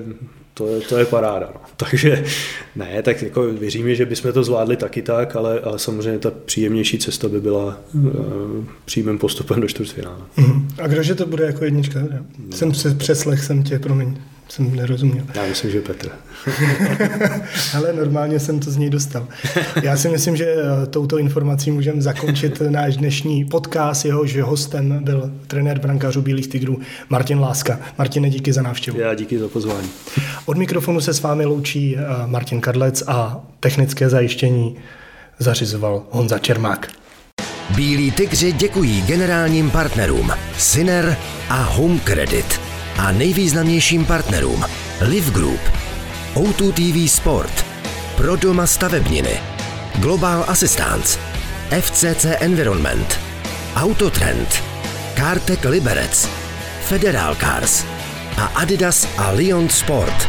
to 0.58 0.68
je, 0.68 0.80
to 0.80 0.98
je 0.98 1.04
paráda. 1.04 1.50
No. 1.54 1.60
Takže 1.76 2.24
ne, 2.76 3.02
tak 3.02 3.22
jako 3.22 3.42
věříme, 3.42 3.94
že 3.94 4.06
bychom 4.06 4.32
to 4.32 4.44
zvládli 4.44 4.76
taky 4.76 5.02
tak, 5.02 5.36
ale, 5.36 5.60
ale 5.60 5.78
samozřejmě 5.78 6.18
ta 6.18 6.30
příjemnější 6.44 6.98
cesta 6.98 7.28
by 7.28 7.40
byla 7.40 7.80
uh, 7.94 8.10
přímým 8.84 9.18
postupem 9.18 9.60
do 9.60 9.68
čtvrtfinále. 9.68 10.20
Mm. 10.36 10.68
A 10.82 10.86
kdože 10.86 11.14
to 11.14 11.26
bude 11.26 11.44
jako 11.44 11.64
jednička? 11.64 12.00
No. 12.00 12.56
Jsem 12.56 12.74
se 12.74 12.94
přeslech 12.94 13.40
jsem 13.40 13.62
tě, 13.62 13.78
promiň 13.78 14.16
jsem 14.48 14.76
nerozuměl. 14.76 15.24
Já 15.34 15.46
myslím, 15.46 15.70
že 15.70 15.80
Petr. 15.80 16.10
Ale 17.76 17.92
normálně 17.92 18.40
jsem 18.40 18.60
to 18.60 18.70
z 18.70 18.76
něj 18.76 18.90
dostal. 18.90 19.28
Já 19.82 19.96
si 19.96 20.08
myslím, 20.08 20.36
že 20.36 20.44
eh, 20.44 20.86
touto 20.86 21.18
informací 21.18 21.70
můžeme 21.70 22.02
zakončit 22.02 22.62
náš 22.68 22.96
dnešní 22.96 23.44
podcast. 23.44 24.04
Jehož 24.04 24.36
hostem 24.36 25.04
byl 25.04 25.30
trenér 25.46 25.78
brankářů 25.78 26.22
Bílých 26.22 26.46
tigrů 26.46 26.80
Martin 27.08 27.40
Láska. 27.40 27.80
Martine, 27.98 28.30
díky 28.30 28.52
za 28.52 28.62
návštěvu. 28.62 29.00
Já 29.00 29.14
díky 29.14 29.38
za 29.38 29.48
pozvání. 29.48 29.88
Od 30.46 30.56
mikrofonu 30.56 31.00
se 31.00 31.14
s 31.14 31.22
vámi 31.22 31.44
loučí 31.44 31.96
eh, 31.96 32.00
Martin 32.26 32.60
Kadlec 32.60 33.02
a 33.06 33.40
technické 33.60 34.08
zajištění 34.08 34.76
zařizoval 35.38 36.02
Honza 36.10 36.38
Čermák. 36.38 36.88
Bílí 37.76 38.10
tygři 38.10 38.52
děkují 38.52 39.02
generálním 39.02 39.70
partnerům 39.70 40.30
Syner 40.58 41.16
a 41.48 41.62
Home 41.62 42.00
Credit 42.00 42.65
a 42.98 43.12
nejvýznamnějším 43.12 44.04
partnerům 44.04 44.64
Live 45.00 45.30
Group, 45.30 45.60
O2 46.34 46.72
TV 46.72 47.12
Sport, 47.12 47.66
Pro 48.16 48.36
doma 48.36 48.66
stavebniny, 48.66 49.40
Global 49.94 50.44
Assistance, 50.48 51.18
FCC 51.80 52.24
Environment, 52.40 53.20
Autotrend, 53.76 54.62
Cartec 55.16 55.60
Liberec, 55.64 56.28
Federal 56.80 57.34
Cars. 57.34 57.84
A 58.36 58.46
Adidas 58.54 59.08
a 59.16 59.32
Lyon 59.32 59.68
Sport. 59.68 60.28